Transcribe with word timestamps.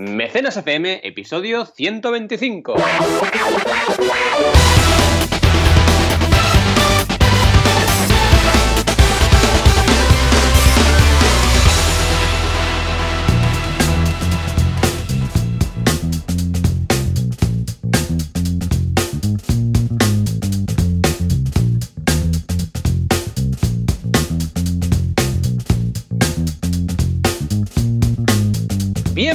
Mecenas 0.00 0.56
FM, 0.56 1.00
episodio 1.02 1.66
125. 1.66 2.72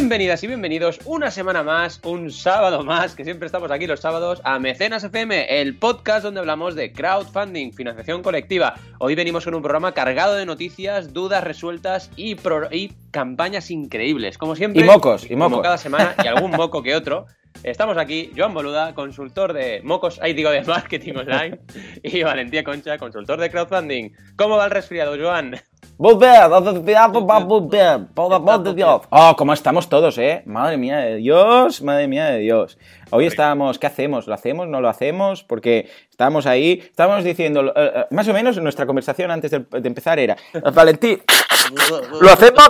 Bienvenidas 0.05 0.43
y 0.43 0.47
bienvenidos 0.47 0.99
una 1.05 1.31
semana 1.31 1.63
más, 1.63 1.99
un 2.03 2.29
sábado 2.29 2.83
más, 2.83 3.15
que 3.15 3.23
siempre 3.23 3.47
estamos 3.47 3.71
aquí 3.71 3.87
los 3.87 4.01
sábados, 4.01 4.39
a 4.43 4.59
Mecenas 4.59 5.03
FM, 5.03 5.59
el 5.59 5.79
podcast 5.79 6.23
donde 6.23 6.41
hablamos 6.41 6.75
de 6.75 6.93
crowdfunding, 6.93 7.71
financiación 7.71 8.21
colectiva. 8.21 8.75
Hoy 8.99 9.15
venimos 9.15 9.45
con 9.45 9.55
un 9.55 9.63
programa 9.63 9.95
cargado 9.95 10.35
de 10.35 10.45
noticias, 10.45 11.11
dudas 11.11 11.43
resueltas 11.43 12.11
y, 12.15 12.37
y 12.69 12.93
campañas 13.09 13.71
increíbles, 13.71 14.37
como 14.37 14.55
siempre. 14.55 14.83
Y 14.83 14.85
mocos, 14.85 15.25
y 15.27 15.35
mocos. 15.35 15.53
Como 15.53 15.63
cada 15.63 15.79
semana, 15.79 16.15
y 16.23 16.27
algún 16.27 16.51
moco 16.51 16.83
que 16.83 16.93
otro. 16.93 17.25
Estamos 17.63 17.97
aquí, 17.97 18.31
Joan 18.35 18.53
Boluda, 18.53 18.93
consultor 18.93 19.53
de 19.53 19.81
mocos, 19.83 20.19
ahí 20.21 20.33
digo 20.33 20.49
de 20.51 20.61
marketing 20.63 21.13
online, 21.15 21.59
y 22.03 22.23
Valentía 22.23 22.63
Concha, 22.63 22.97
consultor 22.97 23.39
de 23.39 23.49
crowdfunding. 23.49 24.11
¿Cómo 24.35 24.57
va 24.57 24.65
el 24.65 24.71
resfriado, 24.71 25.15
Joan? 25.19 25.55
Muy 25.97 26.15
bien, 26.15 26.49
muy 27.47 27.69
bien, 27.69 28.07
por 28.13 28.33
amor 28.33 28.63
de 28.63 28.73
Dios. 28.73 29.01
Oh, 29.09 29.33
cómo 29.37 29.53
estamos 29.53 29.87
todos, 29.87 30.17
¿eh? 30.17 30.43
Madre 30.45 30.75
mía 30.77 30.97
de 30.97 31.15
Dios, 31.15 31.81
madre 31.81 32.07
mía 32.07 32.25
de 32.25 32.39
Dios. 32.39 32.77
Hoy 33.11 33.27
estábamos, 33.27 33.79
¿qué 33.79 33.87
hacemos? 33.87 34.27
¿Lo 34.27 34.33
hacemos? 34.33 34.67
¿No 34.67 34.81
lo 34.81 34.89
hacemos? 34.89 35.43
Porque 35.43 35.89
estábamos 36.09 36.47
ahí, 36.47 36.83
estábamos 36.83 37.23
diciendo, 37.23 37.73
eh, 37.75 37.91
eh, 37.95 38.05
más 38.11 38.27
o 38.27 38.33
menos 38.33 38.61
nuestra 38.61 38.85
conversación 38.85 39.31
antes 39.31 39.51
de, 39.51 39.65
empezar 39.71 40.19
era, 40.19 40.35
Valentín, 40.73 41.23
¿lo 42.21 42.29
hacemos? 42.29 42.69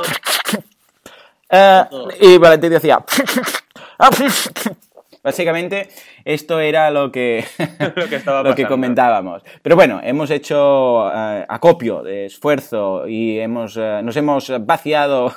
Eh, 1.50 1.84
y 2.22 2.38
Valentín 2.38 2.70
decía, 2.70 3.04
Básicamente, 5.26 5.90
esto 6.24 6.60
era 6.60 6.92
lo 6.92 7.12
que, 7.12 7.44
lo 8.44 8.54
que, 8.54 8.66
comentábamos. 8.68 9.42
Pero 9.64 9.76
bueno, 9.76 10.00
hemos 10.04 10.30
hecho 10.30 11.12
eh, 11.12 11.44
acopio 11.50 12.04
de 12.04 12.28
esfuerzo 12.28 13.08
y 13.08 13.40
hemos, 13.40 13.76
eh, 13.76 14.02
nos 14.04 14.16
hemos 14.18 14.52
vaciado 14.64 15.34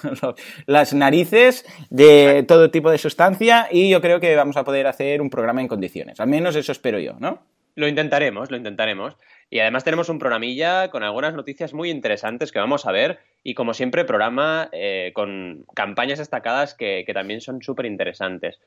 las 0.67 0.92
narices 0.92 1.65
de 1.89 2.45
todo 2.47 2.70
tipo 2.70 2.91
de 2.91 2.98
sustancia 2.98 3.69
y 3.70 3.89
yo 3.89 4.03
creo 4.03 4.20
que 4.20 4.37
vamos 4.37 4.59
a 4.59 4.65
poder 4.65 4.87
hacer 4.87 5.22
un 5.22 5.31
programa 5.31 5.62
en 5.62 5.69
condiciones. 5.69 6.20
Al 6.20 6.28
menos 6.28 6.55
eso 6.55 6.72
espero 6.72 6.98
yo, 6.98 7.15
¿no? 7.19 7.39
Lo 7.79 7.87
intentaremos, 7.87 8.51
lo 8.51 8.57
intentaremos. 8.57 9.17
Y 9.51 9.61
además 9.61 9.84
tenemos 9.84 10.09
un 10.09 10.19
programilla 10.19 10.91
con 10.91 11.05
algunas 11.05 11.33
noticias 11.33 11.73
muy 11.73 11.91
interesantes 11.91 12.51
que 12.51 12.59
vamos 12.59 12.87
a 12.87 12.93
ver 12.93 13.21
y 13.45 13.55
como 13.55 13.73
siempre 13.73 14.05
programa 14.05 14.69
eh, 14.73 15.12
con 15.15 15.65
campañas 15.75 16.19
destacadas 16.19 16.75
que, 16.75 17.09
también 17.15 17.41
son 17.41 17.62
súper 17.62 17.87
interesantes. 17.87 18.59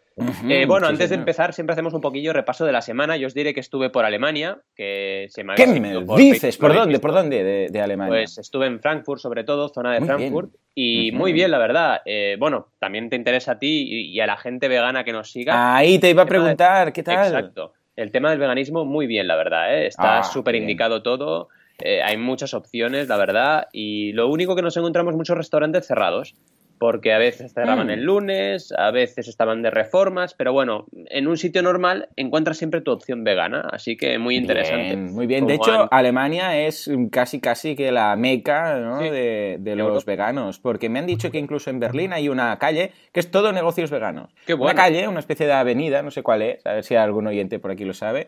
Eh, 0.47 0.65
bueno, 0.65 0.87
antes 0.87 1.09
de 1.09 1.17
empezar 1.17 1.53
siempre 1.53 1.73
hacemos 1.73 1.93
un 1.93 1.99
poquillo 1.99 2.31
repaso 2.31 2.65
de 2.65 2.71
la 2.71 2.81
semana. 2.81 3.17
Yo 3.17 3.27
os 3.27 3.33
diré 3.33 3.53
que 3.53 3.59
estuve 3.59 3.89
por 3.89 4.05
Alemania, 4.05 4.59
que 4.73 5.27
se 5.29 5.43
me 5.43 5.55
¿Qué 5.55 5.67
me 5.67 5.93
dices? 6.15 6.55
¿Por 6.55 6.73
dónde? 6.73 6.99
¿Por 6.99 7.11
dónde 7.11 7.69
de, 7.69 7.81
Alemania? 7.81 8.13
Pues 8.13 8.37
estuve 8.37 8.65
en 8.67 8.79
Frankfurt 8.79 9.19
sobre 9.19 9.43
todo, 9.43 9.67
zona 9.67 9.93
de 9.93 10.05
Frankfurt. 10.05 10.51
Y 10.73 11.11
muy 11.11 11.33
bien, 11.33 11.51
la 11.51 11.57
verdad. 11.57 12.01
Eh, 12.05 12.37
bueno, 12.39 12.69
también 12.79 13.09
te 13.09 13.17
interesa 13.17 13.51
a 13.51 13.59
ti 13.59 14.07
y, 14.09 14.19
a 14.21 14.25
la 14.25 14.37
gente 14.37 14.69
vegana 14.69 15.03
que 15.03 15.11
nos 15.11 15.29
siga. 15.29 15.75
Ahí 15.75 15.99
te 15.99 16.09
iba 16.09 16.23
a 16.23 16.25
preguntar, 16.25 16.93
¿qué 16.93 17.03
tal? 17.03 17.27
Exacto 17.27 17.73
el 18.01 18.11
tema 18.11 18.29
del 18.29 18.39
veganismo 18.39 18.85
muy 18.85 19.07
bien, 19.07 19.27
la 19.27 19.35
verdad, 19.35 19.75
¿eh? 19.75 19.87
está 19.87 20.19
ah, 20.19 20.23
súper 20.23 20.55
indicado 20.55 21.03
todo, 21.03 21.49
eh, 21.79 22.01
hay 22.01 22.17
muchas 22.17 22.53
opciones, 22.53 23.07
la 23.07 23.17
verdad, 23.17 23.67
y 23.71 24.11
lo 24.13 24.27
único 24.27 24.55
que 24.55 24.61
nos 24.61 24.75
encontramos 24.77 25.15
muchos 25.15 25.37
restaurantes 25.37 25.87
cerrados 25.87 26.35
porque 26.81 27.13
a 27.13 27.19
veces 27.19 27.53
cerraban 27.53 27.87
mm. 27.87 27.91
el 27.91 28.01
lunes, 28.01 28.73
a 28.75 28.89
veces 28.89 29.27
estaban 29.27 29.61
de 29.61 29.69
reformas, 29.69 30.33
pero 30.33 30.51
bueno, 30.51 30.87
en 31.11 31.27
un 31.27 31.37
sitio 31.37 31.61
normal 31.61 32.09
encuentras 32.15 32.57
siempre 32.57 32.81
tu 32.81 32.89
opción 32.89 33.23
vegana, 33.23 33.69
así 33.71 33.95
que 33.95 34.17
muy 34.17 34.35
interesante. 34.35 34.97
muy 34.97 35.27
bien, 35.27 35.45
de 35.45 35.53
hecho, 35.53 35.87
Alemania 35.93 36.57
es 36.57 36.89
casi 37.11 37.39
casi 37.39 37.75
que 37.75 37.91
la 37.91 38.15
meca 38.15 38.79
de, 38.99 39.73
los 39.75 40.05
veganos, 40.05 40.57
porque 40.57 40.89
me 40.89 40.97
han 40.97 41.05
dicho 41.05 41.29
que 41.29 41.37
incluso 41.37 41.69
en 41.69 41.79
Berlín 41.79 42.13
hay 42.13 42.29
una 42.29 42.57
calle 42.57 42.93
que 43.11 43.19
es 43.19 43.29
todo 43.29 43.53
negocios 43.53 43.91
veganos. 43.91 44.33
Qué 44.47 44.55
Una 44.55 44.73
calle, 44.73 45.07
una 45.07 45.19
especie 45.19 45.45
de 45.45 45.53
avenida, 45.53 46.01
no 46.01 46.09
sé 46.09 46.23
cuál 46.23 46.41
es, 46.41 46.65
a 46.65 46.73
ver 46.73 46.83
si 46.83 46.95
algún 46.95 47.27
oyente 47.27 47.59
por 47.59 47.69
aquí 47.69 47.85
lo 47.85 47.93
sabe, 47.93 48.27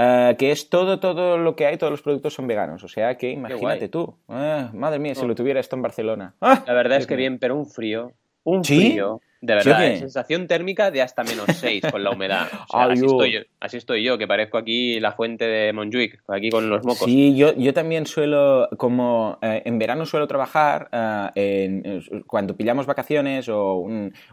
eh, 0.00 0.36
que 0.38 0.52
es 0.52 0.70
todo, 0.70 1.00
todo 1.00 1.38
lo 1.38 1.56
que 1.56 1.66
hay, 1.66 1.76
todos 1.76 1.90
los 1.90 2.02
productos 2.02 2.32
son 2.32 2.46
veganos. 2.46 2.84
O 2.84 2.88
sea 2.88 3.16
que 3.16 3.30
imagínate 3.30 3.88
tú. 3.88 4.14
Eh, 4.28 4.68
madre 4.72 5.00
mía, 5.00 5.16
si 5.16 5.26
lo 5.26 5.34
tuviera 5.34 5.58
esto 5.58 5.74
en 5.74 5.82
Barcelona. 5.82 6.34
La 6.40 6.72
verdad 6.72 6.98
es 6.98 7.06
que 7.08 7.16
bien, 7.16 7.40
pero 7.40 7.56
un 7.56 7.66
frío. 7.66 8.12
Un 8.44 8.64
frío. 8.64 9.20
De 9.40 9.54
verdad, 9.54 9.98
sensación 9.98 10.48
térmica 10.48 10.90
de 10.90 11.00
hasta 11.00 11.22
menos 11.22 11.46
6 11.54 11.84
con 11.90 12.02
la 12.02 12.10
humedad. 12.10 12.48
así, 12.72 13.04
estoy 13.04 13.32
yo, 13.32 13.40
así, 13.60 13.76
estoy 13.76 14.02
yo, 14.02 14.18
que 14.18 14.26
parezco 14.26 14.58
aquí 14.58 14.98
la 14.98 15.12
fuente 15.12 15.46
de 15.46 15.72
Montjuic, 15.72 16.22
aquí 16.28 16.50
con 16.50 16.68
los 16.68 16.84
mocos. 16.84 17.04
Sí, 17.04 17.36
yo, 17.36 17.54
yo 17.54 17.72
también 17.72 18.06
suelo, 18.06 18.68
como 18.76 19.38
eh, 19.42 19.62
en 19.64 19.78
verano 19.78 20.06
suelo 20.06 20.26
trabajar, 20.26 20.88
eh, 21.34 22.00
cuando 22.26 22.56
pillamos 22.56 22.86
vacaciones 22.86 23.48
o 23.48 23.76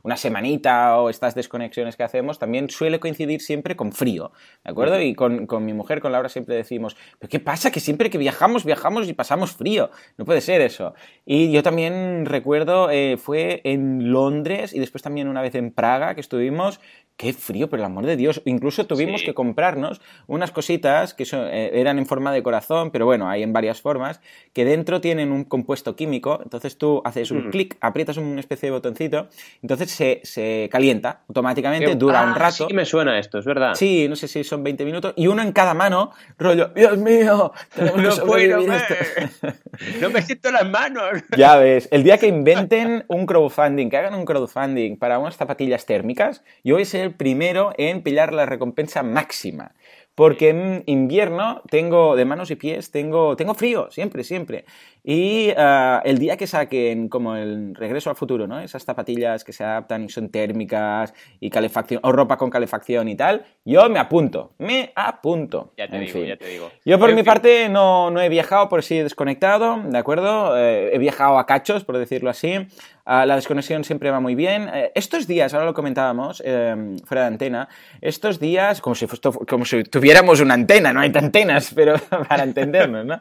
una 0.03 0.17
semanita 0.17 0.97
o 0.99 1.09
estas 1.09 1.35
desconexiones 1.35 1.95
que 1.95 2.03
hacemos, 2.03 2.39
también 2.39 2.69
suele 2.69 2.99
coincidir 2.99 3.41
siempre 3.41 3.75
con 3.75 3.91
frío, 3.91 4.31
¿de 4.63 4.71
acuerdo? 4.71 4.99
Y 4.99 5.13
con, 5.13 5.45
con 5.45 5.65
mi 5.65 5.73
mujer, 5.73 6.01
con 6.01 6.11
Laura, 6.11 6.29
siempre 6.29 6.55
decimos, 6.55 6.97
¿pero 7.19 7.29
qué 7.29 7.39
pasa? 7.39 7.71
Que 7.71 7.79
siempre 7.79 8.09
que 8.09 8.17
viajamos, 8.17 8.65
viajamos 8.65 9.07
y 9.07 9.13
pasamos 9.13 9.51
frío. 9.51 9.89
No 10.17 10.25
puede 10.25 10.41
ser 10.41 10.61
eso. 10.61 10.93
Y 11.25 11.51
yo 11.51 11.63
también 11.63 12.25
recuerdo, 12.25 12.89
eh, 12.89 13.17
fue 13.17 13.61
en 13.63 14.11
Londres 14.11 14.73
y 14.73 14.79
después 14.79 14.94
pues 14.95 15.03
también 15.03 15.27
una 15.27 15.41
vez 15.41 15.53
en 15.55 15.71
Praga 15.71 16.15
que 16.15 16.21
estuvimos, 16.21 16.79
qué 17.17 17.31
frío, 17.33 17.69
por 17.69 17.79
el 17.79 17.85
amor 17.85 18.05
de 18.05 18.17
Dios. 18.17 18.41
Incluso 18.45 18.85
tuvimos 18.85 19.23
que 19.23 19.33
comprarnos 19.33 20.01
unas 20.27 20.51
cositas 20.51 21.13
que 21.13 21.25
eh, 21.31 21.71
eran 21.73 21.97
en 21.97 22.05
forma 22.05 22.31
de 22.33 22.43
corazón, 22.43 22.91
pero 22.91 23.05
bueno, 23.05 23.29
hay 23.29 23.43
en 23.43 23.53
varias 23.53 23.81
formas, 23.81 24.19
que 24.53 24.65
dentro 24.65 24.99
tienen 24.99 25.31
un 25.31 25.45
compuesto 25.45 25.95
químico. 25.95 26.39
Entonces 26.43 26.77
tú 26.77 27.01
haces 27.05 27.31
un 27.31 27.49
clic, 27.51 27.77
aprietas 27.79 28.17
una 28.17 28.39
especie 28.39 28.67
de 28.67 28.71
botoncito, 28.71 29.29
entonces 29.61 29.91
se, 30.23 30.69
calienta 30.71 31.21
automáticamente, 31.27 31.95
dura 31.95 32.23
un 32.23 32.31
ah, 32.31 32.35
rato. 32.35 32.67
Sí, 32.67 32.73
me 32.73 32.85
suena 32.85 33.17
esto, 33.17 33.39
es 33.39 33.45
verdad. 33.45 33.75
Sí, 33.75 34.07
no 34.09 34.15
sé 34.15 34.27
si 34.27 34.43
son 34.43 34.63
20 34.63 34.83
minutos, 34.83 35.13
y 35.15 35.27
uno 35.27 35.41
en 35.41 35.51
cada 35.51 35.73
mano, 35.73 36.11
rollo, 36.37 36.69
Dios 36.75 36.97
mío, 36.97 37.53
no 37.77 38.25
puedo 38.25 38.55
no 40.01 40.09
me 40.09 40.21
siento 40.21 40.51
las 40.51 40.69
manos. 40.69 41.23
Ya 41.37 41.57
ves, 41.57 41.87
el 41.91 42.03
día 42.03 42.17
que 42.17 42.27
inventen 42.27 43.05
un 43.07 43.25
crowdfunding, 43.25 43.89
que 43.89 43.97
hagan 43.97 44.15
un 44.15 44.25
crowdfunding 44.25 44.97
para 44.97 45.19
unas 45.19 45.35
zapatillas 45.35 45.85
térmicas, 45.85 46.43
yo 46.63 46.75
voy 46.75 46.83
a 46.83 46.85
ser 46.85 47.04
el 47.05 47.13
primero 47.13 47.73
en 47.77 48.01
pillar 48.01 48.33
la 48.33 48.45
recompensa 48.45 49.03
máxima. 49.03 49.73
Porque 50.15 50.49
en 50.49 50.83
invierno 50.85 51.61
tengo 51.69 52.15
de 52.15 52.23
manos 52.23 52.49
y 52.49 52.55
pies, 52.55 52.89
tengo, 52.89 53.35
tengo 53.35 53.53
frío, 53.53 53.91
siempre, 53.91 54.23
siempre. 54.23 54.65
Y 55.07 55.51
ah, 55.55 56.01
el 56.03 56.17
día 56.17 56.35
que 56.35 56.47
saquen 56.47 57.09
como 57.09 57.35
el 57.35 57.75
regreso 57.75 58.09
al 58.09 58.15
futuro, 58.15 58.47
¿no? 58.47 58.59
Esas 58.59 58.85
zapatillas 58.85 59.43
que 59.43 59.53
se 59.53 59.63
adaptan 59.63 60.05
y 60.05 60.09
son 60.09 60.29
térmicas 60.29 61.13
y 61.39 61.51
calefacción, 61.51 61.99
o 62.03 62.11
ropa 62.11 62.37
con 62.37 62.49
calefacción 62.49 63.07
y 63.07 63.15
tal, 63.15 63.45
yo 63.65 63.87
me 63.87 63.99
apunto, 63.99 64.53
me 64.57 64.91
apunto. 64.95 65.73
Ya 65.77 65.87
te 65.87 65.99
digo, 65.99 66.23
ya 66.23 66.37
te 66.37 66.47
digo. 66.47 66.71
Yo 66.85 66.97
por 66.97 67.13
mi 67.13 67.21
parte 67.21 67.69
no, 67.69 68.09
no, 68.09 68.19
he 68.19 68.29
viajado, 68.29 68.67
por 68.67 68.81
si 68.81 68.97
he 68.97 69.03
desconectado, 69.03 69.79
¿de 69.85 69.97
acuerdo? 69.97 70.57
Eh, 70.57 70.95
he 70.95 70.97
viajado 70.97 71.37
a 71.37 71.45
cachos, 71.45 71.83
por 71.83 71.97
decirlo 71.97 72.31
así. 72.31 72.65
Ah, 73.05 73.27
la 73.27 73.35
desconexión 73.35 73.83
siempre 73.83 74.09
va 74.09 74.19
muy 74.19 74.33
bien. 74.33 74.67
Eh, 74.73 74.91
estos 74.95 75.27
días, 75.27 75.53
ahora 75.53 75.67
lo 75.67 75.75
comentábamos, 75.75 76.41
em, 76.43 76.97
fuera 76.99 77.21
de 77.21 77.27
antena, 77.27 77.69
estos 78.01 78.39
días, 78.39 78.81
como 78.81 78.95
si, 78.95 79.05
como 79.47 79.65
si 79.65 79.83
tuviéramos 80.05 80.39
una 80.39 80.53
antena, 80.53 80.93
no 80.93 80.99
hay 80.99 81.11
antenas, 81.15 81.71
pero 81.73 81.95
para 82.29 82.43
entendernos, 82.43 83.07
¿no? 83.07 83.19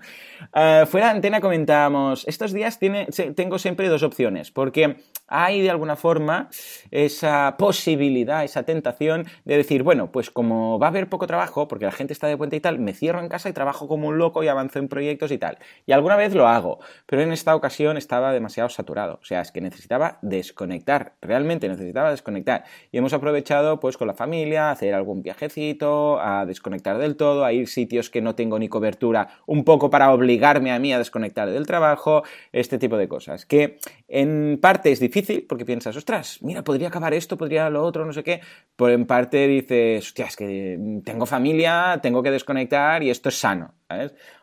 Ah, 0.52 0.84
fuera 0.86 1.06
de 1.06 1.12
antena 1.12 1.40
comentábamos 1.40 2.28
estos 2.28 2.52
días 2.52 2.78
tiene, 2.78 3.06
tengo 3.34 3.58
siempre 3.58 3.88
dos 3.88 4.02
opciones, 4.02 4.50
porque 4.50 4.98
hay 5.26 5.62
de 5.62 5.70
alguna 5.70 5.96
forma 5.96 6.50
esa 6.90 7.56
posibilidad, 7.58 8.44
esa 8.44 8.64
tentación 8.64 9.24
de 9.46 9.56
decir, 9.56 9.82
bueno, 9.82 10.12
pues 10.12 10.30
como 10.30 10.78
va 10.78 10.88
a 10.88 10.90
haber 10.90 11.08
poco 11.08 11.26
trabajo, 11.26 11.68
porque 11.68 11.86
la 11.86 11.90
gente 11.90 12.12
está 12.12 12.26
de 12.26 12.36
puente 12.36 12.56
y 12.56 12.60
tal, 12.60 12.78
me 12.78 12.92
cierro 12.92 13.20
en 13.20 13.30
casa 13.30 13.48
y 13.48 13.54
trabajo 13.54 13.88
como 13.88 14.08
un 14.08 14.18
loco 14.18 14.44
y 14.44 14.48
avanzo 14.48 14.78
en 14.78 14.88
proyectos 14.88 15.32
y 15.32 15.38
tal. 15.38 15.56
Y 15.86 15.92
alguna 15.92 16.16
vez 16.16 16.34
lo 16.34 16.46
hago, 16.48 16.80
pero 17.06 17.22
en 17.22 17.32
esta 17.32 17.56
ocasión 17.56 17.96
estaba 17.96 18.30
demasiado 18.34 18.68
saturado, 18.68 19.20
o 19.22 19.24
sea, 19.24 19.40
es 19.40 19.52
que 19.52 19.62
necesitaba 19.62 20.18
desconectar, 20.20 21.14
realmente 21.22 21.66
necesitaba 21.66 22.10
desconectar. 22.10 22.64
Y 22.92 22.98
hemos 22.98 23.14
aprovechado 23.14 23.80
pues 23.80 23.96
con 23.96 24.06
la 24.06 24.14
familia, 24.14 24.70
hacer 24.70 24.92
algún 24.92 25.22
viajecito, 25.22 26.20
a 26.20 26.44
desconectar 26.44 26.73
desconectar 26.74 26.98
del 26.98 27.16
todo, 27.16 27.48
ir 27.50 27.68
sitios 27.68 28.10
que 28.10 28.20
no 28.20 28.34
tengo 28.34 28.58
ni 28.58 28.68
cobertura, 28.68 29.28
un 29.46 29.64
poco 29.64 29.90
para 29.90 30.12
obligarme 30.12 30.72
a 30.72 30.78
mí 30.78 30.92
a 30.92 30.98
desconectar 30.98 31.48
del 31.50 31.66
trabajo, 31.66 32.24
este 32.52 32.78
tipo 32.78 32.96
de 32.96 33.08
cosas. 33.08 33.46
Que 33.46 33.78
en 34.08 34.58
parte 34.60 34.90
es 34.90 35.00
difícil 35.00 35.46
porque 35.48 35.64
piensas, 35.64 35.96
ostras, 35.96 36.38
mira, 36.42 36.64
podría 36.64 36.88
acabar 36.88 37.14
esto, 37.14 37.36
podría 37.36 37.70
lo 37.70 37.82
otro, 37.84 38.04
no 38.04 38.12
sé 38.12 38.22
qué, 38.22 38.40
pero 38.76 38.92
en 38.92 39.06
parte 39.06 39.46
dices, 39.46 40.06
hostia, 40.06 40.26
es 40.26 40.36
que 40.36 40.78
tengo 41.04 41.26
familia, 41.26 42.00
tengo 42.02 42.22
que 42.22 42.30
desconectar 42.30 43.02
y 43.02 43.10
esto 43.10 43.28
es 43.28 43.38
sano. 43.38 43.74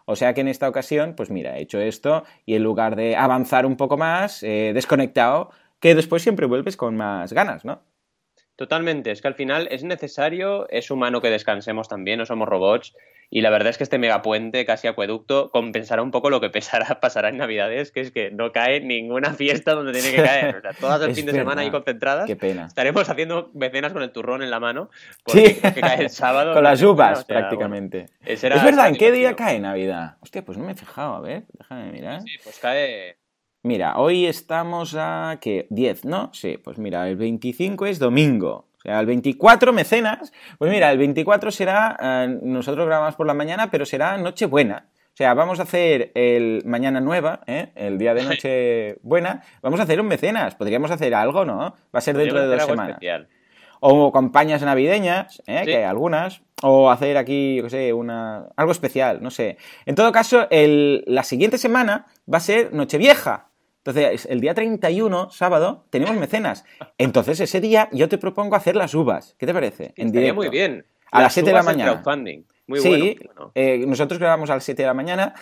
O 0.05 0.15
sea 0.15 0.33
que 0.33 0.41
en 0.41 0.47
esta 0.47 0.69
ocasión, 0.69 1.13
pues 1.15 1.29
mira, 1.29 1.57
he 1.57 1.61
hecho 1.61 1.79
esto 1.79 2.23
y 2.45 2.55
en 2.55 2.63
lugar 2.63 2.95
de 2.95 3.15
avanzar 3.15 3.65
un 3.65 3.75
poco 3.75 3.97
más, 3.97 4.43
he 4.43 4.71
desconectado, 4.73 5.49
que 5.79 5.95
después 5.95 6.21
siempre 6.21 6.45
vuelves 6.45 6.77
con 6.77 6.95
más 6.95 7.33
ganas, 7.33 7.65
¿no? 7.65 7.81
Totalmente, 8.55 9.11
es 9.11 9.21
que 9.21 9.27
al 9.27 9.35
final 9.35 9.67
es 9.71 9.83
necesario, 9.83 10.69
es 10.69 10.91
humano 10.91 11.21
que 11.21 11.29
descansemos 11.29 11.87
también, 11.87 12.19
no 12.19 12.25
somos 12.25 12.47
robots. 12.47 12.93
Y 13.33 13.39
la 13.39 13.49
verdad 13.49 13.69
es 13.69 13.77
que 13.77 13.85
este 13.85 13.97
megapuente, 13.97 14.65
casi 14.65 14.89
acueducto, 14.89 15.51
compensará 15.51 16.01
un 16.01 16.11
poco 16.11 16.29
lo 16.29 16.41
que 16.41 16.49
pesará, 16.49 16.99
pasará 17.01 17.29
en 17.29 17.37
Navidades, 17.37 17.93
que 17.93 18.01
es 18.01 18.11
que 18.11 18.29
no 18.29 18.51
cae 18.51 18.81
ninguna 18.81 19.33
fiesta 19.33 19.73
donde 19.73 19.93
tiene 19.93 20.11
que 20.13 20.21
caer. 20.23 20.57
O 20.57 20.61
sea, 20.61 20.73
todas 20.73 21.01
el 21.01 21.15
fin 21.15 21.25
de 21.25 21.31
semana 21.31 21.61
ahí 21.61 21.71
concentradas. 21.71 22.27
Qué 22.27 22.35
pena. 22.35 22.65
Estaremos 22.65 23.09
haciendo 23.09 23.49
mecenas 23.53 23.93
con 23.93 24.03
el 24.03 24.11
turrón 24.11 24.43
en 24.43 24.51
la 24.51 24.59
mano. 24.59 24.89
Sí. 25.27 25.55
Que 25.55 25.79
cae 25.79 26.01
el 26.01 26.09
sábado. 26.09 26.53
con 26.53 26.63
las 26.63 26.81
uvas, 26.81 27.23
prácticamente. 27.23 28.07
es 28.25 28.41
verdad, 28.41 28.89
¿en 28.89 28.97
qué 28.97 29.13
día 29.13 29.33
cae 29.33 29.59
Navidad? 29.59 30.17
Hostia, 30.19 30.43
pues 30.43 30.57
no 30.57 30.65
me 30.65 30.73
he 30.73 30.75
fijado, 30.75 31.15
a 31.15 31.21
ver, 31.21 31.45
déjame 31.57 31.91
mirar. 31.93 32.21
Sí, 32.21 32.35
pues 32.43 32.59
cae 32.59 33.20
Mira, 33.63 33.97
hoy 33.97 34.25
estamos 34.25 34.95
a, 34.97 35.37
¿qué? 35.39 35.67
10, 35.69 36.05
¿no? 36.05 36.31
Sí, 36.33 36.57
pues 36.57 36.79
mira, 36.79 37.07
el 37.07 37.15
25 37.15 37.85
es 37.85 37.99
domingo. 37.99 38.65
O 38.77 38.81
sea, 38.81 38.99
el 38.99 39.05
24 39.05 39.71
mecenas, 39.71 40.33
pues 40.57 40.71
mira, 40.71 40.91
el 40.91 40.97
24 40.97 41.51
será, 41.51 41.95
eh, 42.01 42.39
nosotros 42.41 42.87
grabamos 42.87 43.15
por 43.15 43.27
la 43.27 43.35
mañana, 43.35 43.69
pero 43.69 43.85
será 43.85 44.17
Nochebuena. 44.17 44.87
O 45.13 45.15
sea, 45.15 45.35
vamos 45.35 45.59
a 45.59 45.63
hacer 45.63 46.11
el 46.15 46.63
Mañana 46.65 47.01
Nueva, 47.01 47.41
¿eh? 47.45 47.71
el 47.75 47.99
día 47.99 48.15
de 48.15 48.23
Nochebuena, 48.23 49.43
vamos 49.61 49.79
a 49.79 49.83
hacer 49.83 50.01
un 50.01 50.07
mecenas. 50.07 50.55
Podríamos 50.55 50.89
hacer 50.89 51.13
algo, 51.13 51.45
¿no? 51.45 51.59
Va 51.59 51.75
a 51.91 52.01
ser 52.01 52.17
dentro 52.17 52.41
de 52.41 52.47
dos 52.47 52.65
semanas. 52.65 52.97
O 53.79 54.11
campañas 54.11 54.63
navideñas, 54.63 55.43
¿eh? 55.45 55.61
que 55.65 55.77
hay 55.77 55.83
algunas. 55.83 56.41
O 56.63 56.89
hacer 56.89 57.17
aquí, 57.17 57.57
yo 57.57 57.63
qué 57.63 57.69
sé, 57.69 57.93
una, 57.93 58.47
algo 58.55 58.71
especial, 58.71 59.21
no 59.21 59.29
sé. 59.29 59.57
En 59.85 59.93
todo 59.93 60.11
caso, 60.11 60.47
el, 60.49 61.03
la 61.05 61.23
siguiente 61.23 61.59
semana 61.59 62.07
va 62.31 62.37
a 62.37 62.41
ser 62.41 62.73
Nochevieja. 62.73 63.50
Entonces, 63.83 64.27
el 64.29 64.41
día 64.41 64.53
31, 64.53 65.31
sábado, 65.31 65.85
tenemos 65.89 66.15
mecenas. 66.15 66.65
Entonces, 66.99 67.39
ese 67.39 67.59
día 67.59 67.89
yo 67.91 68.07
te 68.09 68.19
propongo 68.19 68.55
hacer 68.55 68.75
las 68.75 68.93
uvas. 68.93 69.35
¿Qué 69.39 69.47
te 69.47 69.53
parece? 69.53 69.93
En 69.97 70.11
directo. 70.11 70.35
muy 70.35 70.49
bien. 70.49 70.85
A 71.11 71.23
las, 71.23 71.33
7 71.33 71.49
de 71.49 71.55
la 71.55 71.63
mañana. 71.63 72.03
Muy 72.67 72.79
sí, 72.79 73.17
eh, 73.55 73.85
nosotros 73.87 74.19
grabamos 74.19 74.49
a 74.49 74.55
las 74.55 74.63
7 74.63 74.81
de 74.81 74.87
la 74.87 74.93
mañana. 74.93 75.33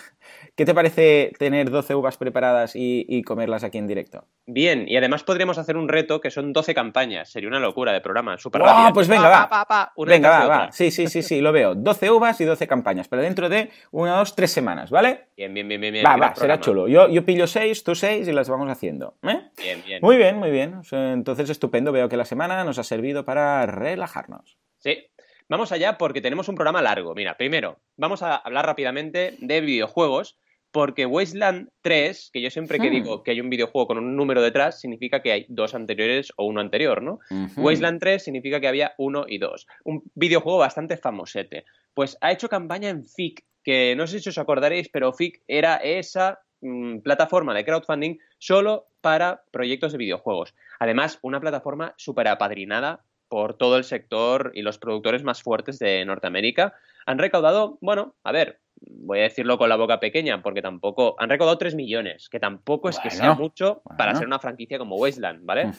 ¿Qué 0.56 0.64
te 0.64 0.74
parece 0.74 1.32
tener 1.38 1.70
12 1.70 1.94
uvas 1.94 2.16
preparadas 2.16 2.72
y, 2.74 3.22
comerlas 3.22 3.64
aquí 3.64 3.78
en 3.78 3.86
directo? 3.86 4.24
Bien, 4.46 4.86
y 4.88 4.96
además 4.96 5.22
podríamos 5.22 5.58
hacer 5.58 5.76
un 5.76 5.88
reto 5.88 6.20
que 6.20 6.30
son 6.30 6.52
12 6.52 6.74
campañas. 6.74 7.30
Sería 7.30 7.48
una 7.48 7.60
locura 7.60 7.92
de 7.92 8.00
programa, 8.00 8.36
súper 8.38 8.62
rápido. 8.62 8.92
pues 8.92 9.08
venga, 9.08 9.28
va. 9.28 9.92
venga, 9.96 10.30
va, 10.30 10.46
va. 10.46 10.72
Sí, 10.72 10.90
sí, 10.90 11.06
sí, 11.06 11.22
sí, 11.22 11.40
lo 11.40 11.52
veo. 11.52 11.74
12 11.74 12.10
uvas 12.10 12.40
y 12.40 12.44
12 12.44 12.66
campañas, 12.66 13.08
pero 13.08 13.22
dentro 13.22 13.48
de 13.48 13.70
una, 13.90 14.16
dos, 14.16 14.34
tres 14.34 14.50
semanas, 14.50 14.90
¿vale? 14.90 15.28
Bien, 15.36 15.54
bien, 15.54 15.68
bien, 15.68 15.80
bien. 15.80 16.04
Va, 16.04 16.16
va, 16.16 16.34
será 16.34 16.60
chulo. 16.60 16.88
Yo, 16.88 17.08
yo 17.08 17.24
pillo 17.24 17.46
6, 17.46 17.84
tú 17.84 17.94
6 17.94 18.26
y 18.26 18.32
las 18.32 18.48
vamos 18.48 18.68
haciendo. 18.68 19.14
¿eh? 19.22 19.40
Bien, 19.56 19.82
bien. 19.86 20.00
Muy 20.02 20.16
bien, 20.16 20.36
muy 20.36 20.50
bien. 20.50 20.80
Entonces, 20.90 21.48
estupendo. 21.50 21.92
Veo 21.92 22.08
que 22.08 22.16
la 22.16 22.24
semana 22.24 22.64
nos 22.64 22.78
ha 22.78 22.84
servido 22.84 23.24
para 23.24 23.66
relajarnos. 23.66 24.58
Sí, 24.78 25.09
Vamos 25.50 25.72
allá 25.72 25.98
porque 25.98 26.20
tenemos 26.20 26.48
un 26.48 26.54
programa 26.54 26.80
largo. 26.80 27.12
Mira, 27.12 27.36
primero, 27.36 27.80
vamos 27.96 28.22
a 28.22 28.36
hablar 28.36 28.66
rápidamente 28.66 29.34
de 29.40 29.60
videojuegos, 29.60 30.38
porque 30.70 31.06
Wasteland 31.06 31.70
3, 31.82 32.30
que 32.32 32.40
yo 32.40 32.50
siempre 32.50 32.78
que 32.78 32.88
hmm. 32.88 32.92
digo 32.92 33.22
que 33.24 33.32
hay 33.32 33.40
un 33.40 33.50
videojuego 33.50 33.88
con 33.88 33.98
un 33.98 34.14
número 34.14 34.42
detrás, 34.42 34.80
significa 34.80 35.22
que 35.22 35.32
hay 35.32 35.46
dos 35.48 35.74
anteriores 35.74 36.32
o 36.36 36.44
uno 36.44 36.60
anterior, 36.60 37.02
¿no? 37.02 37.18
Wasteland 37.56 37.98
3 37.98 38.22
significa 38.22 38.60
que 38.60 38.68
había 38.68 38.94
uno 38.96 39.24
y 39.26 39.38
dos. 39.38 39.66
Un 39.82 40.04
videojuego 40.14 40.58
bastante 40.58 40.96
famosete. 40.96 41.64
Pues 41.94 42.16
ha 42.20 42.30
hecho 42.30 42.48
campaña 42.48 42.88
en 42.88 43.04
FIC, 43.04 43.44
que 43.64 43.96
no 43.96 44.06
sé 44.06 44.20
si 44.20 44.28
os 44.28 44.38
acordaréis, 44.38 44.88
pero 44.88 45.12
FIC 45.12 45.42
era 45.48 45.78
esa 45.78 46.38
mm, 46.60 46.98
plataforma 46.98 47.54
de 47.54 47.64
crowdfunding 47.64 48.18
solo 48.38 48.86
para 49.00 49.42
proyectos 49.50 49.90
de 49.90 49.98
videojuegos. 49.98 50.54
Además, 50.78 51.18
una 51.22 51.40
plataforma 51.40 51.92
súper 51.96 52.28
apadrinada 52.28 53.04
por 53.30 53.54
todo 53.54 53.78
el 53.78 53.84
sector 53.84 54.50
y 54.54 54.62
los 54.62 54.78
productores 54.78 55.22
más 55.22 55.42
fuertes 55.42 55.78
de 55.78 56.04
Norteamérica. 56.04 56.74
Han 57.06 57.18
recaudado, 57.18 57.78
bueno, 57.80 58.16
a 58.24 58.32
ver, 58.32 58.60
voy 58.80 59.20
a 59.20 59.22
decirlo 59.22 59.56
con 59.56 59.68
la 59.68 59.76
boca 59.76 60.00
pequeña, 60.00 60.42
porque 60.42 60.60
tampoco. 60.60 61.14
Han 61.18 61.30
recaudado 61.30 61.56
3 61.56 61.74
millones, 61.76 62.28
que 62.28 62.40
tampoco 62.40 62.88
es 62.88 62.98
que 62.98 63.10
sea 63.10 63.34
mucho 63.34 63.82
para 63.96 64.14
ser 64.14 64.26
una 64.26 64.40
franquicia 64.40 64.78
como 64.78 64.96
Wasteland, 64.96 65.46
¿vale? 65.46 65.70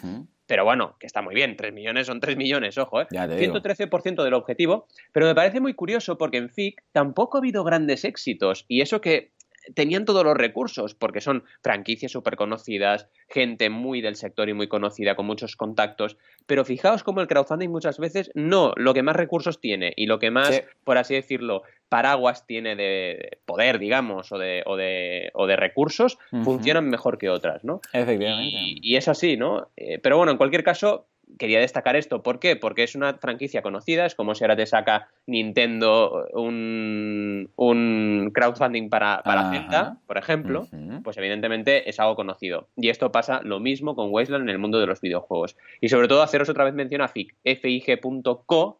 Pero 0.47 0.65
bueno, 0.65 0.95
que 0.99 1.05
está 1.05 1.21
muy 1.21 1.35
bien, 1.35 1.55
3 1.55 1.73
millones 1.73 2.07
son 2.07 2.19
3 2.19 2.37
millones, 2.37 2.77
ojo, 2.77 3.01
¿eh? 3.01 3.07
113% 3.09 4.23
del 4.23 4.33
objetivo. 4.33 4.87
Pero 5.11 5.25
me 5.25 5.35
parece 5.35 5.59
muy 5.59 5.73
curioso 5.73 6.17
porque 6.17 6.37
en 6.37 6.49
FIC 6.49 6.81
tampoco 6.91 7.37
ha 7.37 7.39
habido 7.39 7.63
grandes 7.63 8.05
éxitos. 8.05 8.65
Y 8.67 8.81
eso 8.81 9.01
que 9.01 9.33
tenían 9.73 10.05
todos 10.05 10.23
los 10.23 10.37
recursos, 10.37 10.95
porque 10.95 11.21
son 11.21 11.43
franquicias 11.61 12.11
súper 12.11 12.35
conocidas, 12.35 13.07
gente 13.29 13.69
muy 13.69 14.01
del 14.01 14.15
sector 14.15 14.49
y 14.49 14.53
muy 14.53 14.67
conocida, 14.67 15.15
con 15.15 15.25
muchos 15.25 15.55
contactos. 15.55 16.17
Pero 16.45 16.65
fijaos 16.65 17.03
cómo 17.03 17.21
el 17.21 17.27
crowdfunding 17.27 17.69
muchas 17.69 17.99
veces 17.99 18.31
no, 18.35 18.73
lo 18.75 18.93
que 18.93 19.03
más 19.03 19.15
recursos 19.15 19.59
tiene 19.59 19.93
y 19.95 20.05
lo 20.05 20.19
que 20.19 20.31
más, 20.31 20.63
por 20.83 20.97
así 20.97 21.13
decirlo, 21.13 21.63
paraguas 21.89 22.45
tiene 22.47 22.75
de 22.75 23.39
poder, 23.45 23.77
digamos, 23.77 24.31
o 24.31 24.37
de, 24.37 24.63
o 24.65 24.77
de, 24.77 25.29
o 25.33 25.47
de 25.47 25.55
recursos, 25.55 26.17
funcionan 26.43 26.89
mejor 26.89 27.17
que 27.17 27.29
otras, 27.29 27.63
¿no? 27.63 27.81
Efectivamente. 27.93 28.49
Y, 28.53 28.95
es 28.95 29.07
así, 29.07 29.37
¿no? 29.37 29.69
Eh, 29.75 29.99
pero 29.99 30.17
bueno, 30.17 30.31
en 30.31 30.37
cualquier 30.37 30.63
caso, 30.63 31.07
quería 31.37 31.59
destacar 31.59 31.95
esto. 31.95 32.23
¿Por 32.23 32.39
qué? 32.39 32.55
Porque 32.55 32.83
es 32.83 32.95
una 32.95 33.15
franquicia 33.15 33.61
conocida, 33.61 34.05
es 34.05 34.15
como 34.15 34.35
si 34.35 34.43
ahora 34.43 34.55
te 34.55 34.65
saca 34.65 35.09
Nintendo 35.25 36.27
un, 36.33 37.49
crowdfunding 38.33 38.89
para, 38.89 39.21
para 39.23 39.51
Zelda, 39.51 39.97
por 40.07 40.17
ejemplo, 40.17 40.67
pues 41.03 41.17
evidentemente 41.17 41.89
es 41.89 41.99
algo 41.99 42.15
conocido. 42.15 42.67
Y 42.75 42.89
esto 42.89 43.11
pasa 43.11 43.41
lo 43.43 43.59
mismo 43.59 43.95
con 43.95 44.11
Wasteland 44.11 44.43
en 44.43 44.49
el 44.49 44.59
mundo 44.59 44.79
de 44.79 44.87
los 44.87 45.01
videojuegos. 45.01 45.57
Y 45.79 45.89
sobre 45.89 46.07
todo 46.07 46.21
haceros 46.21 46.49
otra 46.49 46.63
vez 46.63 46.73
mención 46.73 47.01
a 47.01 47.07
FIG, 47.07 47.35
fig.co, 47.43 48.77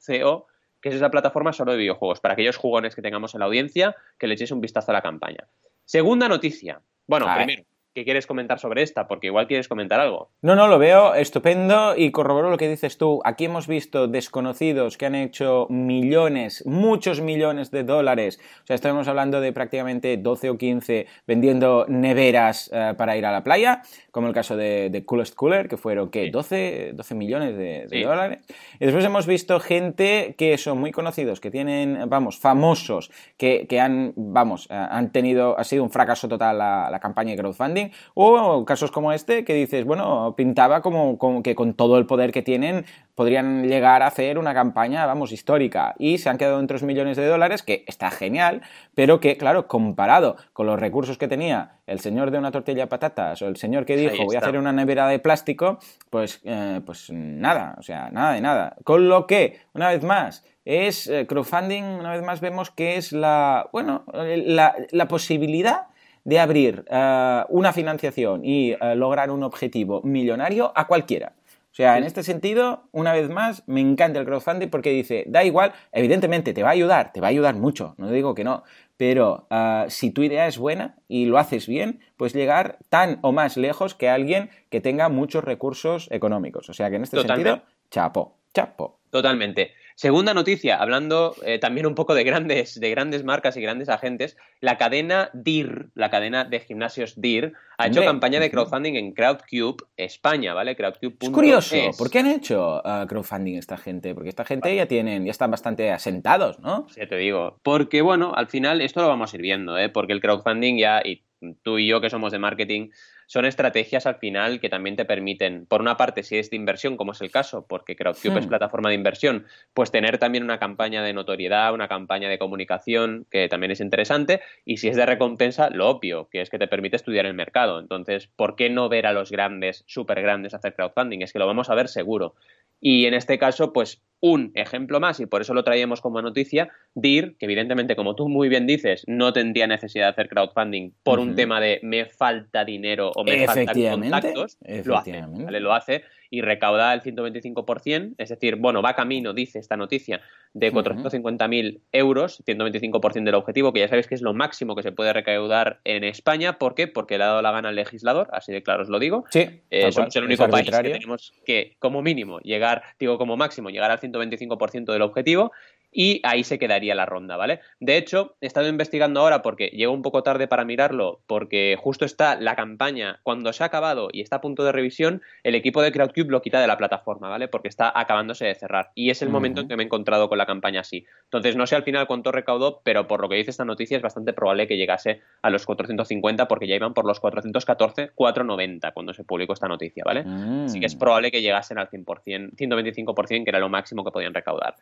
que 0.82 0.90
es 0.90 0.96
esa 0.96 1.12
plataforma 1.12 1.54
solo 1.54 1.74
de 1.74 1.78
videojuegos, 1.78 2.20
para 2.20 2.34
aquellos 2.34 2.58
jugones 2.58 2.96
que 2.96 3.02
tengamos 3.02 3.34
en 3.36 3.40
la 3.40 3.46
audiencia, 3.46 3.96
que 4.18 4.28
le 4.28 4.34
echéis 4.34 4.52
un 4.52 4.62
vistazo 4.62 4.92
a 4.92 4.94
la 4.96 5.02
campaña. 5.02 5.48
Segunda 5.86 6.28
noticia. 6.28 6.82
Bueno, 7.08 7.28
primero, 7.36 7.64
¿Qué 7.94 8.06
quieres 8.06 8.26
comentar 8.26 8.58
sobre 8.58 8.84
esta? 8.84 9.06
Porque 9.06 9.28
igual 9.28 9.48
quieres 9.48 9.68
comentar 9.68 10.00
algo. 10.00 10.30
No, 10.42 10.56
no, 10.56 10.70
lo 10.70 10.80
veo 10.80 11.14
estupendo 11.14 11.94
y 11.98 12.12
corroboro 12.12 12.50
lo 12.50 12.56
que 12.58 12.70
dices 12.70 12.98
tú. 12.98 13.20
Aquí 13.26 13.44
hemos 13.44 13.68
visto 13.68 14.08
desconocidos 14.08 14.98
que 14.98 15.08
han 15.08 15.16
hecho 15.16 15.68
millones, 15.70 16.64
muchos 16.66 17.20
millones 17.20 17.70
de 17.70 17.84
dólares. 17.84 18.40
O 18.64 18.68
sea, 18.68 18.76
estamos 18.76 19.10
hablando 19.10 19.42
de 19.42 19.52
prácticamente 19.52 20.16
12 20.16 20.52
o 20.52 20.58
15 20.58 21.06
vendiendo 21.28 21.86
neveras 21.90 22.72
eh, 22.74 22.94
para 22.98 23.18
ir 23.18 23.26
a 23.26 23.32
la 23.34 23.44
playa, 23.44 23.82
como 24.12 24.28
el 24.28 24.34
caso 24.34 24.56
de, 24.56 25.04
Coolest 25.06 25.36
Cooler, 25.36 25.68
que 25.68 25.76
fueron, 25.76 26.12
¿qué? 26.12 26.32
12, 26.32 26.92
12 26.94 27.16
millones 27.16 27.58
de, 27.58 28.04
dólares. 28.06 28.40
Y 28.80 28.86
después 28.86 29.04
hemos 29.04 29.28
visto 29.28 29.60
gente 29.60 30.36
que 30.38 30.58
son 30.58 30.80
muy 30.80 30.94
conocidos, 30.94 31.42
que 31.42 31.52
tienen, 31.52 32.08
vamos, 32.08 32.40
famosos, 32.40 33.12
que, 33.36 33.68
han, 33.82 34.14
vamos, 34.16 34.68
eh, 34.70 34.76
han 34.76 35.12
tenido, 35.12 35.60
ha 35.60 35.66
sido 35.66 35.84
un 35.84 35.92
fracaso 35.92 36.30
total 36.30 36.58
la, 36.58 36.90
la 36.90 37.00
campaña 37.02 37.32
de 37.32 37.38
crowdfunding 37.38 37.81
o 38.14 38.66
casos 38.66 38.92
como 38.92 39.12
este 39.12 39.44
que 39.46 39.54
dices, 39.54 39.86
bueno, 39.86 40.34
pintaba 40.36 40.82
como, 40.82 41.18
que 41.44 41.56
con 41.56 41.74
todo 41.74 41.98
el 41.98 42.06
poder 42.06 42.32
que 42.32 42.42
tienen 42.42 42.86
podrían 43.16 43.68
llegar 43.68 44.02
a 44.02 44.08
hacer 44.08 44.38
una 44.38 44.54
campaña, 44.54 45.06
vamos, 45.06 45.32
histórica. 45.32 45.96
Y 46.00 46.18
se 46.18 46.30
han 46.30 46.38
quedado 46.38 46.60
en 46.60 46.68
3 46.68 46.84
millones 46.84 47.18
de 47.18 47.28
dólares, 47.28 47.62
que 47.62 47.84
está 47.88 48.10
genial, 48.10 48.62
pero 48.96 49.20
que, 49.20 49.38
claro, 49.38 49.68
comparado 49.68 50.38
con 50.54 50.66
los 50.66 50.80
recursos 50.80 51.18
que 51.18 51.28
tenía 51.28 51.80
el 51.86 52.00
señor 52.00 52.32
de 52.32 52.40
una 52.40 52.52
tortilla 52.52 52.84
de 52.84 52.88
patatas 52.88 53.42
o 53.42 53.48
el 53.48 53.58
señor 53.58 53.86
que 53.86 53.98
dijo 53.98 54.26
voy 54.26 54.36
a 54.36 54.40
hacer 54.40 54.58
una 54.58 54.72
nevera 54.72 55.08
de 55.08 55.20
plástico, 55.20 55.78
pues, 56.10 56.42
eh, 56.46 56.82
pues 56.86 57.10
nada, 57.12 57.76
o 57.78 57.84
sea, 57.84 58.10
nada 58.12 58.34
de 58.34 58.42
nada. 58.42 58.76
Con 58.84 59.08
lo 59.08 59.28
que, 59.28 59.60
una 59.74 59.90
vez 59.90 60.04
más, 60.04 60.44
es 60.66 61.08
eh, 61.08 61.28
crowdfunding, 61.28 61.84
una 61.84 62.12
vez 62.12 62.24
más 62.24 62.40
vemos 62.40 62.72
que 62.72 62.96
es 62.98 63.12
la, 63.12 63.70
bueno, 63.72 64.04
la, 64.14 64.76
la 64.92 65.08
posibilidad 65.08 65.91
de 66.24 66.40
abrir 66.40 66.86
eh, 66.90 67.44
una 67.50 67.74
financiación 67.74 68.46
y 68.46 68.72
eh, 68.72 68.96
lograr 68.96 69.32
un 69.32 69.44
objetivo 69.44 70.02
millonario 70.04 70.72
a 70.76 70.88
cualquiera. 70.88 71.34
O 71.72 71.74
sea, 71.74 71.98
en 71.98 72.04
este 72.04 72.22
sentido, 72.22 72.84
una 72.92 73.14
vez 73.14 73.30
más, 73.30 73.64
me 73.66 73.80
encanta 73.80 74.20
el 74.20 74.26
crowdfunding 74.26 74.68
porque 74.68 74.90
dice, 74.90 75.24
da 75.28 75.46
igual, 75.46 75.72
evidentemente 75.94 76.54
te 76.54 76.64
va 76.64 76.70
a 76.70 76.74
ayudar, 76.74 77.14
te 77.14 77.22
va 77.22 77.28
a 77.28 77.30
ayudar 77.30 77.56
mucho, 77.56 77.96
no 77.98 78.12
digo 78.12 78.36
que 78.36 78.44
no, 78.44 78.64
pero 78.98 79.48
eh, 79.50 79.86
si 79.88 80.12
tu 80.12 80.22
idea 80.22 80.48
es 80.48 80.58
buena 80.58 80.98
y 81.08 81.26
lo 81.26 81.38
haces 81.38 81.68
bien, 81.68 82.02
puedes 82.18 82.34
llegar 82.34 82.78
tan 82.90 83.20
o 83.22 83.32
más 83.32 83.56
lejos 83.56 83.96
que 83.96 84.10
alguien 84.10 84.50
que 84.70 84.82
tenga 84.82 85.08
muchos 85.08 85.46
recursos 85.46 86.10
económicos. 86.12 86.70
O 86.70 86.74
sea 86.74 86.90
que 86.90 86.98
en 86.98 87.04
este 87.04 87.22
sentido, 87.22 87.62
chapo, 87.90 88.36
chapo. 88.54 89.00
Totalmente. 89.10 89.72
Segunda 89.96 90.34
noticia, 90.34 90.78
hablando 90.78 91.36
eh, 91.46 91.60
también 91.60 91.86
un 91.86 91.96
poco 91.96 92.16
de 92.16 92.24
grandes, 92.24 92.80
de 92.80 92.90
grandes 92.90 93.24
marcas 93.24 93.58
y 93.58 93.62
grandes 93.62 93.90
agentes, 93.90 94.38
la 94.60 94.78
cadena 94.78 95.30
DIR, 95.34 95.90
la 95.96 96.10
cadena 96.10 96.46
de 96.46 96.60
gimnasios 96.60 97.20
DIR, 97.20 97.54
ha 97.78 97.88
hecho 97.88 98.04
campaña 98.04 98.40
de 98.40 98.52
crowdfunding 98.52 98.94
en 98.94 99.14
Crowdcube 99.14 99.84
España, 99.98 100.54
¿vale? 100.54 100.76
Crowdcube. 100.76 101.16
Es 101.20 101.30
curioso, 101.30 101.76
¿por 101.98 102.10
qué 102.10 102.20
han 102.20 102.28
hecho 102.28 102.82
uh, 102.84 103.08
crowdfunding 103.08 103.56
esta 103.56 103.78
gente? 103.78 104.14
Porque 104.14 104.30
esta 104.30 104.46
gente 104.46 104.76
ya 104.76 104.86
tienen, 104.86 105.26
ya 105.26 105.32
están 105.32 105.52
bastante 105.52 105.92
asentados, 105.92 106.60
¿no? 106.60 106.88
Sí, 106.90 107.02
te 107.08 107.18
digo. 107.18 107.60
Porque, 107.64 108.02
bueno, 108.02 108.34
al 108.36 108.48
final 108.48 108.82
esto 108.82 109.02
lo 109.02 109.08
vamos 109.08 109.34
a 109.34 109.36
ir 109.36 109.42
viendo, 109.42 109.78
¿eh? 109.78 109.90
Porque 109.90 110.14
el 110.14 110.22
crowdfunding 110.22 110.78
ya, 110.78 111.02
y 111.04 111.24
tú 111.64 111.80
y 111.80 111.88
yo 111.88 112.02
que 112.02 112.10
somos 112.10 112.32
de 112.32 112.40
marketing, 112.40 112.90
son 113.32 113.46
estrategias 113.46 114.06
al 114.08 114.16
final 114.16 114.60
que 114.60 114.68
también 114.68 114.98
te 114.98 115.06
permiten, 115.06 115.66
por 115.66 115.80
una 115.80 115.96
parte, 115.96 116.22
si 116.22 116.38
es 116.38 116.50
de 116.50 116.58
inversión, 116.58 116.98
como 116.98 117.14
es 117.14 117.22
el 117.22 117.32
caso, 117.32 117.66
porque 117.66 117.96
Crowdcube 117.96 118.38
es 118.38 118.46
hmm. 118.46 118.50
plataforma 118.50 118.90
de 118.90 118.96
inversión, 118.96 119.46
pues 119.74 119.90
tener 119.90 120.18
también 120.18 120.44
una 120.44 120.60
campaña 120.60 121.02
de 121.02 121.14
notoriedad, 121.14 121.74
una 121.74 121.88
campaña 121.88 122.28
de 122.28 122.38
comunicación, 122.38 123.26
que 123.32 123.48
también 123.48 123.72
es 123.72 123.80
interesante, 123.80 124.42
y 124.66 124.78
si 124.78 124.90
es 124.90 124.98
de 124.98 125.06
recompensa, 125.06 125.70
lo 125.70 125.88
obvio, 125.88 126.28
que 126.30 126.42
es 126.42 126.50
que 126.50 126.60
te 126.60 126.68
permite 126.68 126.98
estudiar 126.98 127.26
el 127.26 127.34
mercado. 127.34 127.80
Entonces, 127.80 128.28
¿por 128.28 128.58
qué 128.58 128.70
no 128.70 128.90
ver 128.90 129.08
a 129.08 129.14
los 129.14 129.32
grandes, 129.32 129.86
súper 129.88 130.22
grandes, 130.22 130.54
hacer 130.54 130.76
crowdfunding? 130.76 131.22
Es 131.22 131.32
que 131.32 131.40
lo 131.40 131.48
vamos 131.48 131.70
a 131.70 131.76
ver 131.76 131.88
seguro. 131.88 132.36
Y 132.82 133.06
en 133.06 133.14
este 133.14 133.40
caso, 133.40 133.72
pues 133.72 134.02
un 134.22 134.52
ejemplo 134.56 135.00
más, 135.00 135.20
y 135.20 135.26
por 135.26 135.42
eso 135.42 135.54
lo 135.54 135.64
traíamos 135.64 136.00
como 136.00 136.22
noticia, 136.22 136.70
DIR, 136.94 137.36
que 137.38 137.46
evidentemente, 137.46 137.96
como 137.96 138.16
tú 138.16 138.30
muy 138.30 138.50
bien 138.50 138.68
dices, 138.68 139.04
no 139.08 139.34
tendría 139.34 139.68
necesidad 139.68 140.06
de 140.06 140.10
hacer 140.12 140.30
crowdfunding 140.30 140.92
por 141.04 141.20
un 141.20 141.36
tema 141.36 141.60
de 141.60 141.80
me 141.82 142.06
falta 142.06 142.64
dinero 142.64 143.12
o 143.16 143.24
me 143.24 143.46
faltan 143.46 143.82
contactos, 143.90 144.58
lo 144.86 144.98
hace, 144.98 145.24
Lo 145.60 145.74
hace 145.74 146.04
y 146.32 146.42
recauda 146.42 146.94
el 146.94 147.02
125%, 147.02 148.16
es 148.18 148.30
decir, 148.30 148.56
bueno, 148.56 148.82
va 148.82 148.96
camino, 148.96 149.34
dice 149.34 149.60
esta 149.60 149.76
noticia, 149.76 150.22
de 150.54 150.72
450.000 150.72 151.82
euros, 151.92 152.42
125% 152.46 153.24
del 153.24 153.36
objetivo, 153.36 153.74
que 153.74 153.82
ya 153.82 153.90
sabéis 153.90 154.08
que 154.08 154.16
es 154.16 154.22
lo 154.22 154.34
máximo 154.34 154.76
que 154.76 154.82
se 154.82 154.94
puede 154.94 155.12
recaudar 155.12 155.82
en 155.84 156.06
España. 156.06 156.58
¿Por 156.58 156.74
qué? 156.74 156.88
Porque 156.88 157.18
le 157.18 157.26
ha 157.26 157.28
dado 157.28 157.42
la 157.42 157.52
gana 157.52 157.70
al 157.70 157.76
legislador, 157.76 158.30
así 158.32 158.54
de 158.54 158.64
claro 158.64 158.84
os 158.84 158.90
lo 158.90 159.00
digo. 159.00 159.26
Sí, 159.30 159.62
eh, 159.70 159.92
somos 159.92 160.16
el 160.16 160.24
único 160.24 160.48
país 160.48 160.70
que 160.70 160.82
tenemos 160.82 161.34
que, 161.46 161.76
como 161.80 162.02
mínimo, 162.02 162.40
llegar, 162.40 162.84
digo, 162.98 163.18
como 163.18 163.36
máximo, 163.36 163.70
llegar 163.70 163.92
al 163.92 164.00
125% 164.00 164.86
del 164.86 165.02
objetivo 165.02 165.52
y 165.92 166.22
ahí 166.24 166.44
se 166.44 166.58
quedaría 166.58 166.96
la 166.96 167.06
ronda, 167.06 167.38
¿vale? 167.38 167.60
De 167.80 167.98
hecho, 167.98 168.36
he 168.42 168.48
estado 168.48 168.68
investigando 168.68 169.20
ahora 169.20 169.42
porque 169.42 169.68
llego 169.68 169.94
un 169.94 170.02
poco 170.02 170.24
tarde 170.24 170.48
para 170.48 170.66
mirarlo, 170.66 171.22
porque 171.28 171.78
justo 171.80 172.06
está 172.06 172.36
la 172.36 172.56
campaña, 172.56 173.20
cuando 173.24 173.52
se 173.54 173.64
ha 173.64 173.68
acabado 173.68 174.10
y 174.12 174.22
está 174.22 174.38
a 174.38 174.42
punto 174.42 174.64
de 174.64 174.72
revisión, 174.72 175.22
el 175.44 175.56
equipo 175.56 175.82
de 175.82 175.92
Crowdcube 175.92 176.32
lo 176.32 176.42
quita 176.42 176.62
de 176.62 176.68
la 176.68 176.78
plataforma, 176.78 177.30
¿vale? 177.30 177.48
Porque 177.48 177.68
está 177.68 177.92
acabándose 177.94 178.46
de 178.46 178.56
cerrar. 178.56 178.92
Y 178.96 179.10
es 179.10 179.22
el 179.22 179.30
momento 179.30 179.62
en 179.62 179.68
que 179.68 179.76
me 179.76 179.84
he 179.84 179.86
encontrado 179.86 180.30
con 180.30 180.38
la 180.38 180.46
campaña 180.46 180.82
así. 180.82 181.06
Entonces, 181.26 181.56
no 181.56 181.68
sé 181.68 181.76
al 181.76 181.84
final 181.84 182.08
cuánto 182.08 182.32
recaudó, 182.32 182.82
pero 182.84 183.08
por 183.08 183.22
lo 183.22 183.30
que 183.30 183.36
dice 183.36 183.52
esta 183.52 183.66
noticia 183.66 183.98
es 183.98 184.04
bastante 184.04 184.34
probable 184.34 184.68
que 184.68 184.78
llegase 184.78 185.22
a 185.42 185.50
los 185.50 185.66
450 185.66 186.48
porque 186.48 186.68
ya 186.68 186.76
iban 186.76 186.94
por 186.94 187.06
los 187.06 187.20
414, 187.20 188.12
490 188.16 188.92
cuando 188.92 189.14
se 189.14 189.24
publicó 189.24 189.54
esta 189.54 189.68
noticia, 189.68 190.04
¿vale? 190.06 190.24
Así 190.66 190.80
que 190.80 190.86
es 190.86 190.96
mm. 190.96 191.00
probable 191.00 191.32
que 191.32 191.42
llegasen 191.42 191.78
al 191.78 191.90
100%, 191.90 192.56
125%, 192.56 193.44
que 193.44 193.50
era 193.50 193.60
lo 193.60 193.70
máximo 193.70 194.04
que 194.04 194.12
podían 194.12 194.34
recaudar. 194.34 194.76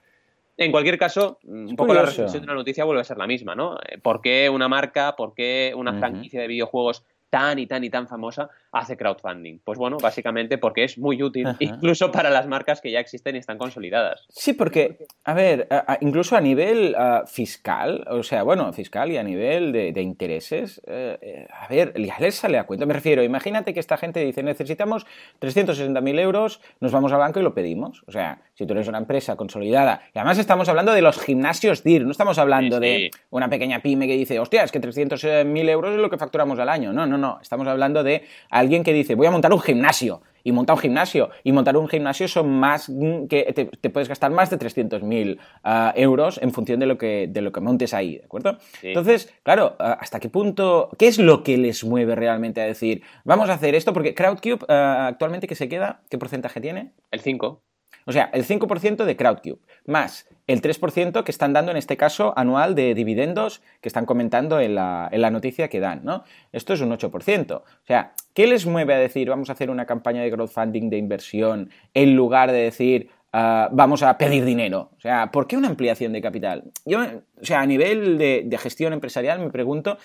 En 0.62 0.72
cualquier 0.72 0.98
caso, 0.98 1.40
un 1.44 1.74
poco 1.78 1.94
la 1.94 2.02
reflexión 2.02 2.42
de 2.42 2.48
la 2.48 2.54
noticia 2.54 2.84
vuelve 2.84 3.00
a 3.00 3.06
ser 3.06 3.18
la 3.18 3.28
misma, 3.28 3.56
¿no? 3.56 3.78
Eh, 3.78 3.98
¿Por 3.98 4.20
qué 4.20 4.50
una 4.50 4.68
marca, 4.68 5.16
por 5.16 5.34
qué 5.34 5.72
una 5.74 5.98
franquicia 5.98 6.42
de 6.42 6.48
videojuegos 6.48 7.06
tan 7.30 7.60
y 7.60 7.68
tan 7.68 7.84
y 7.84 7.90
tan 7.90 8.08
famosa 8.08 8.50
hace 8.72 8.98
crowdfunding? 8.98 9.60
Pues 9.64 9.78
bueno, 9.78 9.98
básicamente 10.02 10.58
porque 10.58 10.84
es 10.84 10.98
muy 10.98 11.22
útil, 11.22 11.48
incluso 11.60 12.12
para 12.12 12.30
las 12.30 12.48
marcas 12.48 12.82
que 12.82 12.92
ya 12.92 13.00
existen 13.00 13.36
y 13.36 13.40
están 13.40 13.58
consolidadas. 13.58 14.26
Sí, 14.30 14.54
porque, 14.54 15.06
a 15.24 15.34
ver, 15.34 15.68
incluso 16.02 16.36
a 16.36 16.42
nivel 16.42 16.96
fiscal, 17.28 18.06
o 18.10 18.24
sea, 18.24 18.44
bueno, 18.44 18.72
fiscal 18.74 19.12
y 19.12 19.18
a 19.18 19.24
nivel 19.24 19.72
de, 19.72 20.02
intereses, 20.02 20.82
eh, 20.88 21.18
eh, 21.22 21.48
a 21.52 21.68
ver, 21.68 21.94
ya 22.02 22.18
les 22.20 22.36
sale 22.36 22.58
a 22.58 22.66
cuenta. 22.66 22.86
Me 22.86 22.94
refiero, 22.94 23.24
imagínate 23.24 23.74
que 23.74 23.80
esta 23.80 23.98
gente 23.98 24.20
dice, 24.22 24.44
necesitamos 24.44 25.06
360.000 25.42 26.20
euros, 26.20 26.62
nos 26.80 26.92
vamos 26.92 27.12
al 27.12 27.20
banco 27.20 27.40
y 27.40 27.44
lo 27.44 27.54
pedimos. 27.54 28.04
O 28.08 28.12
sea, 28.12 28.42
si 28.54 28.66
tú 28.66 28.74
eres 28.74 28.88
una 28.88 28.98
empresa 28.98 29.36
consolidada, 29.36 30.02
y 30.14 30.20
además 30.20 30.38
estamos 30.38 30.70
hablando 30.70 30.94
de 30.94 31.02
los 31.02 31.20
gimnasios 31.20 31.84
DIR, 31.84 32.06
no 32.06 32.12
estamos 32.12 32.38
hablando 32.38 32.80
de 32.80 33.12
una 33.30 33.50
pequeña 33.50 33.82
pyme 33.82 34.08
que 34.08 34.14
dice, 34.14 34.40
hostia, 34.40 34.64
es 34.64 34.72
que 34.72 34.82
300.000 34.82 35.70
euros 35.70 35.94
es 35.94 36.00
lo 36.00 36.10
que 36.10 36.18
facturamos 36.18 36.60
al 36.60 36.70
año. 36.70 36.94
No, 36.94 37.06
no, 37.06 37.18
no, 37.20 37.40
estamos 37.42 37.68
hablando 37.68 38.04
de 38.04 38.24
alguien 38.50 38.84
que 38.84 38.94
dice, 38.94 39.16
voy 39.16 39.28
a 39.28 39.32
montar 39.32 39.54
un 39.54 39.62
gimnasio, 39.62 40.22
y 40.44 40.52
montar 40.52 40.76
un 40.76 40.82
gimnasio. 40.82 41.30
Y 41.44 41.52
montar 41.52 41.78
un 41.78 41.88
gimnasio 41.88 42.28
son 42.28 42.50
más 42.50 42.92
que 43.30 43.70
te, 43.82 43.90
puedes 43.90 44.10
gastar 44.10 44.32
más 44.32 44.50
de 44.50 44.58
300.000 44.58 45.38
ah, 45.64 45.94
euros 45.96 46.40
en 46.42 46.52
función 46.52 46.80
de 46.80 46.86
lo, 46.86 46.98
que, 46.98 47.28
de 47.30 47.42
lo 47.42 47.52
que 47.52 47.62
montes 47.62 47.94
ahí, 47.94 48.18
¿de 48.18 48.26
acuerdo? 48.26 48.58
Entonces, 48.82 49.34
claro, 49.44 49.76
ah, 49.80 49.98
¿hasta 50.00 50.20
qué 50.20 50.30
punto, 50.30 50.90
qué 50.98 51.08
es 51.08 51.20
lo 51.20 51.44
que 51.44 51.58
les 51.58 51.84
mueve 51.84 52.16
realmente 52.16 52.62
a 52.62 52.66
decir, 52.66 53.04
vamos 53.24 53.50
a 53.50 53.54
hacer 53.54 53.76
esto? 53.76 53.94
Porque 53.94 54.14
Crowdcube 54.14 54.66
ah, 54.70 55.08
actualmente, 55.08 55.48
¿qué 55.48 55.56
se 55.56 55.70
queda? 55.70 56.02
¿Qué 56.10 56.18
porcentaje 56.18 56.62
tiene? 56.62 56.94
El 57.12 57.22
5. 57.22 57.62
O 58.10 58.12
sea, 58.12 58.32
el 58.34 58.44
5% 58.44 59.06
de 59.06 59.16
Crowdcube, 59.16 59.60
más 59.86 60.28
el 60.48 60.64
3% 60.64 61.24
que 61.24 61.30
están 61.30 61.54
dando 61.54 61.70
en 61.70 61.78
este 61.78 61.96
caso 61.96 62.34
anual 62.36 62.74
de 62.74 62.96
dividendos 62.96 63.62
que 63.82 63.88
están 63.88 64.08
comentando 64.08 64.60
en 64.60 64.74
la, 64.74 65.30
noticia 65.32 65.68
que 65.68 65.80
dan, 65.80 66.02
¿no? 66.04 66.24
Esto 66.52 66.74
es 66.74 66.82
un 66.82 66.90
8%. 66.90 67.52
O 67.52 67.64
sea, 67.84 68.14
¿qué 68.34 68.48
les 68.48 68.66
mueve 68.66 68.96
a 68.96 68.98
decir 68.98 69.30
vamos 69.30 69.52
a 69.52 69.54
hacer 69.54 69.70
una 69.70 69.86
campaña 69.86 70.24
de 70.24 70.32
crowdfunding 70.32 70.90
de 70.90 70.98
inversión 70.98 71.70
en 71.94 72.16
lugar 72.16 72.52
de 72.52 72.58
decir 72.58 73.12
ah, 73.32 73.70
vamos 73.72 74.02
a 74.02 74.18
pedir 74.18 74.44
dinero? 74.44 74.90
O 74.98 75.00
sea, 75.00 75.30
¿por 75.30 75.46
qué 75.46 75.56
una 75.56 75.68
ampliación 75.68 76.12
de 76.12 76.20
capital? 76.20 76.64
Yo, 76.88 77.02
o 77.04 77.46
sea, 77.46 77.62
a 77.62 77.68
nivel 77.68 78.18
de 78.18 78.58
gestión 78.58 78.92
empresarial 78.92 79.40
me 79.40 79.52
pregunto 79.52 80.00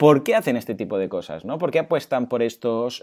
¿Por 0.00 0.24
qué 0.24 0.34
hacen 0.34 0.56
este 0.56 0.74
tipo 0.74 0.96
de 0.96 1.10
cosas? 1.10 1.44
¿no? 1.44 1.58
¿Por 1.58 1.70
qué 1.70 1.78
apuestan 1.78 2.26
por 2.26 2.42
estos 2.42 3.02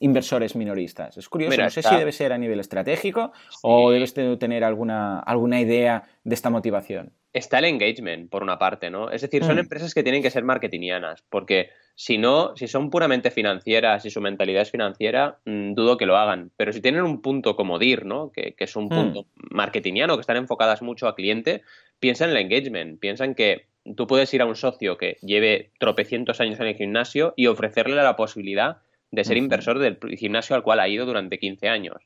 inversores 0.00 0.54
minoristas? 0.54 1.16
Es 1.16 1.30
curioso, 1.30 1.62
no 1.62 1.70
sé 1.70 1.82
si 1.82 1.96
debe 1.96 2.12
ser 2.12 2.34
a 2.34 2.36
nivel 2.36 2.60
estratégico 2.60 3.32
o 3.62 3.90
debes 3.90 4.12
tener 4.12 4.62
alguna, 4.62 5.20
alguna 5.20 5.62
idea 5.62 6.02
de 6.22 6.34
esta 6.34 6.50
motivación. 6.50 7.14
Está 7.32 7.60
el 7.60 7.66
engagement, 7.66 8.28
por 8.28 8.42
una 8.42 8.58
parte, 8.58 8.90
¿no? 8.90 9.10
Es 9.10 9.22
decir, 9.22 9.44
son 9.44 9.56
mm. 9.56 9.60
empresas 9.60 9.94
que 9.94 10.02
tienen 10.02 10.22
que 10.22 10.30
ser 10.30 10.42
marketingianas, 10.42 11.22
porque 11.28 11.70
si 11.94 12.18
no, 12.18 12.56
si 12.56 12.66
son 12.66 12.90
puramente 12.90 13.30
financieras 13.30 14.04
y 14.04 14.10
su 14.10 14.20
mentalidad 14.20 14.62
es 14.62 14.70
financiera, 14.70 15.38
mm, 15.44 15.74
dudo 15.74 15.96
que 15.96 16.06
lo 16.06 16.16
hagan. 16.16 16.50
Pero 16.56 16.72
si 16.72 16.80
tienen 16.80 17.02
un 17.02 17.22
punto 17.22 17.54
como 17.56 17.78
DIR, 17.78 18.04
¿no? 18.04 18.32
Que, 18.32 18.54
es 18.58 18.74
un 18.74 18.86
mm. 18.86 18.88
punto 18.88 19.26
marketingiano, 19.50 20.16
que 20.16 20.22
están 20.22 20.38
enfocadas 20.38 20.82
mucho 20.82 21.06
a 21.06 21.14
cliente, 21.14 21.62
piensa 22.00 22.24
en 22.24 22.30
el 22.30 22.38
engagement, 22.38 22.98
piensan 22.98 23.34
que 23.34 23.66
tú 23.96 24.06
puedes 24.06 24.32
ir 24.34 24.42
a 24.42 24.46
un 24.46 24.56
socio 24.56 24.96
que 24.96 25.18
lleve 25.22 25.70
tropecientos 25.78 26.40
años 26.40 26.58
en 26.58 26.66
el 26.66 26.74
gimnasio 26.74 27.34
y 27.36 27.46
ofrecerle 27.46 27.96
la 27.96 28.16
posibilidad 28.16 28.78
de 29.10 29.24
ser 29.24 29.36
inversor 29.36 29.78
del 29.78 29.98
gimnasio 30.16 30.56
al 30.56 30.62
cual 30.62 30.80
ha 30.80 30.88
ido 30.88 31.06
durante 31.06 31.38
15 31.38 31.68
años. 31.68 31.96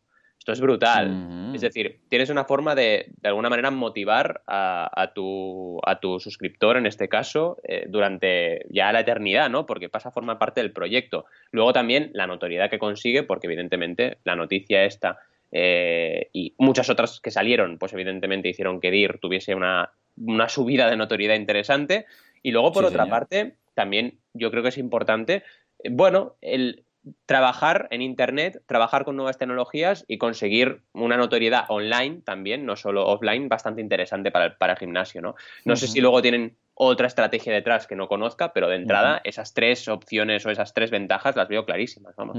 Esto 0.44 0.52
es 0.52 0.60
brutal. 0.60 1.54
Es 1.54 1.62
decir, 1.62 2.00
tienes 2.10 2.28
una 2.28 2.44
forma 2.44 2.74
de, 2.74 3.06
de 3.16 3.28
alguna 3.28 3.48
manera, 3.48 3.70
motivar 3.70 4.42
a, 4.46 5.10
tu, 5.14 5.80
a 5.86 6.00
tu 6.00 6.20
suscriptor, 6.20 6.76
en 6.76 6.84
este 6.84 7.08
caso, 7.08 7.56
eh, 7.64 7.86
durante 7.88 8.66
ya 8.68 8.92
la 8.92 9.00
eternidad, 9.00 9.48
¿no? 9.48 9.64
Porque 9.64 9.88
pasa 9.88 10.10
a 10.10 10.12
formar 10.12 10.38
parte 10.38 10.60
del 10.60 10.70
proyecto. 10.70 11.24
Luego 11.50 11.72
también 11.72 12.10
la 12.12 12.26
notoriedad 12.26 12.68
que 12.68 12.78
consigue, 12.78 13.22
porque 13.22 13.46
evidentemente 13.46 14.18
la 14.24 14.36
noticia 14.36 14.84
esta 14.84 15.18
eh, 15.50 16.28
y 16.34 16.52
muchas 16.58 16.90
otras 16.90 17.20
que 17.20 17.30
salieron, 17.30 17.78
pues 17.78 17.94
evidentemente 17.94 18.50
hicieron 18.50 18.82
que 18.82 18.90
DIR 18.90 19.20
tuviese 19.20 19.54
una 19.54 19.92
una 20.16 20.48
subida 20.48 20.90
de 20.90 20.96
notoriedad 20.96 21.36
interesante. 21.36 22.06
Y 22.42 22.50
luego, 22.50 22.72
por 22.72 22.84
otra 22.84 23.06
parte, 23.06 23.54
también 23.74 24.18
yo 24.34 24.50
creo 24.50 24.62
que 24.62 24.68
es 24.68 24.78
importante, 24.78 25.42
eh, 25.82 25.88
bueno, 25.90 26.34
el 26.42 26.84
trabajar 27.26 27.88
en 27.90 28.02
Internet, 28.02 28.62
trabajar 28.66 29.04
con 29.04 29.16
nuevas 29.16 29.38
tecnologías 29.38 30.04
y 30.08 30.18
conseguir 30.18 30.82
una 30.92 31.16
notoriedad 31.16 31.64
online 31.68 32.22
también, 32.24 32.64
no 32.66 32.76
solo 32.76 33.06
offline, 33.06 33.48
bastante 33.48 33.80
interesante 33.80 34.30
para 34.30 34.46
el, 34.46 34.56
para 34.56 34.74
el 34.74 34.78
gimnasio, 34.78 35.20
¿no? 35.20 35.34
No 35.64 35.76
sé 35.76 35.86
si 35.86 36.00
luego 36.00 36.22
tienen 36.22 36.56
otra 36.74 37.06
estrategia 37.06 37.52
detrás 37.52 37.86
que 37.86 37.96
no 37.96 38.08
conozca, 38.08 38.52
pero 38.52 38.68
de 38.68 38.76
entrada 38.76 39.20
esas 39.24 39.54
tres 39.54 39.86
opciones 39.88 40.44
o 40.44 40.50
esas 40.50 40.74
tres 40.74 40.90
ventajas 40.90 41.36
las 41.36 41.48
veo 41.48 41.64
clarísimas. 41.64 42.16
Vamos. 42.16 42.36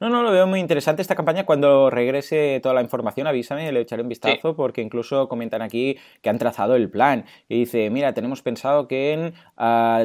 No, 0.00 0.08
no, 0.08 0.22
lo 0.22 0.32
veo 0.32 0.46
muy 0.46 0.60
interesante 0.60 1.02
esta 1.02 1.14
campaña. 1.14 1.44
Cuando 1.44 1.90
regrese 1.90 2.60
toda 2.62 2.74
la 2.74 2.82
información, 2.82 3.26
avísame, 3.26 3.70
le 3.70 3.80
echaré 3.80 4.02
un 4.02 4.08
vistazo, 4.08 4.56
porque 4.56 4.80
incluso 4.80 5.28
comentan 5.28 5.62
aquí 5.62 5.98
que 6.22 6.30
han 6.30 6.38
trazado 6.38 6.74
el 6.74 6.90
plan. 6.90 7.26
Y 7.48 7.60
dice, 7.60 7.90
mira, 7.90 8.14
tenemos 8.14 8.42
pensado 8.42 8.88
que 8.88 9.12
en 9.12 9.34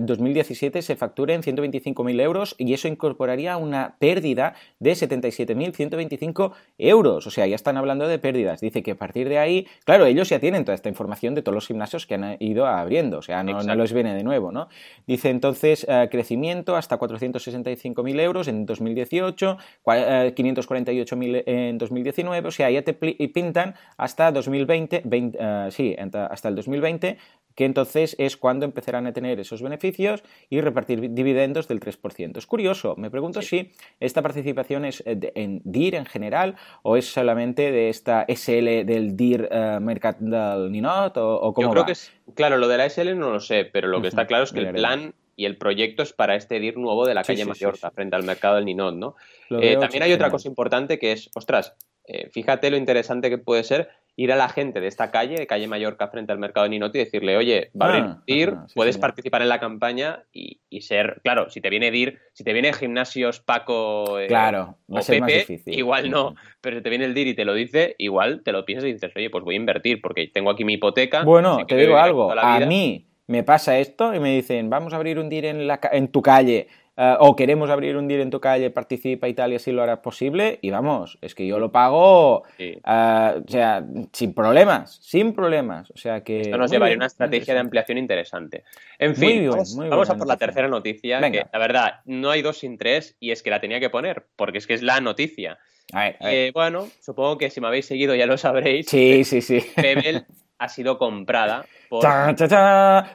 2017 0.06 0.80
ah, 0.80 0.82
se 0.82 0.96
facturen 0.96 1.42
125.000 1.42 2.22
euros 2.22 2.56
y 2.58 2.74
eso 2.74 2.88
incorporaría 2.88 3.58
una 3.58 3.96
pérdida 4.00 4.56
de 4.80 4.92
77.125 4.92 6.54
euros. 6.78 7.28
O 7.28 7.32
sea, 7.32 7.48
ya 7.48 7.56
están 7.56 7.78
hablando 7.78 8.08
de 8.08 8.20
pérdidas. 8.20 8.60
Dice 8.60 8.84
que 8.84 8.92
a 8.92 8.98
partir 8.98 9.30
de 9.30 9.40
ahí, 9.40 9.68
claro, 9.86 10.06
ellos 10.06 10.30
ya 10.30 10.40
tienen 10.40 10.66
toda 10.66 10.76
esta 10.76 10.90
información 10.90 11.36
de 11.36 11.42
todos 11.42 11.56
los 11.56 11.68
gimnasios 11.68 12.06
que 12.06 12.16
han 12.16 12.38
ido 12.40 12.66
abriendo. 12.66 13.20
O 13.20 13.22
sea, 13.22 13.45
no, 13.46 13.64
no 13.64 13.76
les 13.76 13.94
viene 13.94 14.14
de 14.14 14.24
nuevo, 14.24 14.52
¿no? 14.52 14.68
Dice 15.08 15.30
entonces 15.30 15.86
eh, 15.88 16.08
crecimiento 16.12 16.76
hasta 16.76 16.98
465.000 16.98 18.20
euros 18.20 18.48
en 18.48 18.66
2018, 18.66 19.58
548.000 19.86 21.36
eh, 21.36 21.70
en 21.70 21.78
2019, 21.78 22.48
o 22.48 22.52
sea, 22.52 22.70
ya 22.70 22.82
te 22.82 22.94
pintan 22.94 23.76
hasta 23.98 24.32
2020, 24.32 25.04
eh, 25.12 25.68
sí, 25.72 25.96
hasta 25.98 26.50
el 26.50 26.56
2020 26.56 27.18
que 27.56 27.66
entonces 27.66 28.16
es 28.20 28.38
cuando 28.38 28.66
empezarán 28.66 29.08
a 29.08 29.14
tener 29.14 29.40
esos 29.40 29.62
beneficios 29.62 30.24
y 30.50 30.62
repartir 30.62 31.14
dividendos 31.14 31.68
del 31.68 31.80
3%. 31.80 32.38
Es 32.38 32.46
curioso, 32.46 32.96
me 32.98 33.10
pregunto 33.10 33.42
si 33.42 33.72
esta 34.00 34.22
participación 34.22 34.86
es 34.86 35.02
eh, 35.06 35.32
en 35.36 35.62
DIR 35.64 35.96
en 35.96 36.06
general 36.06 36.56
o 36.84 36.98
es 36.98 37.12
solamente 37.12 37.72
de 37.72 37.90
esta 37.90 38.26
SL 38.28 38.86
del 38.86 39.16
DIR 39.16 39.50
uh, 39.50 39.80
Mercat 39.80 40.20
del 40.20 40.72
Ninot 40.72 41.18
o, 41.18 41.54
cómo 41.54 41.68
Yo 41.68 41.72
creo 41.72 41.86
que 41.86 41.94
es, 41.94 42.12
claro, 42.34 42.58
lo 42.58 42.68
de 42.68 42.78
la 42.78 42.90
SL 42.90 43.18
no 43.18 43.32
lo 43.32 43.40
sé, 43.40 43.66
pero 43.66 43.88
lo 43.88 44.02
que 44.02 44.08
está 44.08 44.26
claro 44.28 44.44
es 44.44 44.52
que 44.52 44.60
el 44.60 44.74
plan 44.74 45.14
y 45.36 45.46
el 45.46 45.58
proyecto 45.58 46.04
es 46.04 46.14
para 46.14 46.36
este 46.36 46.60
DIR 46.60 46.78
nuevo 46.78 47.06
de 47.06 47.14
la 47.14 47.24
calle 47.24 47.46
Mallorca 47.46 47.92
frente 47.92 48.16
al 48.16 48.24
mercado 48.24 48.56
del 48.56 48.66
Ninot, 48.66 48.96
¿no? 48.96 49.16
Eh, 49.50 49.78
también 49.78 50.04
hay 50.04 50.14
otra 50.14 50.32
cosa 50.32 50.48
importante 50.48 50.98
que 50.98 51.12
es, 51.12 51.30
ostras, 51.36 51.76
eh, 52.08 52.30
fíjate 52.32 52.70
lo 52.70 52.78
interesante 52.78 53.30
que 53.30 53.38
puede 53.38 53.64
ser 53.64 53.90
ir 54.18 54.32
a 54.32 54.36
la 54.36 54.48
gente 54.48 54.80
de 54.80 54.88
esta 54.88 55.12
calle, 55.12 55.36
de 55.36 55.48
calle 55.48 55.68
Mallorca 55.68 56.08
frente 56.08 56.32
al 56.32 56.40
mercado 56.40 56.64
de 56.64 56.70
Ninoti 56.70 57.00
y 57.00 57.04
decirle, 57.04 57.36
oye, 57.36 57.72
va 57.80 57.88
a 57.88 57.90
abrir 57.90 58.04
ah, 58.06 58.24
DIR, 58.26 58.58
puedes 58.74 58.98
participar 58.98 59.42
en 59.42 59.50
la 59.50 59.60
campaña 59.60 60.24
y, 60.32 60.60
ser, 60.82 61.20
claro, 61.24 61.50
si 61.50 61.62
te 61.62 61.70
viene 61.70 61.92
DIR, 61.92 62.20
si 62.34 62.44
te 62.44 62.54
viene 62.54 62.72
Gimnasios 62.74 63.40
Paco 63.40 64.20
eh, 64.20 64.28
claro, 64.28 64.78
o 64.88 65.00
Pepe, 65.06 65.62
igual 65.66 66.10
no, 66.10 66.36
pero 66.62 66.78
si 66.78 66.84
te 66.84 66.90
viene 66.90 67.06
el 67.06 67.14
DIR 67.14 67.28
y 67.28 67.34
te 67.34 67.46
lo 67.46 67.54
dice, 67.54 67.96
igual 67.98 68.42
te 68.44 68.52
lo 68.52 68.66
piensas 68.66 68.90
y 68.90 68.94
dices, 68.94 69.12
oye, 69.16 69.30
pues 69.30 69.44
voy 69.44 69.56
a 69.56 69.58
invertir 69.58 70.02
porque 70.02 70.28
tengo 70.28 70.50
aquí 70.50 70.64
mi 70.64 70.74
hipoteca. 70.74 71.24
Bueno, 71.24 71.66
te 71.66 71.76
digo 71.76 71.98
algo, 71.98 72.32
a 72.32 72.60
mí 72.62 73.08
me 73.28 73.44
pasa 73.44 73.80
esto 73.80 74.14
y 74.14 74.20
me 74.20 74.34
dicen, 74.36 74.70
vamos 74.70 74.94
a 74.94 74.98
abrir 74.98 75.20
un 75.20 75.30
DIR 75.30 75.46
en, 75.46 75.68
la, 75.68 75.80
en 75.92 76.08
tu 76.10 76.22
calle 76.22 76.68
eh, 76.98 77.16
o 77.20 77.36
queremos 77.36 77.70
abrir 77.70 77.98
un 77.98 78.08
DIR 78.08 78.22
en 78.22 78.30
tu 78.30 78.40
calle, 78.40 78.70
participa 78.70 79.28
y 79.28 79.34
tal, 79.34 79.54
y 79.54 79.56
así 79.56 79.72
lo 79.72 79.84
hará 79.84 80.02
posible, 80.02 80.60
y 80.62 80.70
vamos, 80.70 81.18
es 81.22 81.36
que 81.36 81.46
yo 81.46 81.60
lo 81.60 81.72
pago, 81.72 82.44
eh, 82.58 82.80
o 82.84 83.50
sea, 83.50 83.86
sin 84.14 84.34
problemas, 84.34 84.98
sin 85.02 85.34
problemas, 85.34 85.92
o 85.92 85.98
sea 85.98 86.24
que... 86.24 86.42
Esto 86.42 86.58
nos 86.58 86.72
llevaría 86.72 86.96
a 86.96 86.98
una 86.98 87.08
estrategia 87.08 87.54
de 87.54 87.60
ampliación 87.60 87.98
interesante. 87.98 88.64
En 89.00 89.16
fin, 89.16 89.50
vamos, 89.50 90.10
a 90.10 90.18
por 90.18 90.28
la 90.28 90.38
tercera 90.38 90.68
noticia, 90.68 91.20
que 91.32 91.46
la 91.52 91.60
verdad, 91.60 92.00
no 92.06 92.30
hay 92.30 92.42
dos 92.42 92.60
sin 92.60 92.78
tres, 92.78 93.16
y 93.20 93.32
es 93.32 93.44
que 93.44 93.50
la 93.50 93.60
tenía 93.60 93.80
que 93.80 93.90
poner, 93.90 94.26
porque 94.36 94.58
es 94.58 94.68
que 94.68 94.74
es 94.74 94.82
la 94.82 95.02
noticia. 95.02 95.58
Eh, 95.94 96.52
bueno, 96.54 96.88
supongo 97.00 97.38
que 97.38 97.50
si 97.50 97.62
me 97.62 97.68
habéis 97.68 97.86
seguido 97.86 98.16
ya 98.16 98.26
lo 98.26 98.38
sabréis. 98.38 98.88
Sí, 98.88 99.24
sí, 99.24 99.42
sí. 99.42 99.64
Pebble 99.76 100.26
ha 100.58 100.70
sido 100.70 100.98
comprada 100.98 101.66
por... 101.90 102.04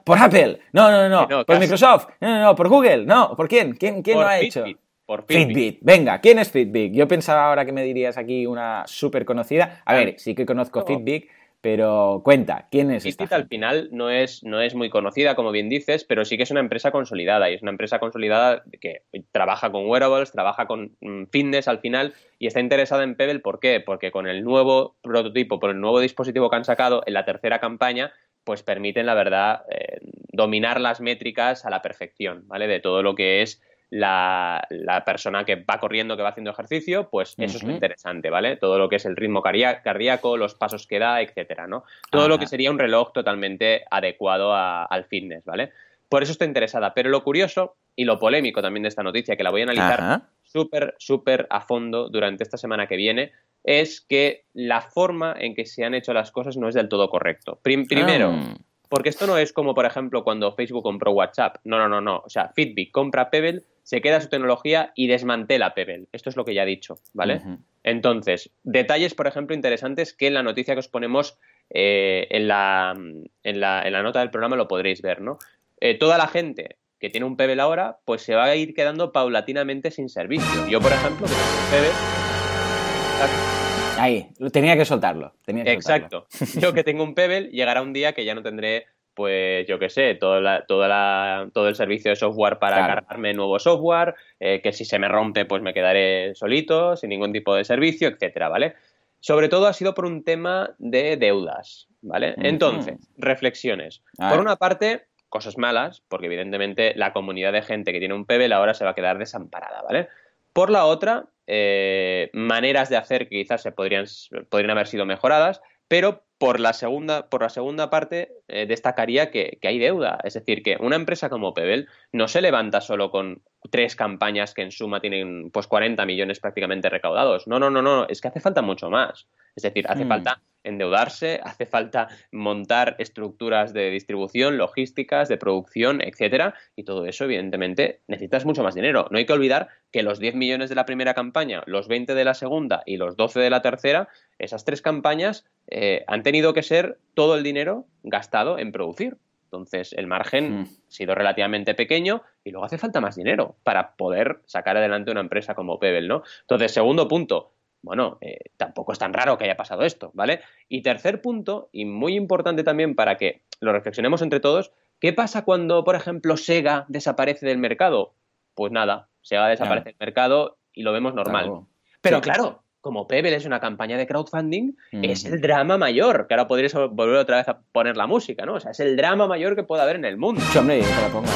por 0.05 0.19
Apple. 0.19 0.61
No, 0.73 0.91
no, 0.91 1.09
no, 1.09 1.45
por 1.45 1.59
Microsoft. 1.59 2.09
No, 2.21 2.29
no, 2.29 2.43
no, 2.43 2.55
por 2.55 2.69
Google. 2.69 3.07
No, 3.07 3.37
¿por 3.37 3.49
quién? 3.49 3.75
¿Quién, 3.75 4.03
quién 4.03 4.19
lo 4.19 4.27
ha 4.27 4.39
hecho? 4.39 4.65
Por 5.07 5.25
Fitbit. 5.27 5.79
Venga, 5.83 6.21
¿quién 6.21 6.39
es 6.39 6.53
Fitbit? 6.53 6.93
Yo 6.93 7.09
pensaba 7.09 7.49
ahora 7.49 7.65
que 7.65 7.73
me 7.73 7.83
dirías 7.83 8.17
aquí 8.17 8.47
una 8.47 8.85
súper 8.87 9.25
conocida. 9.25 9.83
A 9.85 9.95
ver, 9.95 10.15
sí 10.19 10.37
que 10.37 10.47
conozco 10.47 10.85
Fitbit, 10.87 11.29
pero 11.61 12.23
cuenta, 12.25 12.69
¿quién 12.71 12.91
es 12.91 13.03
Fitbit 13.03 13.33
al 13.33 13.47
final 13.47 13.89
no 13.93 14.09
es, 14.11 14.43
no 14.45 14.61
es 14.61 14.75
muy 14.75 14.89
conocida, 14.89 15.35
como 15.35 15.53
bien 15.53 15.69
dices, 15.69 16.05
pero 16.05 16.25
sí 16.25 16.37
que 16.37 16.45
es 16.45 16.51
una 16.51 16.61
empresa 16.61 16.91
consolidada 16.91 17.51
y 17.51 17.55
es 17.55 17.63
una 17.63 17.71
empresa 17.71 17.99
consolidada 17.99 18.63
que 18.81 19.03
trabaja 19.31 19.71
con 19.71 19.87
wearables, 19.87 20.33
trabaja 20.33 20.67
con 20.67 20.97
mm, 21.01 21.25
fitness 21.31 21.69
al 21.69 21.81
final 21.81 22.15
y 22.39 22.47
está 22.47 22.61
interesada 22.61 23.05
en 23.05 23.15
Pebble. 23.15 23.41
¿Por 23.41 23.61
qué? 23.61 23.81
Porque 23.81 24.11
con 24.11 24.27
el 24.27 24.43
nuevo 24.43 24.97
prototipo, 25.03 25.61
por 25.61 25.71
el 25.71 25.81
nuevo 25.81 26.01
dispositivo 26.01 26.49
que 26.49 26.57
han 26.57 26.65
sacado 26.65 27.03
en 27.07 27.15
la 27.15 27.27
tercera 27.27 27.61
campaña, 27.61 28.13
pues 28.45 28.63
permiten, 28.63 29.07
la 29.07 29.15
verdad, 29.15 29.65
eh, 29.71 29.99
dominar 30.33 30.81
las 30.81 31.01
métricas 31.01 31.67
a 31.67 31.71
la 31.71 31.83
perfección, 31.83 32.49
¿vale? 32.49 32.67
De 32.67 32.81
todo 32.81 33.03
lo 33.03 33.15
que 33.15 33.43
es 33.43 33.61
la, 33.91 34.67
persona 35.05 35.45
que 35.45 35.57
va 35.57 35.79
corriendo, 35.79 36.17
que 36.17 36.23
va 36.23 36.31
haciendo 36.31 36.51
ejercicio, 36.51 37.09
pues 37.11 37.35
eso 37.39 37.59
es 37.59 37.65
muy 37.65 37.75
interesante, 37.75 38.31
¿vale? 38.31 38.57
Todo 38.57 38.79
lo 38.79 38.89
que 38.89 38.97
es 38.97 39.05
el 39.05 39.17
ritmo 39.17 39.43
cardíaco, 39.43 40.37
los 40.37 40.55
pasos 40.55 40.87
que 40.87 40.99
da, 40.99 41.21
etcétera, 41.21 41.67
¿no? 41.67 41.85
Todo 42.11 42.29
lo 42.29 42.39
que 42.39 42.47
sería 42.47 42.71
un 42.71 42.79
reloj 42.79 43.13
totalmente 43.13 43.85
adecuado 43.91 44.55
al 44.55 45.05
fitness, 45.05 45.45
¿vale? 45.45 45.73
Por 46.09 46.23
eso 46.23 46.33
está 46.33 46.45
interesada. 46.45 46.95
Pero 46.95 47.11
lo 47.11 47.23
curioso 47.23 47.77
y 47.97 48.05
lo 48.05 48.19
polémico 48.19 48.63
también 48.63 48.83
de 48.83 48.89
esta 48.89 49.03
noticia, 49.03 49.37
que 49.37 49.45
la 49.45 49.51
voy 49.51 49.61
a 49.61 49.65
analizar 49.65 50.23
súper, 50.43 50.95
súper 50.99 51.47
a 51.51 51.61
fondo 51.61 52.09
durante 52.09 52.43
esta 52.43 52.57
semana 52.57 52.87
que 52.87 52.97
viene, 52.97 53.33
es 53.63 54.01
que 54.01 54.45
la 54.55 54.81
forma 54.81 55.35
en 55.39 55.55
que 55.55 55.67
se 55.67 55.85
han 55.85 55.95
hecho 55.95 56.13
las 56.13 56.33
cosas 56.33 56.57
no 56.57 56.69
es 56.69 56.75
del 56.75 56.89
todo 56.89 57.11
correcto. 57.11 57.61
primero, 57.63 58.33
ah. 58.35 58.57
Porque 58.91 59.09
esto 59.09 59.27
no 59.29 59.39
es 59.39 59.53
como, 59.53 59.73
por 59.73 59.87
ejemplo, 59.87 60.25
cuando 60.25 60.53
Facebook 60.53 60.83
compró 60.83 61.13
WhatsApp. 61.13 61.59
No, 61.63 61.79
no, 61.79 61.89
no, 61.89 62.01
no. 62.01 62.23
O 62.27 62.29
sea, 62.29 62.49
Fitbit 62.49 62.91
compra 62.91 63.31
Pebble 63.31 63.63
se 63.85 64.01
queda 64.01 64.21
su 64.21 64.29
tecnología 64.29 64.93
y 64.97 65.07
desmantela 65.07 65.75
Pebble. 65.75 66.07
Esto 66.13 66.29
es 66.29 66.37
lo 66.37 66.45
que 66.45 66.55
ya 66.55 66.65
he 66.65 66.67
dicho, 66.67 66.99
¿vale? 67.15 67.41
Entonces, 67.85 68.51
detalles, 68.65 69.15
por 69.15 69.29
ejemplo, 69.29 69.55
interesantes 69.55 70.13
que 70.13 70.27
en 70.27 70.35
la 70.35 70.43
noticia 70.43 70.75
que 70.75 70.81
os 70.81 70.89
ponemos 70.89 71.39
eh, 71.71 72.27
en, 72.31 72.49
la, 72.49 72.97
en, 73.45 73.61
la, 73.61 74.03
nota 74.03 74.19
del 74.19 74.31
programa 74.31 74.57
lo 74.57 74.67
podréis 74.67 75.03
ver, 75.03 75.21
¿no? 75.21 75.39
Eh, 75.81 75.97
toda 75.97 76.19
la 76.19 76.27
gente 76.27 76.77
que 76.99 77.11
tiene 77.11 77.27
un 77.27 77.37
Pebble 77.37 77.63
ahora, 77.63 77.99
pues 78.05 78.23
se 78.23 78.35
va 78.35 78.45
a 78.45 78.57
ir 78.57 78.75
quedando 78.75 79.13
paulatinamente 79.13 79.93
sin 79.93 80.09
servicio. 80.09 80.69
Yo, 80.69 80.81
por 80.81 80.93
ejemplo, 80.93 81.27
que 81.27 81.33
tengo 81.33 81.65
un 81.65 81.71
Pebble... 81.71 83.60
Ahí, 84.01 84.29
tenía 84.53 84.77
que 84.77 84.85
soltarlo. 84.85 85.35
Tenía 85.45 85.65
que 85.65 85.73
Exacto. 85.73 86.27
Yo 86.59 86.73
que 86.73 86.85
tengo 86.85 87.05
un 87.05 87.15
Pebble, 87.15 87.51
llegará 87.51 87.83
un 87.83 87.93
día 87.93 88.13
que 88.13 88.25
ya 88.25 88.35
no 88.35 88.43
tendré 88.43 88.87
pues 89.15 89.67
yo 89.67 89.79
qué 89.79 89.91
sé, 89.91 90.15
todo, 90.15 90.41
la, 90.41 90.65
todo 90.67 91.69
el 91.69 91.75
servicio 91.75 92.11
de 92.11 92.17
software 92.17 92.59
para 92.59 92.87
cargarme 92.87 93.35
nuevo 93.35 93.59
software, 93.59 94.15
eh, 94.39 94.63
que 94.63 94.73
si 94.73 94.87
se 94.87 94.99
me 94.99 95.09
rompe 95.09 95.45
pues 95.45 95.63
me 95.63 95.75
quedaré 95.75 96.35
solito, 96.35 96.97
sin 96.97 97.11
ningún 97.11 97.31
tipo 97.31 97.55
de 97.55 97.65
servicio, 97.65 98.09
etcétera, 98.09 98.49
¿vale? 98.49 98.77
Sobre 99.19 99.51
todo 99.51 99.67
ha 99.67 99.75
sido 99.75 99.93
por 99.95 100.07
un 100.07 100.25
tema 100.25 100.75
de 100.79 101.19
deudas, 101.19 101.89
¿vale? 102.01 102.35
Entonces, 102.39 102.97
reflexiones. 103.19 104.03
Por 104.17 104.41
una 104.41 104.57
parte, 104.57 105.05
cosas 105.29 105.59
malas, 105.59 106.03
porque 106.09 106.27
evidentemente 106.27 106.95
la 106.97 107.13
comunidad 107.13 107.53
de 107.53 107.61
gente 107.61 107.93
que 107.93 107.99
tiene 107.99 108.15
un 108.15 108.25
PBL 108.25 108.53
ahora 108.55 108.73
se 108.73 108.85
va 108.85 108.93
a 108.93 108.95
quedar 108.95 109.19
desamparada, 109.19 109.83
¿vale? 109.83 110.09
Por 110.55 110.71
la 110.71 110.87
otra, 110.87 111.27
eh, 111.53 112.31
maneras 112.33 112.89
de 112.91 112.97
hacer 112.97 113.29
que 113.29 113.43
quizás 113.43 113.61
se 113.61 113.73
podrían, 113.73 114.07
podrían 114.49 114.71
haber 114.71 114.87
sido 114.87 115.05
mejoradas, 115.05 115.61
pero 115.89 116.23
por 116.39 116.61
la 116.61 116.73
segunda, 116.73 117.29
por 117.29 117.43
la 117.43 117.49
segunda 117.49 117.91
parte 117.91 118.33
eh, 118.47 118.67
destacaría 118.67 119.33
que, 119.33 119.59
hay 119.65 119.81
deuda. 119.81 120.21
Es 120.23 120.35
decir, 120.35 120.63
que 120.63 120.77
una 120.79 120.95
empresa 120.95 121.29
como 121.29 121.53
Pebble 121.53 121.87
no 122.13 122.29
se 122.29 122.41
levanta 122.41 122.81
solo 122.81 123.11
con 123.11 123.43
tres 123.71 123.97
campañas 123.97 124.55
que 124.55 124.63
en 124.63 124.71
suma 124.71 125.01
tienen 125.01 125.51
pues 125.51 125.67
40 125.67 126.07
millones 126.07 126.39
prácticamente 126.39 126.89
recaudados. 126.89 127.49
No, 127.49 127.59
no, 127.59 127.69
no, 127.69 127.83
no, 127.83 128.07
es 128.09 128.21
que 128.21 128.29
hace 128.29 128.39
falta 128.39 128.63
mucho 128.63 128.89
más. 128.89 129.27
Es 129.57 129.65
decir, 129.65 129.87
hace 129.89 130.05
hmm. 130.05 130.09
falta 130.09 130.41
endeudarse, 130.65 131.41
hace 131.43 131.67
falta 131.67 132.09
montar 132.33 132.97
estructuras 132.99 133.73
de 133.73 133.91
distribución, 133.91 134.59
logísticas, 134.59 135.29
de 135.29 135.37
producción, 135.37 136.01
etcétera, 136.03 136.55
y 136.77 136.85
todo 136.85 137.07
eso, 137.07 137.25
evidentemente, 137.25 138.01
necesitas 138.09 138.45
mucho 138.45 138.63
más 138.63 138.75
dinero. 138.75 139.07
No 139.11 139.19
hay 139.19 139.27
que 139.27 139.33
olvidar 139.33 139.69
que 139.91 140.03
los 140.03 140.19
10 140.19 140.35
millones 140.35 140.69
de 140.69 140.75
la 140.75 140.87
primera 140.87 141.15
campaña, 141.15 141.63
los 141.67 141.89
20 141.89 142.15
de 142.15 142.25
la 142.25 142.35
segunda 142.35 142.83
y 142.87 142.97
los 142.97 143.17
12 143.17 143.41
de 143.41 143.51
la 143.51 143.63
tercera, 143.63 144.09
esas 144.39 144.65
tres 144.65 144.83
campañas 144.83 145.47
eh, 145.69 146.05
han 146.07 146.23
tenido 146.23 146.55
que 146.55 146.63
ser 146.63 146.99
todo 147.15 147.37
el 147.37 147.43
dinero 147.43 147.87
gastado 148.03 148.59
en 148.59 148.73
producir. 148.73 149.17
Entonces, 149.45 149.93
el 149.95 150.07
margen 150.07 150.61
hmm. 150.61 150.63
ha 150.63 150.91
sido 150.93 151.15
relativamente 151.15 151.75
pequeño 151.75 152.23
y 152.45 152.51
luego 152.51 152.67
hace 152.67 152.79
falta 152.79 153.01
más 153.01 153.17
dinero 153.17 153.57
para 153.65 153.97
poder 153.97 154.41
sacar 154.47 154.77
adelante 154.77 155.11
una 155.11 155.21
empresa 155.21 155.55
como 155.55 155.81
Pebble, 155.81 156.07
¿no? 156.07 156.23
Entonces, 156.43 156.73
segundo 156.73 157.09
punto, 157.09 157.53
bueno, 157.83 158.19
eh, 158.21 158.39
tampoco 158.57 158.93
es 158.93 158.99
tan 158.99 159.13
raro 159.13 159.39
que 159.39 159.45
haya 159.45 159.57
pasado 159.57 159.83
esto, 159.83 160.11
¿vale? 160.15 160.41
Y 160.69 160.83
tercer 160.83 161.21
punto, 161.21 161.69
y 161.73 161.85
muy 161.85 162.15
importante 162.15 162.65
también 162.65 162.95
para 162.95 163.17
que 163.17 163.43
lo 163.61 163.73
reflexionemos 163.73 164.23
entre 164.23 164.41
todos, 164.41 164.73
¿qué 165.01 165.13
pasa 165.13 165.45
cuando, 165.45 165.85
por 165.85 165.97
ejemplo, 165.97 166.37
Sega 166.37 166.85
desaparece 166.89 167.47
del 167.47 167.59
mercado? 167.59 168.15
Pues 168.55 168.73
nada, 168.73 169.09
Sega 169.23 169.49
desaparece 169.49 169.91
del 169.91 169.97
mercado 169.99 170.59
y 170.73 170.83
lo 170.83 170.93
vemos 170.93 171.15
normal. 171.15 171.67
Pero 172.01 172.21
claro, 172.21 172.63
como 172.81 173.07
Pebble 173.07 173.35
es 173.35 173.45
una 173.45 173.61
campaña 173.61 173.99
de 173.99 174.07
crowdfunding, 174.07 174.73
es 174.93 175.25
el 175.25 175.41
drama 175.41 175.77
mayor, 175.77 176.27
que 176.27 176.35
ahora 176.35 176.49
podrías 176.49 176.75
volver 176.75 177.17
otra 177.17 177.39
vez 177.39 177.49
a 177.49 177.61
poner 177.73 177.97
la 177.97 178.07
música, 178.07 178.47
¿no? 178.47 178.55
O 178.55 178.61
sea, 178.61 178.71
es 178.71 178.81
el 178.81 178.97
drama 178.97 179.27
mayor 179.27 179.55
que 179.55 179.65
puede 179.65 179.83
haber 179.83 179.97
en 179.97 180.05
el 180.05 180.17
mundo. 180.17 180.43
te 180.53 181.03
la 181.03 181.09
pongo. 181.13 181.29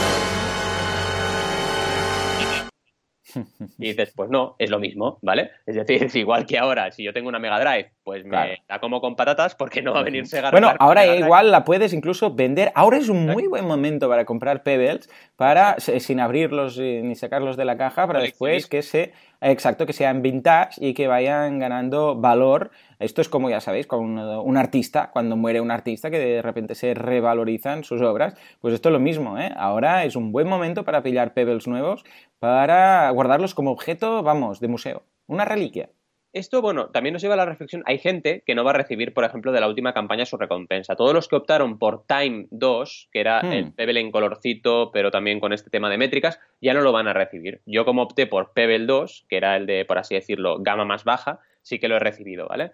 Y 3.78 3.88
dices, 3.88 4.12
pues 4.14 4.30
no, 4.30 4.56
es 4.58 4.70
lo 4.70 4.78
mismo, 4.78 5.18
¿vale? 5.22 5.50
Es 5.66 5.74
decir, 5.76 6.02
es 6.04 6.14
igual 6.14 6.46
que 6.46 6.58
ahora, 6.58 6.90
si 6.92 7.02
yo 7.04 7.12
tengo 7.12 7.28
una 7.28 7.38
Mega 7.38 7.60
Drive 7.60 7.92
pues 8.04 8.24
me 8.24 8.62
da 8.68 8.78
como 8.80 9.00
con 9.00 9.16
patatas 9.16 9.54
porque 9.54 9.80
no 9.80 9.94
va 9.94 10.00
a 10.00 10.02
venirse 10.02 10.38
a 10.38 10.50
Bueno, 10.50 10.72
ahora 10.78 11.06
igual 11.16 11.50
la 11.50 11.64
puedes 11.64 11.94
incluso 11.94 12.34
vender. 12.34 12.70
Ahora 12.74 12.98
es 12.98 13.08
un 13.08 13.24
muy 13.24 13.46
buen 13.46 13.66
momento 13.66 14.10
para 14.10 14.26
comprar 14.26 14.62
Pebbles 14.62 15.08
para 15.36 15.80
sin 15.80 16.20
abrirlos 16.20 16.78
ni 16.78 17.14
sacarlos 17.14 17.56
de 17.56 17.64
la 17.64 17.78
caja 17.78 18.06
para 18.06 18.20
después 18.20 18.66
que 18.66 18.82
se 18.82 19.12
exacto 19.40 19.86
que 19.86 19.94
sean 19.94 20.22
vintage 20.22 20.86
y 20.86 20.92
que 20.92 21.08
vayan 21.08 21.58
ganando 21.58 22.14
valor. 22.14 22.70
Esto 22.98 23.22
es 23.22 23.28
como 23.30 23.48
ya 23.48 23.60
sabéis 23.60 23.86
con 23.86 24.18
un, 24.18 24.56
artista 24.56 25.10
cuando 25.10 25.36
muere 25.36 25.62
un 25.62 25.70
artista 25.70 26.10
que 26.10 26.18
de 26.18 26.42
repente 26.42 26.74
se 26.74 26.92
revalorizan 26.92 27.84
sus 27.84 28.02
obras. 28.02 28.34
Pues 28.60 28.74
esto 28.74 28.90
es 28.90 28.92
lo 28.92 29.00
mismo. 29.00 29.38
¿eh? 29.38 29.50
Ahora 29.56 30.04
es 30.04 30.14
un 30.14 30.30
buen 30.30 30.46
momento 30.46 30.84
para 30.84 31.02
pillar 31.02 31.32
Pebbles 31.32 31.66
nuevos 31.66 32.04
para 32.38 33.08
guardarlos 33.10 33.54
como 33.54 33.70
objeto, 33.70 34.22
vamos, 34.22 34.60
de 34.60 34.68
museo, 34.68 35.04
una 35.26 35.46
reliquia. 35.46 35.88
Esto, 36.34 36.60
bueno, 36.60 36.88
también 36.88 37.12
nos 37.12 37.22
lleva 37.22 37.34
a 37.34 37.36
la 37.36 37.46
reflexión. 37.46 37.84
Hay 37.86 37.98
gente 37.98 38.42
que 38.44 38.56
no 38.56 38.64
va 38.64 38.70
a 38.70 38.74
recibir, 38.74 39.14
por 39.14 39.22
ejemplo, 39.22 39.52
de 39.52 39.60
la 39.60 39.68
última 39.68 39.94
campaña 39.94 40.26
su 40.26 40.36
recompensa. 40.36 40.96
Todos 40.96 41.14
los 41.14 41.28
que 41.28 41.36
optaron 41.36 41.78
por 41.78 42.06
Time 42.08 42.48
2, 42.50 43.08
que 43.12 43.20
era 43.20 43.38
el 43.38 43.66
hmm. 43.66 43.72
Pebble 43.74 44.00
en 44.00 44.10
colorcito, 44.10 44.90
pero 44.92 45.12
también 45.12 45.38
con 45.38 45.52
este 45.52 45.70
tema 45.70 45.88
de 45.88 45.96
métricas, 45.96 46.40
ya 46.60 46.74
no 46.74 46.80
lo 46.80 46.90
van 46.90 47.06
a 47.06 47.12
recibir. 47.12 47.60
Yo, 47.66 47.84
como 47.84 48.02
opté 48.02 48.26
por 48.26 48.52
Pebble 48.52 48.84
2, 48.84 49.26
que 49.28 49.36
era 49.36 49.56
el 49.56 49.66
de, 49.66 49.84
por 49.84 49.98
así 49.98 50.16
decirlo, 50.16 50.58
gama 50.58 50.84
más 50.84 51.04
baja, 51.04 51.38
sí 51.62 51.78
que 51.78 51.86
lo 51.86 51.94
he 51.94 52.00
recibido, 52.00 52.48
¿vale? 52.48 52.72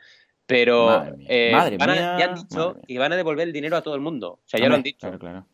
Pero 0.51 1.07
eh, 1.29 1.53
ya 1.53 2.25
han 2.25 2.35
dicho 2.35 2.77
que 2.87 2.99
van 2.99 3.13
a 3.13 3.17
devolver 3.17 3.47
el 3.47 3.53
dinero 3.53 3.77
a 3.77 3.83
todo 3.83 3.95
el 3.95 4.01
mundo. 4.01 4.33
O 4.33 4.41
sea, 4.47 4.59
ya 4.59 4.69
lo 4.69 4.75
han 4.75 4.83
dicho. 4.83 5.09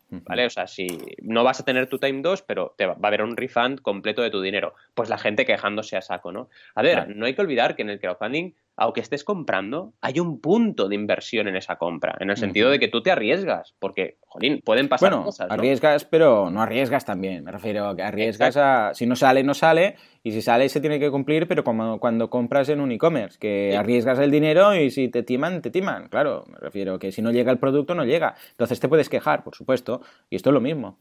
¿Vale? 0.09 0.45
O 0.47 0.49
sea, 0.49 0.65
si 0.65 0.87
no 1.21 1.43
vas 1.43 1.59
a 1.59 1.65
tener 1.65 1.87
tu 1.87 1.99
Time 1.99 2.23
2, 2.23 2.41
pero 2.41 2.73
te 2.75 2.87
va, 2.87 2.93
a 2.93 3.07
haber 3.07 3.21
un 3.21 3.37
refund 3.37 3.81
completo 3.81 4.23
de 4.23 4.31
tu 4.31 4.41
dinero. 4.41 4.73
Pues 4.95 5.07
la 5.07 5.19
gente 5.19 5.45
quejándose 5.45 5.97
a 5.97 6.01
saco, 6.01 6.31
¿no? 6.31 6.49
A 6.73 6.81
ver, 6.81 7.15
no 7.15 7.27
hay 7.27 7.35
que 7.35 7.41
olvidar 7.41 7.75
que 7.75 7.83
en 7.83 7.91
el 7.91 7.99
crowdfunding 7.99 8.53
aunque 8.77 9.01
estés 9.01 9.23
comprando, 9.23 9.93
hay 10.01 10.19
un 10.19 10.39
punto 10.39 10.87
de 10.87 10.93
inversión 10.93 11.47
en 11.47 11.55
esa 11.55 11.77
compra, 11.77 12.15
en 12.19 12.29
el 12.29 12.37
sentido 12.37 12.69
de 12.69 12.79
que 12.79 12.87
tú 12.87 13.01
te 13.01 13.09
arriesgas, 13.09 13.73
porque, 13.79 14.17
jolín, 14.27 14.61
pueden 14.63 14.87
pasar 14.87 15.09
bueno, 15.09 15.25
cosas. 15.25 15.49
Arriesgas, 15.49 16.05
pero 16.05 16.51
no 16.51 16.61
arriesgas 16.61 17.03
también. 17.03 17.43
Me 17.43 17.51
refiero 17.51 17.87
a 17.87 17.95
que 17.95 18.03
arriesgas 18.03 18.55
a. 18.55 18.93
Si 18.93 19.07
no 19.07 19.15
sale, 19.15 19.43
no 19.43 19.55
sale, 19.55 19.95
y 20.21 20.31
si 20.31 20.43
sale, 20.43 20.69
se 20.69 20.79
tiene 20.79 20.99
que 20.99 21.09
cumplir, 21.09 21.47
pero 21.47 21.63
como 21.63 21.99
cuando 21.99 22.29
compras 22.29 22.69
en 22.69 22.79
un 22.79 22.91
e-commerce, 22.91 23.39
que 23.39 23.75
arriesgas 23.75 24.19
el 24.19 24.29
dinero 24.29 24.75
y 24.75 24.91
si 24.91 25.07
te 25.07 25.23
timan, 25.23 25.63
te 25.63 25.71
timan. 25.71 26.07
Claro, 26.09 26.43
me 26.47 26.59
refiero 26.59 26.93
a 26.93 26.99
que 26.99 27.11
si 27.11 27.23
no 27.23 27.31
llega 27.31 27.51
el 27.51 27.57
producto, 27.57 27.95
no 27.95 28.05
llega. 28.05 28.35
Entonces 28.51 28.79
te 28.79 28.87
puedes 28.87 29.09
quejar, 29.09 29.43
por 29.43 29.55
supuesto, 29.55 30.01
y 30.29 30.35
esto 30.35 30.51
es 30.51 30.53
lo 30.53 30.61
mismo. 30.61 30.99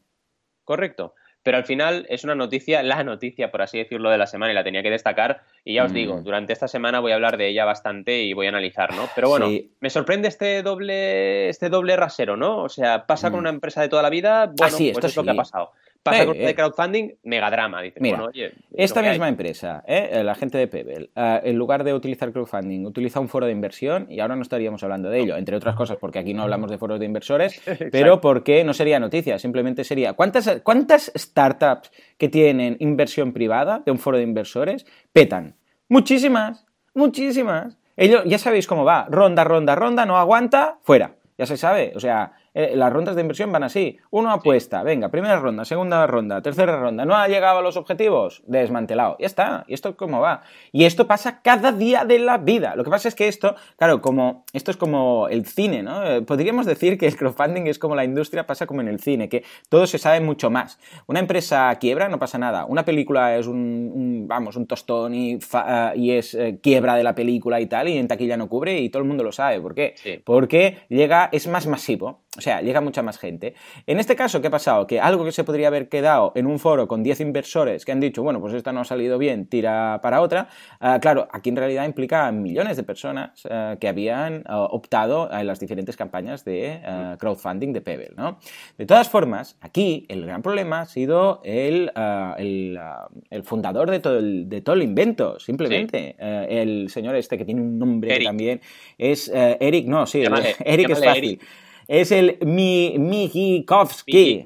Correcto 0.64 1.14
pero 1.46 1.58
al 1.58 1.64
final 1.64 2.06
es 2.08 2.24
una 2.24 2.34
noticia, 2.34 2.82
la 2.82 3.04
noticia, 3.04 3.52
por 3.52 3.62
así 3.62 3.78
decirlo, 3.78 4.10
de 4.10 4.18
la 4.18 4.26
semana 4.26 4.50
y 4.50 4.54
la 4.56 4.64
tenía 4.64 4.82
que 4.82 4.90
destacar. 4.90 5.42
Y 5.64 5.74
ya 5.74 5.84
os 5.84 5.92
digo, 5.92 6.16
mm. 6.16 6.24
durante 6.24 6.52
esta 6.52 6.66
semana 6.66 6.98
voy 6.98 7.12
a 7.12 7.14
hablar 7.14 7.36
de 7.36 7.46
ella 7.46 7.64
bastante 7.64 8.20
y 8.24 8.32
voy 8.32 8.46
a 8.46 8.48
analizar, 8.48 8.92
¿no? 8.96 9.08
Pero 9.14 9.28
bueno, 9.28 9.48
me 9.78 9.88
sorprende 9.88 10.26
este 10.26 10.64
doble, 10.64 11.48
este 11.48 11.68
doble 11.68 11.94
rasero, 11.94 12.36
¿no? 12.36 12.64
O 12.64 12.68
sea, 12.68 13.06
pasa 13.06 13.30
con 13.30 13.38
mm. 13.38 13.42
una 13.42 13.50
empresa 13.50 13.80
de 13.80 13.88
toda 13.88 14.02
la 14.02 14.10
vida, 14.10 14.46
bueno, 14.46 14.76
pues 14.76 14.80
esto 14.80 15.06
es 15.06 15.14
lo 15.14 15.22
que 15.22 15.30
ha 15.30 15.34
pasado. 15.34 15.70
Pasa 16.10 16.26
con 16.26 16.38
de 16.38 16.54
crowdfunding, 16.54 17.10
megadrama. 17.24 17.82
Dice, 17.82 18.00
Mira, 18.00 18.30
esta 18.72 19.02
misma 19.02 19.28
empresa, 19.28 19.82
¿eh? 19.86 20.22
la 20.24 20.34
gente 20.34 20.58
de 20.58 20.68
Pebble, 20.68 21.10
eh, 21.14 21.40
en 21.44 21.56
lugar 21.56 21.84
de 21.84 21.92
utilizar 21.94 22.32
crowdfunding, 22.32 22.84
utiliza 22.84 23.20
un 23.20 23.28
foro 23.28 23.46
de 23.46 23.52
inversión 23.52 24.06
y 24.08 24.20
ahora 24.20 24.36
no 24.36 24.42
estaríamos 24.42 24.82
hablando 24.82 25.10
de 25.10 25.20
ello, 25.20 25.36
entre 25.36 25.56
otras 25.56 25.74
cosas 25.74 25.96
porque 25.98 26.18
aquí 26.18 26.34
no 26.34 26.42
hablamos 26.42 26.70
de 26.70 26.78
foros 26.78 27.00
de 27.00 27.06
inversores, 27.06 27.60
pero 27.92 28.20
porque 28.20 28.64
no 28.64 28.72
sería 28.72 28.98
noticia, 29.00 29.38
simplemente 29.38 29.84
sería 29.84 30.12
¿cuántas, 30.14 30.60
¿cuántas 30.62 31.12
startups 31.16 31.90
que 32.18 32.28
tienen 32.28 32.76
inversión 32.80 33.32
privada 33.32 33.82
de 33.84 33.92
un 33.92 33.98
foro 33.98 34.16
de 34.16 34.22
inversores 34.22 34.86
petan? 35.12 35.56
Muchísimas, 35.88 36.66
muchísimas. 36.94 37.78
Ellos, 37.96 38.22
ya 38.26 38.38
sabéis 38.38 38.66
cómo 38.66 38.84
va, 38.84 39.06
ronda, 39.08 39.44
ronda, 39.44 39.74
ronda, 39.74 40.04
no 40.04 40.18
aguanta, 40.18 40.78
fuera. 40.82 41.16
Ya 41.38 41.46
se 41.46 41.56
sabe, 41.56 41.92
o 41.94 42.00
sea, 42.00 42.32
eh, 42.58 42.72
las 42.74 42.90
rondas 42.90 43.14
de 43.16 43.20
inversión 43.20 43.52
van 43.52 43.64
así. 43.64 43.98
Uno 44.08 44.30
apuesta, 44.30 44.82
venga, 44.82 45.10
primera 45.10 45.38
ronda, 45.38 45.66
segunda 45.66 46.06
ronda, 46.06 46.40
tercera 46.40 46.78
ronda, 46.78 47.04
no 47.04 47.14
ha 47.14 47.28
llegado 47.28 47.58
a 47.58 47.62
los 47.62 47.76
objetivos, 47.76 48.42
desmantelado. 48.46 49.18
Ya 49.20 49.26
está, 49.26 49.64
y 49.68 49.74
esto 49.74 49.94
cómo 49.94 50.20
va. 50.20 50.40
Y 50.72 50.86
esto 50.86 51.06
pasa 51.06 51.42
cada 51.42 51.70
día 51.70 52.06
de 52.06 52.18
la 52.18 52.38
vida. 52.38 52.74
Lo 52.74 52.82
que 52.82 52.88
pasa 52.88 53.08
es 53.08 53.14
que 53.14 53.28
esto, 53.28 53.56
claro, 53.76 54.00
como 54.00 54.46
esto 54.54 54.70
es 54.70 54.78
como 54.78 55.28
el 55.28 55.44
cine, 55.44 55.82
¿no? 55.82 56.02
Eh, 56.02 56.22
podríamos 56.22 56.64
decir 56.64 56.96
que 56.96 57.06
el 57.06 57.18
crowdfunding 57.18 57.66
es 57.66 57.78
como 57.78 57.94
la 57.94 58.04
industria 58.04 58.46
pasa 58.46 58.66
como 58.66 58.80
en 58.80 58.88
el 58.88 59.00
cine, 59.00 59.28
que 59.28 59.44
todo 59.68 59.86
se 59.86 59.98
sabe 59.98 60.20
mucho 60.20 60.48
más. 60.48 60.78
Una 61.08 61.20
empresa 61.20 61.76
quiebra, 61.78 62.08
no 62.08 62.18
pasa 62.18 62.38
nada. 62.38 62.64
Una 62.64 62.86
película 62.86 63.36
es 63.36 63.46
un, 63.46 64.24
vamos, 64.26 64.56
un 64.56 64.66
tostón 64.66 65.14
y, 65.14 65.34
eh, 65.34 65.92
y 65.96 66.12
es 66.12 66.34
quiebra 66.62 66.94
de 66.94 67.04
la 67.04 67.14
película 67.14 67.60
y 67.60 67.66
tal, 67.66 67.88
y 67.88 67.98
en 67.98 68.08
taquilla 68.08 68.38
no 68.38 68.48
cubre 68.48 68.80
y 68.80 68.88
todo 68.88 69.02
el 69.02 69.08
mundo 69.08 69.24
lo 69.24 69.32
sabe. 69.32 69.60
¿Por 69.60 69.74
qué? 69.74 69.94
Porque 70.24 70.78
llega, 70.88 71.28
es 71.32 71.46
más 71.48 71.66
masivo. 71.66 72.22
O 72.38 72.40
sea, 72.40 72.45
llega 72.46 72.80
mucha 72.80 73.02
más 73.02 73.18
gente. 73.18 73.54
En 73.86 73.98
este 73.98 74.16
caso, 74.16 74.40
¿qué 74.40 74.48
ha 74.48 74.50
pasado? 74.50 74.86
Que 74.86 75.00
algo 75.00 75.24
que 75.24 75.32
se 75.32 75.44
podría 75.44 75.68
haber 75.68 75.88
quedado 75.88 76.32
en 76.34 76.46
un 76.46 76.58
foro 76.58 76.88
con 76.88 77.02
10 77.02 77.20
inversores 77.20 77.84
que 77.84 77.92
han 77.92 78.00
dicho, 78.00 78.22
bueno, 78.22 78.40
pues 78.40 78.54
esta 78.54 78.72
no 78.72 78.80
ha 78.80 78.84
salido 78.84 79.18
bien, 79.18 79.46
tira 79.46 80.00
para 80.02 80.20
otra, 80.20 80.48
ah, 80.80 80.98
claro, 81.00 81.28
aquí 81.30 81.50
en 81.50 81.56
realidad 81.56 81.84
implica 81.84 82.30
millones 82.32 82.76
de 82.76 82.82
personas 82.82 83.46
ah, 83.50 83.76
que 83.80 83.88
habían 83.88 84.42
ah, 84.46 84.62
optado 84.70 85.30
en 85.32 85.46
las 85.46 85.60
diferentes 85.60 85.96
campañas 85.96 86.44
de 86.44 86.80
crowdfunding 87.18 87.72
de 87.72 87.80
Pebble, 87.80 88.12
¿no? 88.16 88.38
De 88.78 88.86
todas 88.86 89.08
formas, 89.08 89.56
aquí 89.60 90.06
el 90.08 90.24
gran 90.26 90.42
problema 90.42 90.82
ha 90.82 90.86
sido 90.86 91.40
el, 91.44 91.90
el, 92.38 93.42
fundador 93.44 93.90
de 93.90 94.00
todo 94.00 94.18
el, 94.18 94.48
de 94.48 94.60
todo 94.60 94.76
el 94.76 94.82
invento, 94.82 95.38
simplemente. 95.38 96.16
el 96.18 96.88
señor 96.90 97.16
este 97.16 97.38
que 97.38 97.44
tiene 97.44 97.60
un 97.60 97.78
nombre 97.78 98.18
también 98.22 98.60
es 98.98 99.30
Eric, 99.34 99.86
no, 99.86 100.06
sí, 100.06 100.22
Eric 100.64 100.90
es 100.90 101.04
fácil. 101.04 101.40
Es 101.88 102.12
el 102.12 102.38
Mi 102.44 102.96
Mijikovsky. 102.98 104.44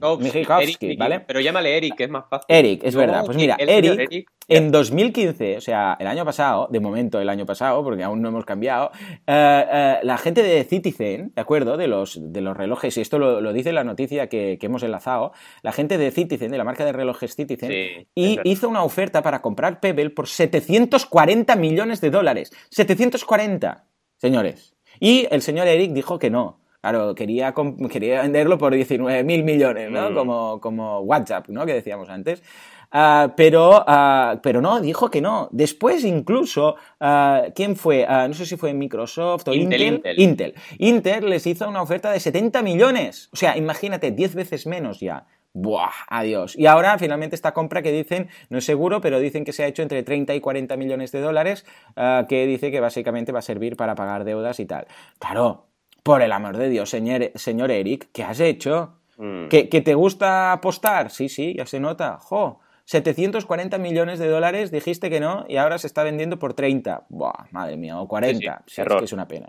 ¿vale? 0.97 1.21
Pero 1.21 1.41
llámale 1.41 1.77
Eric, 1.77 1.97
que 1.97 2.05
es 2.05 2.11
más 2.11 2.25
fácil. 2.29 2.47
Eric, 2.49 2.83
es 2.85 2.95
verdad. 2.95 3.25
Pues 3.25 3.37
mira, 3.37 3.57
Eric, 3.59 4.27
en 4.51 4.73
2015, 4.73 5.59
o 5.59 5.61
sea, 5.61 5.97
el 6.01 6.09
año 6.09 6.25
pasado, 6.25 6.67
de 6.73 6.81
momento 6.81 7.21
el 7.21 7.29
año 7.29 7.47
pasado, 7.47 7.85
porque 7.85 8.03
aún 8.03 8.21
no 8.21 8.31
hemos 8.31 8.45
cambiado, 8.45 8.91
eh, 9.25 9.65
eh, 9.73 9.99
la 10.03 10.19
gente 10.19 10.43
de 10.43 10.65
Citizen, 10.65 11.33
¿de 11.37 11.41
acuerdo? 11.41 11.77
De 11.77 11.87
los, 11.87 12.19
de 12.21 12.41
los 12.41 12.57
relojes, 12.57 12.97
y 12.97 13.01
esto 13.01 13.21
lo, 13.21 13.53
dice 13.53 13.73
la 13.73 13.85
noticia 13.85 14.29
que, 14.29 14.59
hemos 14.61 14.83
enlazado, 14.83 15.33
la 15.63 15.71
gente 15.71 15.99
de 15.99 16.11
Citizen, 16.11 16.51
de 16.51 16.59
la 16.59 16.65
marca 16.65 16.85
de 16.85 16.93
relojes 16.93 17.37
Citizen, 17.37 18.09
y 18.13 18.41
hizo 18.43 18.69
una 18.69 18.83
oferta 18.83 19.23
para 19.23 19.41
comprar 19.41 19.79
Pebble 19.79 20.11
por 20.11 20.27
740 20.27 21.55
millones 21.55 22.01
de 22.01 22.11
dólares. 22.11 22.53
740, 22.71 23.85
señores. 24.17 24.75
Y 24.99 25.29
el 25.31 25.43
señor 25.43 25.69
Eric 25.69 25.93
dijo 25.93 26.19
que 26.19 26.29
no, 26.29 26.60
Claro, 26.81 27.15
quería, 27.15 27.55
quería 27.91 28.23
venderlo 28.23 28.57
por 28.57 28.75
19 28.75 29.23
mil 29.25 29.45
millones, 29.45 29.91
¿no? 29.91 30.11
Mm. 30.11 30.15
Como, 30.15 30.61
como 30.61 31.01
WhatsApp, 31.01 31.49
¿no? 31.49 31.67
Que 31.67 31.75
decíamos 31.75 32.09
antes. 32.09 32.43
Uh, 32.93 33.31
pero, 33.37 33.85
uh, 33.87 34.41
pero 34.43 34.61
no, 34.61 34.81
dijo 34.81 35.11
que 35.11 35.21
no. 35.21 35.49
Después 35.53 36.05
incluso, 36.05 36.77
uh, 37.01 37.53
¿quién 37.55 37.77
fue? 37.77 38.07
no 38.09 38.35
sé 38.35 38.47
si 38.47 38.57
fue 38.57 38.75
Microsoft 38.75 39.47
o 39.47 39.55
Intel 39.55 39.83
Intel, 39.83 40.21
Intel. 40.21 40.55
Intel. 40.79 41.31
les 41.31 41.47
hizo 41.47 41.69
una 41.69 41.83
oferta 41.83 42.11
de 42.11 42.19
70 42.19 42.63
millones. 42.63 43.29
O 43.33 43.37
sea, 43.37 43.57
imagínate, 43.57 44.11
10 44.11 44.35
veces 44.35 44.67
menos 44.67 44.99
ya. 45.01 45.27
Buah, 45.53 45.91
adiós. 46.09 46.57
Y 46.57 46.67
ahora 46.67 46.97
finalmente 46.99 47.35
esta 47.35 47.53
compra 47.53 47.83
que 47.83 47.93
dicen, 47.93 48.29
no 48.51 48.59
es 48.59 48.65
seguro, 48.65 49.01
pero 49.01 49.19
dicen 49.19 49.45
que 49.45 49.53
se 49.53 49.65
ha 49.65 49.67
hecho 49.67 49.83
entre 49.83 50.03
30 50.03 50.35
y 50.35 50.41
40 50.41 50.77
millones 50.77 51.11
de 51.11 51.21
dólares, 51.21 51.67
que 52.29 52.47
dice 52.47 52.71
que 52.71 52.79
básicamente 52.79 53.33
va 53.33 53.41
a 53.41 53.43
servir 53.43 53.77
para 53.77 53.97
pagar 53.97 54.23
deudas 54.23 54.61
y 54.61 54.67
tal. 54.67 54.87
Claro, 55.19 55.70
por 56.03 56.23
el 56.23 56.33
amor 56.33 56.57
de 56.57 56.69
Dios, 56.69 56.91
señor, 56.91 57.31
señor 57.35 57.71
Eric, 57.71 58.09
¿qué 58.13 58.23
has 58.23 58.41
hecho? 58.41 58.95
Mm. 59.19 59.49
¿Que, 59.49 59.69
¿Que, 59.69 59.81
te 59.81 59.95
gusta 59.95 60.53
apostar? 60.53 61.11
Sí, 61.11 61.29
sí, 61.29 61.55
ya 61.57 61.67
se 61.67 61.81
nota. 61.81 62.19
¡Jo! 62.19 62.61
740 62.91 63.79
millones 63.79 64.19
de 64.19 64.27
dólares, 64.27 64.73
dijiste 64.73 65.11
que 65.11 65.21
no, 65.21 65.45
y 65.49 65.59
ahora 65.59 65.79
se 65.79 65.87
está 65.87 66.03
vendiendo 66.03 66.41
por 66.41 66.55
30. 66.55 67.05
Buah, 67.09 67.47
madre 67.53 67.77
mía, 67.77 68.01
o 68.01 68.09
40. 68.09 68.65
Sí, 68.67 68.83
es 68.83 68.89
que 68.89 69.05
es 69.05 69.13
una 69.13 69.29
pena. 69.29 69.47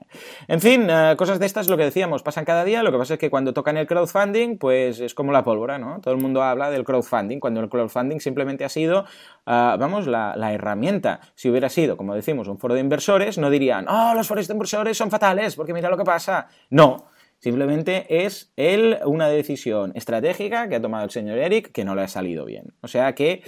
En 0.48 0.62
fin, 0.62 0.88
eh, 0.88 1.16
cosas 1.18 1.40
de 1.40 1.48
estas, 1.48 1.68
lo 1.68 1.76
que 1.76 1.84
decíamos, 1.84 2.22
pasan 2.22 2.46
cada 2.46 2.64
día. 2.64 2.84
Lo 2.84 2.92
que 2.92 3.00
pasa 3.00 3.16
es 3.16 3.20
que 3.20 3.32
cuando 3.32 3.52
tocan 3.52 3.78
el 3.78 3.88
crowdfunding, 3.88 4.60
pues 4.60 5.00
es 5.00 5.16
como 5.16 5.32
la 5.32 5.44
pólvora, 5.44 5.80
¿no? 5.80 6.00
Todo 6.02 6.14
el 6.14 6.22
mundo 6.22 6.44
habla 6.44 6.70
del 6.70 6.84
crowdfunding, 6.84 7.40
cuando 7.40 7.62
el 7.62 7.70
crowdfunding 7.70 8.20
simplemente 8.20 8.64
ha 8.64 8.70
sido, 8.70 9.06
ah, 9.48 9.76
vamos, 9.80 10.06
la, 10.06 10.36
la, 10.36 10.54
herramienta. 10.54 11.20
Si 11.34 11.50
hubiera 11.50 11.70
sido, 11.70 11.98
como 11.98 12.14
decimos, 12.14 12.48
un 12.48 12.60
foro 12.60 12.76
de 12.76 12.82
inversores, 12.82 13.40
no 13.40 13.50
dirían, 13.50 13.88
oh, 13.90 14.14
los 14.14 14.28
foros 14.28 14.48
de 14.48 14.54
inversores 14.54 14.96
son 14.96 15.10
fatales, 15.10 15.56
porque 15.56 15.74
mira 15.74 15.90
lo 15.90 15.98
que 15.98 16.06
pasa. 16.06 16.48
No. 16.70 17.08
Simplemente 17.42 18.24
es 18.24 18.54
él 18.56 19.00
una 19.04 19.28
decisión 19.28 19.94
estratégica 19.96 20.70
que 20.70 20.76
ha 20.76 20.82
tomado 20.82 21.06
el 21.06 21.10
señor 21.10 21.40
Eric 21.40 21.72
que 21.72 21.84
no 21.84 21.96
le 21.96 22.04
ha 22.04 22.08
salido 22.08 22.46
bien. 22.46 22.76
O 22.82 22.88
sea 22.88 23.16
que, 23.16 23.42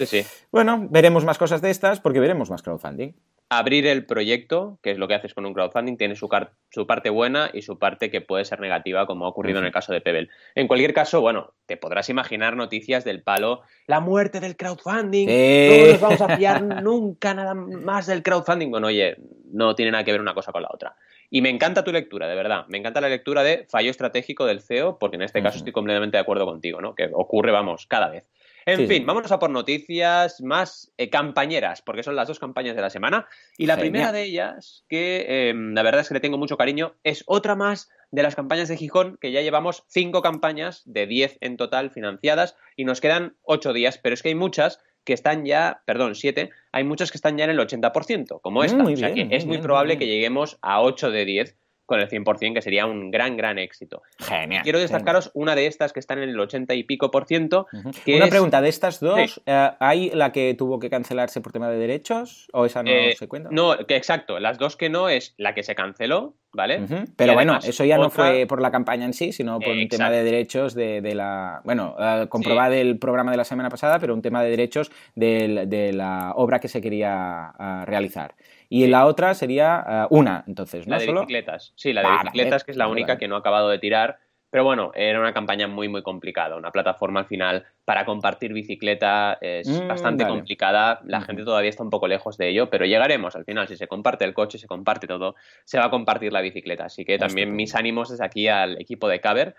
bueno, 0.50 0.88
veremos 0.90 1.24
más 1.24 1.38
cosas 1.38 1.62
de 1.62 1.70
estas 1.70 2.00
porque 2.00 2.18
veremos 2.18 2.50
más 2.50 2.62
crowdfunding. 2.62 3.12
Abrir 3.50 3.86
el 3.86 4.04
proyecto, 4.04 4.80
que 4.82 4.90
es 4.90 4.98
lo 4.98 5.06
que 5.06 5.14
haces 5.14 5.32
con 5.32 5.46
un 5.46 5.54
crowdfunding, 5.54 5.96
tiene 5.96 6.16
su, 6.16 6.28
su 6.70 6.86
parte 6.88 7.08
buena 7.08 7.50
y 7.54 7.62
su 7.62 7.78
parte 7.78 8.10
que 8.10 8.20
puede 8.20 8.44
ser 8.44 8.58
negativa, 8.58 9.06
como 9.06 9.26
ha 9.26 9.28
ocurrido 9.28 9.60
en 9.60 9.66
el 9.66 9.70
caso 9.70 9.92
de 9.92 10.00
Pebble. 10.00 10.28
En 10.56 10.66
cualquier 10.66 10.92
caso, 10.92 11.20
bueno, 11.20 11.52
te 11.66 11.76
podrás 11.76 12.08
imaginar 12.08 12.56
noticias 12.56 13.04
del 13.04 13.22
palo, 13.22 13.60
la 13.86 14.00
muerte 14.00 14.40
del 14.40 14.56
crowdfunding, 14.56 15.28
no 15.28 15.86
nos 15.92 16.00
vamos 16.00 16.20
a 16.20 16.36
fiar 16.36 16.62
nunca 16.82 17.32
nada 17.32 17.54
más 17.54 18.06
del 18.06 18.24
crowdfunding. 18.24 18.70
Bueno, 18.70 18.88
oye, 18.88 19.18
no 19.52 19.76
tiene 19.76 19.92
nada 19.92 20.02
que 20.02 20.10
ver 20.10 20.20
una 20.20 20.34
cosa 20.34 20.50
con 20.50 20.62
la 20.62 20.70
otra. 20.72 20.96
Y 21.34 21.42
me 21.42 21.48
encanta 21.48 21.82
tu 21.82 21.90
lectura, 21.90 22.28
de 22.28 22.36
verdad. 22.36 22.64
Me 22.68 22.78
encanta 22.78 23.00
la 23.00 23.08
lectura 23.08 23.42
de 23.42 23.66
fallo 23.68 23.90
estratégico 23.90 24.46
del 24.46 24.60
CEO, 24.60 25.00
porque 25.00 25.16
en 25.16 25.22
este 25.22 25.42
caso 25.42 25.58
estoy 25.58 25.72
completamente 25.72 26.16
de 26.16 26.20
acuerdo 26.20 26.46
contigo, 26.46 26.80
¿no? 26.80 26.94
Que 26.94 27.10
ocurre, 27.12 27.50
vamos, 27.50 27.88
cada 27.88 28.08
vez. 28.08 28.24
En 28.66 28.86
fin, 28.86 29.04
vámonos 29.04 29.32
a 29.32 29.40
por 29.40 29.50
noticias 29.50 30.40
más 30.42 30.92
eh, 30.96 31.10
campañeras, 31.10 31.82
porque 31.82 32.04
son 32.04 32.14
las 32.14 32.28
dos 32.28 32.38
campañas 32.38 32.76
de 32.76 32.82
la 32.82 32.88
semana. 32.88 33.26
Y 33.58 33.66
la 33.66 33.76
primera 33.76 34.12
de 34.12 34.22
ellas, 34.22 34.84
que 34.88 35.48
em, 35.48 35.74
la 35.74 35.82
verdad 35.82 36.02
es 36.02 36.08
que 36.08 36.14
le 36.14 36.20
tengo 36.20 36.38
mucho 36.38 36.56
cariño, 36.56 36.94
es 37.02 37.24
otra 37.26 37.56
más 37.56 37.90
de 38.12 38.22
las 38.22 38.36
campañas 38.36 38.68
de 38.68 38.76
Gijón, 38.76 39.18
que 39.20 39.32
ya 39.32 39.42
llevamos 39.42 39.82
cinco 39.88 40.22
campañas 40.22 40.82
de 40.84 41.08
diez 41.08 41.36
en 41.40 41.56
total 41.56 41.90
financiadas 41.90 42.54
y 42.76 42.84
nos 42.84 43.00
quedan 43.00 43.34
ocho 43.42 43.72
días, 43.72 43.98
pero 43.98 44.14
es 44.14 44.22
que 44.22 44.28
hay 44.28 44.36
muchas 44.36 44.78
que 45.02 45.14
están 45.14 45.44
ya, 45.44 45.82
perdón, 45.84 46.14
siete, 46.14 46.50
hay 46.74 46.82
muchas 46.82 47.12
que 47.12 47.18
están 47.18 47.38
ya 47.38 47.44
en 47.44 47.50
el 47.50 47.58
80%, 47.60 48.40
como 48.40 48.60
mm, 48.60 48.64
esta. 48.64 48.82
o 48.82 48.96
sea 48.96 49.14
que 49.14 49.28
es 49.30 49.46
muy 49.46 49.58
probable 49.58 49.96
que 49.96 50.08
lleguemos 50.08 50.58
a 50.60 50.82
8 50.82 51.12
de 51.12 51.24
10 51.24 51.56
con 51.86 52.00
el 52.00 52.08
100%, 52.08 52.54
que 52.54 52.62
sería 52.62 52.86
un 52.86 53.10
gran, 53.10 53.36
gran 53.36 53.58
éxito. 53.58 54.02
Genial. 54.18 54.62
Quiero 54.62 54.78
destacaros 54.78 55.30
una 55.34 55.54
de 55.54 55.66
estas 55.66 55.92
que 55.92 56.00
están 56.00 56.18
en 56.22 56.28
el 56.28 56.40
80 56.40 56.74
y 56.74 56.84
pico 56.84 57.10
por 57.10 57.26
ciento. 57.26 57.66
una 58.06 58.28
pregunta, 58.28 58.60
de 58.60 58.68
estas 58.68 59.00
dos, 59.00 59.42
eh, 59.46 59.70
¿hay 59.80 60.10
la 60.10 60.32
que 60.32 60.54
tuvo 60.54 60.78
que 60.78 60.90
cancelarse 60.90 61.40
por 61.40 61.52
tema 61.52 61.68
de 61.68 61.78
derechos 61.78 62.48
o 62.52 62.64
esa 62.64 62.82
no 62.82 62.90
eh, 62.90 63.14
se 63.18 63.28
cuenta? 63.28 63.50
No, 63.52 63.76
que 63.86 63.96
exacto, 63.96 64.38
las 64.40 64.58
dos 64.58 64.76
que 64.76 64.88
no 64.88 65.08
es 65.08 65.34
la 65.36 65.54
que 65.54 65.62
se 65.62 65.74
canceló, 65.74 66.34
¿vale? 66.52 66.86
Pero 67.16 67.34
bueno, 67.34 67.58
eso 67.62 67.84
ya 67.84 67.98
no 67.98 68.10
fue 68.10 68.46
por 68.46 68.60
la 68.60 68.70
campaña 68.70 69.04
en 69.04 69.12
sí, 69.12 69.32
sino 69.32 69.58
por 69.60 69.72
un 69.72 69.88
tema 69.88 70.10
de 70.10 70.22
derechos 70.22 70.74
de, 70.74 71.14
la... 71.14 71.60
Bueno, 71.64 71.96
uh, 71.98 72.28
comprobad 72.28 72.72
el 72.72 72.98
programa 72.98 73.30
de 73.30 73.36
la 73.36 73.44
semana 73.44 73.68
pasada, 73.68 73.98
pero 73.98 74.14
un 74.14 74.22
tema 74.22 74.42
de 74.42 74.50
derechos 74.50 74.90
de, 75.14 75.90
la 75.92 76.32
obra 76.36 76.60
que 76.60 76.68
se 76.68 76.80
quería 76.80 77.52
ah, 77.58 77.84
realizar. 77.86 78.34
Y 78.74 78.88
la 78.88 79.06
otra 79.06 79.34
sería 79.34 79.84
eh, 79.88 80.06
una, 80.10 80.42
entonces, 80.48 80.88
¿no? 80.88 80.96
La 80.96 81.00
de 81.00 81.06
bicicletas. 81.06 81.72
Sí, 81.76 81.92
la 81.92 82.02
de 82.02 82.08
bicicletas, 82.10 82.64
que 82.64 82.72
es 82.72 82.76
la 82.76 82.88
única 82.88 83.18
que 83.18 83.28
no 83.28 83.36
ha 83.36 83.38
acabado 83.38 83.68
de 83.68 83.78
tirar. 83.78 84.18
Pero 84.50 84.64
bueno, 84.64 84.90
era 84.96 85.20
una 85.20 85.32
campaña 85.32 85.68
muy, 85.68 85.88
muy 85.88 86.02
complicada. 86.02 86.56
Una 86.56 86.72
plataforma 86.72 87.20
al 87.20 87.26
final 87.26 87.64
para 87.84 88.04
compartir 88.04 88.52
bicicleta 88.52 89.38
es 89.40 89.68
mm, 89.68 89.86
bastante 89.86 90.26
complicada. 90.26 91.00
La 91.04 91.20
gente 91.20 91.44
todavía 91.44 91.70
está 91.70 91.84
un 91.84 91.90
poco 91.90 92.08
lejos 92.08 92.36
de 92.36 92.48
ello, 92.48 92.68
pero 92.68 92.84
llegaremos 92.84 93.36
al 93.36 93.44
final. 93.44 93.68
Si 93.68 93.76
se 93.76 93.86
comparte 93.86 94.24
el 94.24 94.34
coche, 94.34 94.58
se 94.58 94.66
comparte 94.66 95.06
todo, 95.06 95.36
se 95.62 95.78
va 95.78 95.84
a 95.84 95.90
compartir 95.90 96.32
la 96.32 96.40
bicicleta. 96.40 96.86
Así 96.86 97.04
que 97.04 97.16
también 97.16 97.54
mis 97.54 97.76
ánimos 97.76 98.10
es 98.10 98.20
aquí 98.20 98.48
al 98.48 98.80
equipo 98.80 99.06
de 99.06 99.20
Caber. 99.20 99.54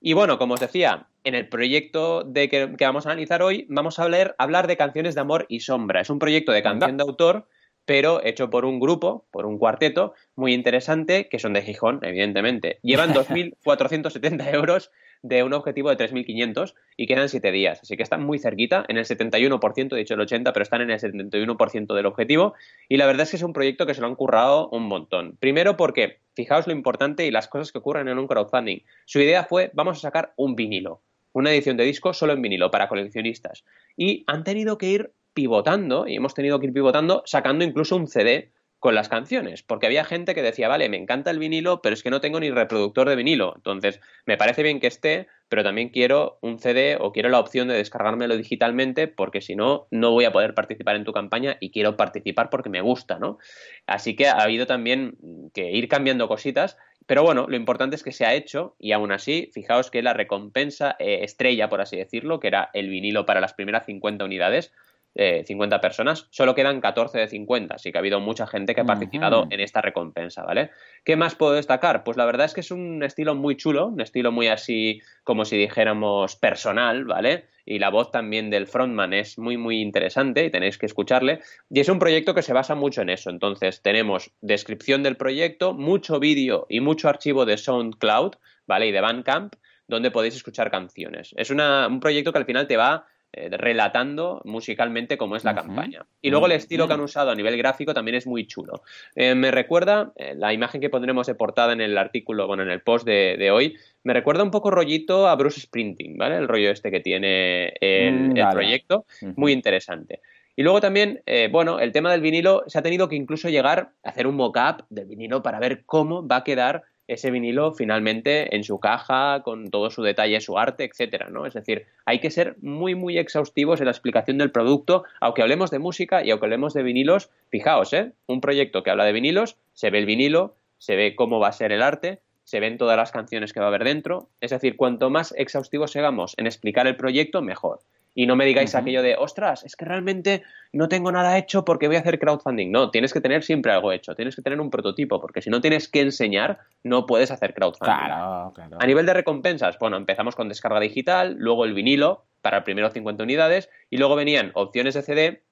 Y 0.00 0.14
bueno, 0.14 0.38
como 0.38 0.54
os 0.54 0.60
decía, 0.60 1.06
en 1.22 1.36
el 1.36 1.48
proyecto 1.48 2.24
de 2.24 2.48
que, 2.48 2.66
vamos 2.80 3.06
a 3.06 3.10
analizar 3.10 3.42
hoy, 3.42 3.64
vamos 3.68 4.00
a 4.00 4.02
hablar, 4.02 4.34
hablar, 4.38 4.66
de 4.66 4.76
canciones 4.76 5.14
de 5.14 5.20
amor 5.20 5.46
y 5.48 5.60
sombra. 5.60 6.00
Es 6.00 6.10
un 6.10 6.18
proyecto 6.18 6.50
de 6.50 6.64
canción 6.64 6.96
de 6.96 7.04
autor 7.04 7.46
pero 7.86 8.22
hecho 8.22 8.50
por 8.50 8.64
un 8.64 8.78
grupo, 8.78 9.26
por 9.30 9.46
un 9.46 9.58
cuarteto 9.58 10.12
muy 10.34 10.52
interesante, 10.52 11.28
que 11.28 11.38
son 11.38 11.54
de 11.54 11.62
Gijón, 11.62 12.00
evidentemente. 12.02 12.78
Llevan 12.82 13.14
2.470 13.14 14.52
euros 14.52 14.90
de 15.22 15.42
un 15.42 15.52
objetivo 15.54 15.88
de 15.88 15.96
3.500 15.96 16.74
y 16.96 17.06
quedan 17.06 17.28
7 17.28 17.50
días. 17.52 17.80
Así 17.82 17.96
que 17.96 18.02
están 18.02 18.24
muy 18.24 18.38
cerquita, 18.38 18.84
en 18.88 18.98
el 18.98 19.04
71%, 19.04 19.88
de 19.88 20.00
hecho 20.00 20.14
el 20.14 20.20
80%, 20.20 20.52
pero 20.52 20.62
están 20.62 20.82
en 20.82 20.90
el 20.90 20.98
71% 20.98 21.94
del 21.94 22.06
objetivo. 22.06 22.54
Y 22.88 22.96
la 22.96 23.06
verdad 23.06 23.22
es 23.22 23.30
que 23.30 23.36
es 23.36 23.42
un 23.42 23.52
proyecto 23.52 23.86
que 23.86 23.94
se 23.94 24.00
lo 24.00 24.08
han 24.08 24.16
currado 24.16 24.68
un 24.70 24.84
montón. 24.84 25.36
Primero 25.38 25.76
porque, 25.76 26.20
fijaos 26.34 26.66
lo 26.66 26.72
importante 26.72 27.26
y 27.26 27.30
las 27.30 27.48
cosas 27.48 27.72
que 27.72 27.78
ocurren 27.78 28.08
en 28.08 28.18
un 28.18 28.26
crowdfunding. 28.26 28.80
Su 29.04 29.20
idea 29.20 29.44
fue, 29.44 29.70
vamos 29.74 29.98
a 29.98 30.00
sacar 30.00 30.32
un 30.36 30.56
vinilo, 30.56 31.02
una 31.32 31.52
edición 31.52 31.76
de 31.76 31.84
disco 31.84 32.12
solo 32.12 32.32
en 32.32 32.42
vinilo 32.42 32.70
para 32.70 32.88
coleccionistas. 32.88 33.64
Y 33.96 34.24
han 34.26 34.44
tenido 34.44 34.76
que 34.76 34.88
ir 34.88 35.12
pivotando, 35.36 36.08
y 36.08 36.16
hemos 36.16 36.32
tenido 36.32 36.58
que 36.58 36.66
ir 36.66 36.72
pivotando, 36.72 37.22
sacando 37.26 37.62
incluso 37.62 37.94
un 37.94 38.08
CD 38.08 38.52
con 38.78 38.94
las 38.94 39.10
canciones, 39.10 39.62
porque 39.62 39.84
había 39.84 40.04
gente 40.04 40.34
que 40.34 40.42
decía, 40.42 40.68
vale, 40.68 40.88
me 40.88 40.96
encanta 40.96 41.30
el 41.30 41.38
vinilo, 41.38 41.82
pero 41.82 41.92
es 41.92 42.02
que 42.02 42.10
no 42.10 42.22
tengo 42.22 42.40
ni 42.40 42.50
reproductor 42.50 43.06
de 43.08 43.16
vinilo, 43.16 43.52
entonces 43.56 44.00
me 44.24 44.38
parece 44.38 44.62
bien 44.62 44.80
que 44.80 44.86
esté, 44.86 45.28
pero 45.50 45.62
también 45.62 45.90
quiero 45.90 46.38
un 46.40 46.58
CD 46.58 46.96
o 46.98 47.12
quiero 47.12 47.28
la 47.28 47.38
opción 47.38 47.68
de 47.68 47.74
descargármelo 47.74 48.34
digitalmente, 48.36 49.08
porque 49.08 49.42
si 49.42 49.56
no, 49.56 49.88
no 49.90 50.12
voy 50.12 50.24
a 50.24 50.32
poder 50.32 50.54
participar 50.54 50.96
en 50.96 51.04
tu 51.04 51.12
campaña 51.12 51.58
y 51.60 51.70
quiero 51.70 51.98
participar 51.98 52.48
porque 52.48 52.70
me 52.70 52.80
gusta, 52.80 53.18
¿no? 53.18 53.38
Así 53.86 54.16
que 54.16 54.28
ha 54.28 54.38
habido 54.38 54.66
también 54.66 55.18
que 55.52 55.70
ir 55.70 55.88
cambiando 55.88 56.28
cositas, 56.28 56.78
pero 57.06 57.22
bueno, 57.22 57.46
lo 57.48 57.56
importante 57.56 57.96
es 57.96 58.02
que 58.02 58.12
se 58.12 58.24
ha 58.26 58.34
hecho 58.34 58.74
y 58.78 58.92
aún 58.92 59.12
así, 59.12 59.50
fijaos 59.52 59.90
que 59.90 60.02
la 60.02 60.14
recompensa 60.14 60.96
eh, 60.98 61.20
estrella, 61.22 61.68
por 61.68 61.80
así 61.80 61.96
decirlo, 61.96 62.40
que 62.40 62.48
era 62.48 62.70
el 62.72 62.88
vinilo 62.88 63.26
para 63.26 63.40
las 63.40 63.54
primeras 63.54 63.86
50 63.86 64.24
unidades, 64.24 64.72
50 65.16 65.80
personas, 65.80 66.26
solo 66.30 66.54
quedan 66.54 66.80
14 66.80 67.18
de 67.18 67.28
50, 67.28 67.76
así 67.76 67.90
que 67.90 67.96
ha 67.96 68.00
habido 68.00 68.20
mucha 68.20 68.46
gente 68.46 68.74
que 68.74 68.82
ha 68.82 68.84
participado 68.84 69.46
en 69.50 69.60
esta 69.60 69.80
recompensa, 69.80 70.44
¿vale? 70.44 70.70
¿Qué 71.04 71.16
más 71.16 71.34
puedo 71.34 71.54
destacar? 71.54 72.04
Pues 72.04 72.16
la 72.16 72.26
verdad 72.26 72.44
es 72.44 72.52
que 72.52 72.60
es 72.60 72.70
un 72.70 73.02
estilo 73.02 73.34
muy 73.34 73.56
chulo, 73.56 73.86
un 73.86 74.00
estilo 74.00 74.30
muy 74.30 74.48
así, 74.48 75.00
como 75.24 75.46
si 75.46 75.56
dijéramos, 75.56 76.36
personal, 76.36 77.04
¿vale? 77.06 77.46
Y 77.64 77.78
la 77.78 77.90
voz 77.90 78.10
también 78.10 78.50
del 78.50 78.66
frontman 78.66 79.12
es 79.12 79.38
muy, 79.38 79.56
muy 79.56 79.80
interesante 79.80 80.44
y 80.44 80.50
tenéis 80.50 80.78
que 80.78 80.86
escucharle. 80.86 81.40
Y 81.70 81.80
es 81.80 81.88
un 81.88 81.98
proyecto 81.98 82.34
que 82.34 82.42
se 82.42 82.52
basa 82.52 82.74
mucho 82.74 83.02
en 83.02 83.08
eso. 83.08 83.30
Entonces, 83.30 83.82
tenemos 83.82 84.30
descripción 84.40 85.02
del 85.02 85.16
proyecto, 85.16 85.72
mucho 85.72 86.20
vídeo 86.20 86.66
y 86.68 86.80
mucho 86.80 87.08
archivo 87.08 87.44
de 87.44 87.56
SoundCloud, 87.56 88.34
¿vale? 88.66 88.86
Y 88.86 88.92
de 88.92 89.00
Bandcamp, 89.00 89.54
donde 89.88 90.10
podéis 90.10 90.36
escuchar 90.36 90.70
canciones. 90.70 91.34
Es 91.36 91.50
un 91.50 92.00
proyecto 92.00 92.32
que 92.32 92.38
al 92.38 92.46
final 92.46 92.68
te 92.68 92.76
va 92.76 93.06
eh, 93.32 93.50
relatando 93.50 94.40
musicalmente 94.44 95.18
cómo 95.18 95.36
es 95.36 95.44
la 95.44 95.54
campaña. 95.54 96.06
Y 96.22 96.30
luego 96.30 96.46
el 96.46 96.52
estilo 96.52 96.86
que 96.86 96.94
han 96.94 97.00
usado 97.00 97.30
a 97.30 97.34
nivel 97.34 97.58
gráfico 97.58 97.92
también 97.92 98.14
es 98.14 98.26
muy 98.26 98.46
chulo. 98.46 98.82
Eh, 99.14 99.34
me 99.34 99.50
recuerda, 99.50 100.12
eh, 100.16 100.34
la 100.34 100.54
imagen 100.54 100.80
que 100.80 100.88
pondremos 100.88 101.26
de 101.26 101.34
portada 101.34 101.74
en 101.74 101.82
el 101.82 101.98
artículo, 101.98 102.46
bueno, 102.46 102.62
en 102.62 102.70
el 102.70 102.80
post 102.80 103.04
de, 103.04 103.50
hoy, 103.50 103.76
me 104.04 104.14
recuerda 104.14 104.42
un 104.42 104.50
poco 104.50 104.70
rollito 104.70 105.28
a 105.28 105.36
Bruce 105.36 105.60
Sprinting, 105.60 106.16
¿vale? 106.16 106.38
El 106.38 106.48
rollo 106.48 106.70
este 106.70 106.90
que 106.90 107.00
tiene 107.00 107.74
el, 107.80 108.30
mm, 108.30 108.50
proyecto, 108.52 109.04
muy 109.36 109.52
interesante. 109.52 110.20
Y 110.54 110.62
luego 110.62 110.80
también, 110.80 111.22
bueno, 111.50 111.78
el 111.80 111.92
tema 111.92 112.10
del 112.10 112.22
vinilo, 112.22 112.64
se 112.68 112.78
ha 112.78 112.82
tenido 112.82 113.10
que 113.10 113.16
incluso 113.16 113.50
llegar 113.50 113.90
a 114.02 114.08
hacer 114.08 114.26
un 114.26 114.36
mock-up 114.36 114.86
del 114.88 115.04
vinilo 115.04 115.42
para 115.42 115.60
ver 115.60 115.84
cómo 115.84 116.26
va 116.26 116.36
a 116.36 116.44
quedar 116.44 116.84
ese 117.08 117.30
vinilo 117.30 117.72
finalmente 117.72 118.54
en 118.56 118.64
su 118.64 118.80
caja, 118.80 119.42
con 119.42 119.70
todo 119.70 119.90
su 119.90 120.02
detalle, 120.02 120.40
su 120.40 120.58
arte, 120.58 120.84
etcétera, 120.84 121.28
¿no? 121.30 121.46
Es 121.46 121.54
decir, 121.54 121.86
hay 122.04 122.20
que 122.20 122.30
ser 122.30 122.56
muy, 122.60 122.94
muy 122.94 123.18
exhaustivos 123.18 123.80
en 123.80 123.86
la 123.86 123.92
explicación 123.92 124.38
del 124.38 124.50
producto, 124.50 125.04
aunque 125.20 125.42
hablemos 125.42 125.70
de 125.70 125.78
música 125.78 126.24
y 126.24 126.30
aunque 126.30 126.46
hablemos 126.46 126.74
de 126.74 126.82
vinilos, 126.82 127.30
fijaos, 127.50 127.92
¿eh? 127.92 128.12
Un 128.26 128.40
proyecto 128.40 128.82
que 128.82 128.90
habla 128.90 129.04
de 129.04 129.12
vinilos, 129.12 129.56
se 129.72 129.90
ve 129.90 129.98
el 129.98 130.06
vinilo, 130.06 130.54
se 130.78 130.96
ve 130.96 131.14
cómo 131.14 131.38
va 131.38 131.48
a 131.48 131.52
ser 131.52 131.72
el 131.72 131.82
arte, 131.82 132.20
se 132.44 132.60
ven 132.60 132.78
todas 132.78 132.96
las 132.96 133.10
canciones 133.10 133.52
que 133.52 133.58
va 133.58 133.66
a 133.66 133.68
haber 133.70 133.84
dentro, 133.84 134.28
es 134.40 134.50
decir, 134.50 134.76
cuanto 134.76 135.10
más 135.10 135.34
exhaustivos 135.36 135.90
seamos 135.90 136.34
en 136.36 136.46
explicar 136.46 136.86
el 136.86 136.96
proyecto, 136.96 137.42
mejor. 137.42 137.80
Y 138.18 138.26
no 138.26 138.34
me 138.34 138.46
digáis 138.46 138.74
aquello 138.74 139.02
de, 139.02 139.14
ostras, 139.14 139.62
es 139.62 139.76
que 139.76 139.84
realmente 139.84 140.42
no 140.72 140.88
tengo 140.88 141.12
nada 141.12 141.36
hecho 141.36 141.66
porque 141.66 141.86
voy 141.86 141.96
a 141.96 142.00
hacer 142.00 142.18
crowdfunding. 142.18 142.72
No, 142.72 142.90
tienes 142.90 143.12
que 143.12 143.20
tener 143.20 143.44
siempre 143.44 143.72
algo 143.72 143.92
hecho, 143.92 144.14
tienes 144.14 144.34
que 144.34 144.40
tener 144.40 144.58
un 144.58 144.70
prototipo, 144.70 145.20
porque 145.20 145.42
si 145.42 145.50
no 145.50 145.60
tienes 145.60 145.86
que 145.86 146.00
enseñar, 146.00 146.60
no 146.82 147.04
puedes 147.04 147.30
hacer 147.30 147.52
crowdfunding. 147.52 147.94
Claro, 147.94 148.52
claro. 148.54 148.78
A 148.80 148.86
nivel 148.86 149.04
de 149.04 149.12
recompensas, 149.12 149.78
bueno, 149.78 149.98
empezamos 149.98 150.34
con 150.34 150.48
descarga 150.48 150.80
digital, 150.80 151.36
luego 151.38 151.66
el 151.66 151.74
vinilo 151.74 152.24
para 152.40 152.56
el 152.56 152.64
primero 152.64 152.88
50 152.88 153.22
unidades 153.22 153.68
y 153.90 153.98
luego 153.98 154.16
venían 154.16 154.50
opciones 154.54 154.94
de 154.94 155.02
CD 155.02 155.42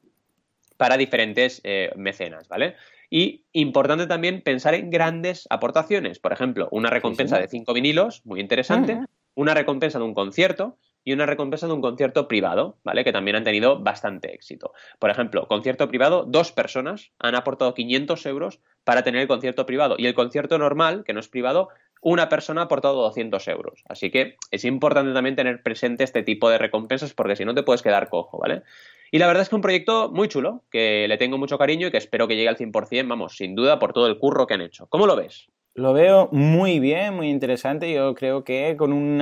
para 0.79 0.97
diferentes 0.97 1.61
eh, 1.65 1.93
mecenas, 1.97 2.49
¿vale? 2.49 2.77
Y 3.11 3.45
importante 3.53 4.07
también 4.07 4.41
pensar 4.41 4.73
en 4.73 4.89
grandes 4.89 5.47
aportaciones. 5.51 6.19
Por 6.19 6.33
ejemplo, 6.33 6.69
una 6.71 6.89
recompensa 6.89 7.39
de 7.39 7.47
cinco 7.47 7.75
vinilos, 7.75 8.25
muy 8.25 8.41
interesante. 8.41 9.01
Una 9.35 9.53
recompensa 9.53 9.99
de 9.99 10.05
un 10.05 10.15
concierto 10.15 10.79
y 11.05 11.13
una 11.13 11.27
recompensa 11.27 11.67
de 11.67 11.75
un 11.75 11.81
concierto 11.81 12.27
privado, 12.27 12.79
¿vale? 12.83 13.05
Que 13.05 13.13
también 13.13 13.37
han 13.37 13.45
tenido 13.45 13.79
bastante 13.79 14.35
éxito. 14.35 14.73
Por 14.99 15.11
ejemplo, 15.11 15.47
concierto 15.47 15.89
privado, 15.89 16.25
dos 16.27 16.53
personas 16.53 17.13
han 17.19 17.35
aportado 17.35 17.75
500 17.75 18.25
euros 18.27 18.61
para 18.85 19.03
tener 19.03 19.21
el 19.21 19.29
concierto 19.29 19.67
privado 19.67 19.97
y 19.99 20.07
el 20.07 20.15
concierto 20.15 20.59
normal, 20.59 21.05
que 21.05 21.13
no 21.13 21.21
es 21.21 21.29
privado, 21.29 21.69
una 22.01 22.29
persona 22.29 22.61
ha 22.61 22.65
aportado 22.65 23.03
200 23.03 23.49
euros. 23.49 23.83
Así 23.89 24.11
que 24.11 24.37
es 24.51 24.65
importante 24.65 25.15
también 25.15 25.37
tener 25.37 25.63
presente 25.63 26.05
este 26.05 26.23
tipo 26.23 26.51
de 26.51 26.59
recompensas 26.59 27.15
porque 27.15 27.35
si 27.35 27.45
no 27.45 27.55
te 27.55 27.63
puedes 27.63 27.83
quedar 27.83 28.11
cojo, 28.11 28.39
¿vale? 28.39 28.63
Y 29.11 29.19
la 29.19 29.27
verdad 29.27 29.43
es 29.43 29.49
que 29.49 29.55
un 29.55 29.63
proyecto 29.63 30.11
muy 30.11 30.29
chulo, 30.29 30.65
que 30.71 31.07
le 31.09 31.17
tengo 31.17 31.39
mucho 31.39 31.57
cariño 31.57 31.87
y 31.87 31.91
que 31.91 31.99
espero 31.99 32.29
que 32.29 32.37
llegue 32.37 32.49
al 32.49 32.59
100%, 32.59 33.09
vamos, 33.09 33.37
sin 33.37 33.55
duda, 33.55 33.79
por 33.79 33.93
todo 33.93 34.07
el 34.07 34.19
curro 34.19 34.47
que 34.47 34.55
han 34.55 34.61
hecho. 34.61 34.87
¿Cómo 34.89 35.07
lo 35.07 35.17
ves? 35.17 35.49
Lo 35.77 35.93
veo 35.93 36.29
muy 36.31 36.79
bien, 36.79 37.15
muy 37.15 37.29
interesante. 37.31 37.93
Yo 37.93 38.15
creo 38.15 38.45
que 38.45 38.77
con 38.77 38.93
un 38.93 39.21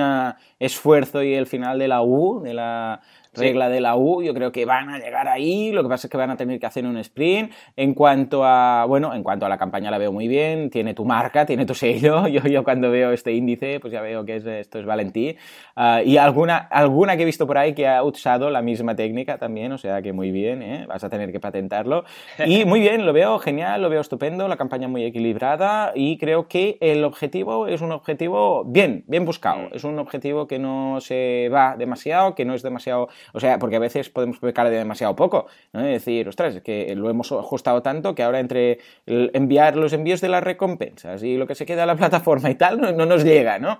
esfuerzo 0.59 1.23
y 1.23 1.33
el 1.33 1.47
final 1.47 1.79
de 1.79 1.87
la 1.87 2.03
U, 2.03 2.41
de 2.43 2.53
la, 2.53 3.01
regla 3.33 3.69
de 3.69 3.81
la 3.81 3.95
U, 3.95 4.21
yo 4.21 4.33
creo 4.33 4.51
que 4.51 4.65
van 4.65 4.89
a 4.89 4.99
llegar 4.99 5.27
ahí, 5.27 5.71
lo 5.71 5.83
que 5.83 5.89
pasa 5.89 6.07
es 6.07 6.11
que 6.11 6.17
van 6.17 6.31
a 6.31 6.37
tener 6.37 6.59
que 6.59 6.65
hacer 6.65 6.85
un 6.85 6.97
sprint. 6.97 7.51
En 7.75 7.93
cuanto 7.93 8.45
a, 8.45 8.85
bueno, 8.85 9.13
en 9.13 9.23
cuanto 9.23 9.45
a 9.45 9.49
la 9.49 9.57
campaña 9.57 9.91
la 9.91 9.97
veo 9.97 10.11
muy 10.11 10.27
bien, 10.27 10.69
tiene 10.69 10.93
tu 10.93 11.05
marca, 11.05 11.45
tiene 11.53 11.65
tu 11.65 11.73
sello, 11.73 12.27
yo, 12.27 12.41
yo 12.43 12.63
cuando 12.63 12.91
veo 12.91 13.11
este 13.11 13.33
índice, 13.33 13.79
pues 13.79 13.93
ya 13.93 14.01
veo 14.01 14.25
que 14.25 14.37
es, 14.37 14.45
esto 14.45 14.79
es 14.79 14.85
Valentí. 14.85 15.35
Ah, 15.75 16.01
y 16.03 16.17
alguna, 16.17 16.57
alguna 16.57 17.15
que 17.17 17.23
he 17.23 17.25
visto 17.25 17.47
por 17.47 17.57
ahí 17.57 17.73
que 17.73 17.87
ha 17.87 18.03
usado 18.03 18.49
la 18.49 18.61
misma 18.61 18.95
técnica 18.95 19.37
también, 19.37 19.71
o 19.71 19.77
sea 19.77 20.01
que 20.01 20.13
muy 20.13 20.31
bien, 20.31 20.61
¿eh? 20.61 20.85
vas 20.87 21.03
a 21.03 21.09
tener 21.09 21.31
que 21.31 21.39
patentarlo. 21.39 22.03
Y 22.45 22.65
muy 22.65 22.79
bien, 22.79 23.05
lo 23.05 23.13
veo 23.13 23.39
genial, 23.39 23.81
lo 23.81 23.89
veo 23.89 24.01
estupendo, 24.01 24.47
la 24.47 24.57
campaña 24.57 24.87
muy 24.87 25.03
equilibrada 25.03 25.91
y 25.95 26.17
creo 26.17 26.47
que 26.47 26.77
el 26.81 27.03
objetivo 27.03 27.67
es 27.67 27.81
un 27.81 27.91
objetivo 27.91 28.63
bien, 28.65 29.03
bien 29.07 29.25
buscado, 29.25 29.69
mm. 29.69 29.75
es 29.75 29.83
un 29.83 29.99
objetivo 29.99 30.47
que 30.47 30.59
no 30.59 30.99
se 31.01 31.49
va 31.53 31.75
demasiado, 31.77 32.35
que 32.35 32.45
no 32.45 32.53
es 32.53 32.63
demasiado 32.63 33.09
o 33.31 33.39
sea, 33.39 33.59
porque 33.59 33.77
a 33.77 33.79
veces 33.79 34.09
podemos 34.09 34.39
pecar 34.39 34.69
de 34.69 34.77
demasiado 34.77 35.15
poco, 35.15 35.47
¿no? 35.71 35.81
Es 35.81 36.05
decir, 36.05 36.27
ostras, 36.27 36.55
es 36.55 36.61
que 36.61 36.93
lo 36.95 37.09
hemos 37.09 37.31
ajustado 37.31 37.81
tanto 37.81 38.15
que 38.15 38.23
ahora 38.23 38.39
entre 38.39 38.79
enviar 39.05 39.75
los 39.75 39.93
envíos 39.93 40.21
de 40.21 40.29
las 40.29 40.43
recompensas 40.43 41.23
y 41.23 41.37
lo 41.37 41.47
que 41.47 41.55
se 41.55 41.65
queda 41.65 41.83
en 41.83 41.87
la 41.87 41.95
plataforma 42.03 42.49
y 42.49 42.55
tal, 42.55 42.79
no, 42.79 43.05
nos 43.05 43.23
llega, 43.23 43.59
¿no? 43.59 43.79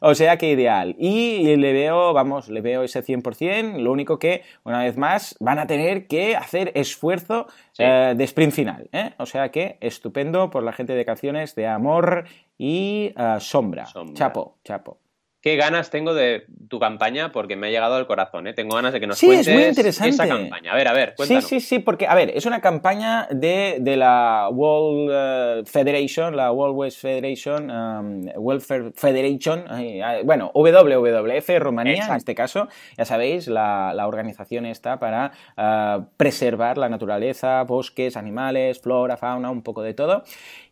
O 0.00 0.14
sea 0.14 0.36
que 0.36 0.50
ideal. 0.50 0.96
Y 0.98 1.56
le 1.56 1.72
veo, 1.72 2.12
vamos, 2.12 2.48
le 2.50 2.60
veo 2.60 2.82
ese 2.82 3.02
100%. 3.02 3.78
Lo 3.78 3.90
único 3.90 4.18
que, 4.18 4.42
una 4.64 4.82
vez 4.82 4.98
más, 4.98 5.34
van 5.40 5.58
a 5.58 5.66
tener 5.66 6.06
que 6.06 6.36
hacer 6.36 6.72
esfuerzo 6.74 7.46
eh, 7.78 8.12
de 8.14 8.24
sprint 8.24 8.52
final. 8.52 8.88
¿eh? 8.92 9.14
O 9.18 9.24
sea 9.24 9.50
que 9.50 9.78
estupendo 9.80 10.50
por 10.50 10.62
la 10.62 10.72
gente 10.72 10.94
de 10.94 11.04
canciones 11.06 11.54
de 11.54 11.68
amor 11.68 12.24
y 12.58 13.14
eh, 13.16 13.36
sombra. 13.38 13.86
Chapo, 14.14 14.58
chapo 14.62 14.98
qué 15.44 15.56
ganas 15.56 15.90
tengo 15.90 16.14
de 16.14 16.46
tu 16.70 16.80
campaña 16.80 17.30
porque 17.30 17.54
me 17.54 17.66
ha 17.66 17.70
llegado 17.70 17.96
al 17.96 18.06
corazón, 18.06 18.46
¿eh? 18.46 18.54
Tengo 18.54 18.76
ganas 18.76 18.94
de 18.94 19.00
que 19.00 19.06
nos 19.06 19.18
sí, 19.18 19.26
cuentes 19.26 19.48
es 19.48 19.54
muy 19.54 19.64
interesante. 19.64 20.08
esa 20.08 20.26
campaña. 20.26 20.72
A 20.72 20.74
ver, 20.74 20.88
a 20.88 20.94
ver, 20.94 21.14
cuéntanos. 21.14 21.44
Sí, 21.44 21.60
sí, 21.60 21.66
sí, 21.66 21.78
porque, 21.80 22.06
a 22.06 22.14
ver, 22.14 22.32
es 22.34 22.46
una 22.46 22.62
campaña 22.62 23.28
de, 23.30 23.78
la 23.94 24.48
World 24.50 25.10
eh, 25.12 25.62
Federation, 25.66 26.34
la 26.34 26.50
World 26.50 26.76
West 26.78 26.98
Federation, 26.98 27.70
um, 27.70 28.26
Welfare 28.36 28.92
Federation, 28.94 29.64
bueno, 30.24 30.50
WWF 30.54 31.58
Rumanía, 31.58 32.06
en 32.06 32.14
este 32.14 32.34
caso, 32.34 32.68
ya 32.96 33.04
sabéis, 33.04 33.46
la, 33.46 33.92
organización 34.06 34.64
está 34.64 34.98
para 34.98 35.32
uh, 35.58 36.06
preservar 36.16 36.78
la 36.78 36.88
naturaleza, 36.88 37.62
bosques, 37.64 38.16
animales, 38.16 38.80
flora, 38.80 39.18
fauna, 39.18 39.50
un 39.50 39.62
poco 39.62 39.82
de 39.82 39.92
todo. 39.92 40.24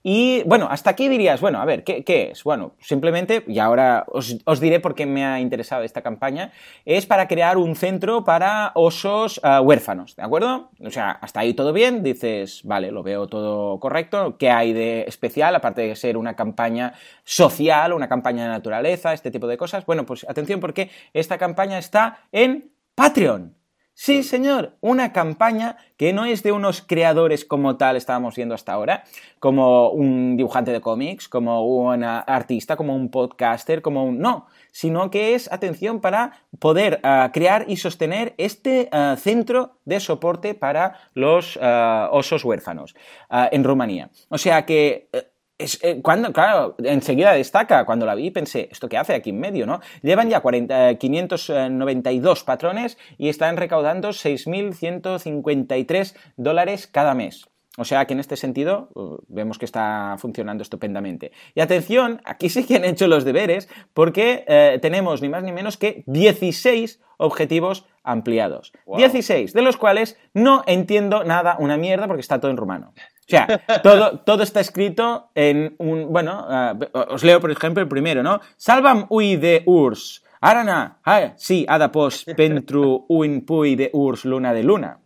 Y 0.02 0.42
bueno, 0.44 0.66
hasta 0.70 0.90
aquí 0.90 1.08
dirías, 1.08 1.40
bueno, 1.40 1.60
a 1.60 1.64
ver, 1.64 1.84
¿qué, 1.84 2.02
es? 2.30 2.42
Bueno, 2.42 2.74
simplemente, 2.80 3.44
y 3.46 3.58
ahora 3.60 4.04
os, 4.08 4.60
diré 4.60 4.80
por 4.80 4.94
qué 4.94 5.06
me 5.06 5.24
ha 5.24 5.38
interesado 5.38 5.82
esta 5.84 6.02
campaña, 6.02 6.52
es 6.84 7.06
para 7.06 7.28
crear 7.28 7.56
un 7.56 7.76
centro 7.76 8.24
para 8.24 8.72
osos 8.74 9.40
ah, 9.44 9.60
huérfanos, 9.60 10.16
¿de 10.16 10.22
acuerdo? 10.22 10.70
O 10.80 10.90
sea, 10.90 11.12
hasta 11.12 11.40
ahí 11.40 11.54
todo 11.54 11.72
bien, 11.72 12.02
dices, 12.02 12.62
vale, 12.64 12.90
lo 12.90 13.02
veo 13.02 13.28
todo 13.28 13.78
correcto, 13.78 14.36
¿qué 14.38 14.50
hay 14.50 14.72
de 14.72 15.02
especial, 15.06 15.54
aparte 15.54 15.82
de 15.82 15.94
ser 15.94 16.16
una 16.16 16.34
campaña 16.34 16.94
social, 17.22 17.92
una 17.92 18.08
campaña 18.08 18.42
de 18.44 18.48
naturaleza, 18.48 19.12
este 19.12 19.30
tipo 19.30 19.46
de 19.46 19.56
cosas? 19.56 19.86
Bueno, 19.86 20.04
pues 20.04 20.26
atención 20.28 20.58
porque 20.58 20.90
esta 21.12 21.38
campaña 21.38 21.78
está 21.78 22.24
en 22.32 22.72
Patreon. 22.96 23.61
Sí, 24.04 24.24
señor, 24.24 24.76
una 24.80 25.12
campaña 25.12 25.76
que 25.96 26.12
no 26.12 26.24
es 26.24 26.42
de 26.42 26.50
unos 26.50 26.82
creadores 26.82 27.44
como 27.44 27.76
tal, 27.76 27.94
estábamos 27.94 28.34
viendo 28.34 28.52
hasta 28.52 28.72
ahora, 28.72 29.04
como 29.38 29.90
un 29.90 30.36
dibujante 30.36 30.72
de 30.72 30.80
cómics, 30.80 31.28
como 31.28 31.64
un 31.64 32.02
artista, 32.02 32.74
como 32.74 32.96
un 32.96 33.12
podcaster, 33.12 33.80
como 33.80 34.04
un... 34.04 34.18
No, 34.18 34.48
sino 34.72 35.08
que 35.08 35.36
es, 35.36 35.52
atención, 35.52 36.00
para 36.00 36.32
poder 36.58 36.98
ah, 37.04 37.30
crear 37.32 37.66
y 37.68 37.76
sostener 37.76 38.34
este 38.38 38.88
ah, 38.90 39.14
centro 39.16 39.76
de 39.84 40.00
soporte 40.00 40.56
para 40.56 40.98
los 41.14 41.56
ah, 41.62 42.08
osos 42.10 42.44
huérfanos 42.44 42.96
en 43.30 43.62
Rumanía. 43.62 44.10
O 44.30 44.38
sea 44.38 44.66
que 44.66 45.10
eh, 45.58 45.66
eh, 45.82 46.00
cuando, 46.02 46.32
claro, 46.32 46.76
enseguida 46.84 47.32
destaca. 47.32 47.84
Cuando 47.84 48.06
la 48.06 48.14
vi 48.14 48.30
pensé, 48.30 48.68
¿esto 48.70 48.88
qué 48.88 48.96
hace 48.98 49.14
aquí 49.14 49.30
en 49.30 49.40
medio, 49.40 49.66
no? 49.66 49.80
Llevan 50.02 50.30
ya 50.30 50.38
40, 50.40 50.94
592 50.96 52.40
eh, 52.40 52.42
patrones 52.44 52.96
y 53.18 53.28
están 53.28 53.56
recaudando 53.56 54.10
6.153 54.10 56.14
dólares 56.36 56.86
cada 56.86 57.14
mes. 57.14 57.48
O 57.78 57.86
sea 57.86 58.04
que 58.04 58.12
en 58.12 58.20
este 58.20 58.36
sentido 58.36 58.90
uh, 58.94 59.16
vemos 59.28 59.58
que 59.58 59.64
está 59.64 60.16
funcionando 60.18 60.62
estupendamente. 60.62 61.32
Y 61.54 61.60
atención, 61.60 62.20
aquí 62.24 62.50
sí 62.50 62.64
que 62.64 62.76
han 62.76 62.84
hecho 62.84 63.06
los 63.06 63.24
deberes 63.24 63.68
porque 63.94 64.44
eh, 64.46 64.78
tenemos 64.82 65.22
ni 65.22 65.30
más 65.30 65.42
ni 65.42 65.52
menos 65.52 65.78
que 65.78 66.04
16 66.06 67.00
objetivos 67.16 67.86
ampliados. 68.02 68.72
16, 68.86 69.54
de 69.54 69.62
los 69.62 69.78
cuales 69.78 70.18
no 70.34 70.64
entiendo 70.66 71.24
nada, 71.24 71.56
una 71.60 71.78
mierda, 71.78 72.08
porque 72.08 72.20
está 72.20 72.40
todo 72.40 72.50
en 72.50 72.56
rumano. 72.56 72.92
O 73.22 73.30
sea, 73.30 73.46
todo, 73.82 74.18
todo 74.20 74.42
está 74.42 74.60
escrito 74.60 75.30
en 75.34 75.74
un. 75.78 76.12
Bueno, 76.12 76.46
uh, 76.48 77.14
os 77.14 77.22
leo, 77.22 77.40
por 77.40 77.50
ejemplo, 77.50 77.82
el 77.82 77.88
primero, 77.88 78.22
¿no? 78.22 78.40
Salvam 78.56 79.06
ui 79.10 79.36
de 79.36 79.62
urs. 79.66 80.22
Arana, 80.40 80.98
ah, 81.04 81.34
sí, 81.36 81.64
ada 81.68 81.92
pos 81.92 82.24
pentru 82.36 83.06
uin 83.08 83.44
pui 83.46 83.76
de 83.76 83.90
urs 83.94 84.24
luna 84.24 84.52
de 84.52 84.64
luna. 84.64 84.98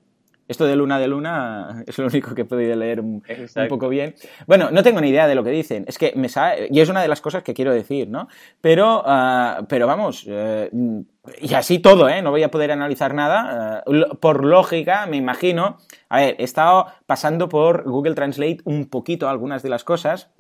Esto 0.49 0.65
de 0.65 0.77
luna 0.77 0.99
de 0.99 1.09
luna 1.09 1.83
es 1.87 1.99
lo 1.99 2.07
único 2.07 2.35
que 2.35 2.43
he 2.43 2.45
podido 2.45 2.77
leer 2.77 3.01
un, 3.01 3.23
poco 3.69 3.89
bien. 3.89 4.15
Bueno, 4.47 4.71
no 4.71 4.83
tengo 4.83 5.01
ni 5.01 5.09
idea 5.09 5.27
de 5.27 5.35
lo 5.35 5.45
que 5.45 5.51
dicen. 5.51 5.85
Es 5.89 5.99
que 5.99 6.13
me 6.17 6.29
sabe, 6.29 6.69
y 6.71 6.81
es 6.81 6.89
una 6.89 7.03
de 7.03 7.09
las 7.09 7.21
cosas 7.21 7.43
que 7.43 7.55
quiero 7.55 7.73
decir, 7.73 8.09
¿no? 8.09 8.29
Pero, 8.61 9.03
uh, 9.03 9.65
pero 9.69 9.87
vamos, 9.87 10.27
uh, 10.27 11.05
y 11.41 11.55
así 11.55 11.79
todo, 11.79 12.09
¿eh? 12.09 12.23
No 12.23 12.31
voy 12.31 12.43
a 12.43 12.51
poder 12.51 12.71
analizar 12.71 13.15
nada. 13.15 13.83
Uh, 13.87 14.17
por 14.17 14.45
lógica, 14.45 15.07
me 15.07 15.17
imagino. 15.17 15.79
A 16.09 16.19
ver, 16.19 16.37
he 16.39 16.45
estado 16.45 16.87
pasando 17.07 17.49
por 17.49 17.85
Google 17.85 18.15
Translate 18.15 18.59
un 18.65 18.89
poquito 18.89 19.29
algunas 19.29 19.63
de 19.63 19.71
las 19.71 19.85
cosas. 19.85 20.31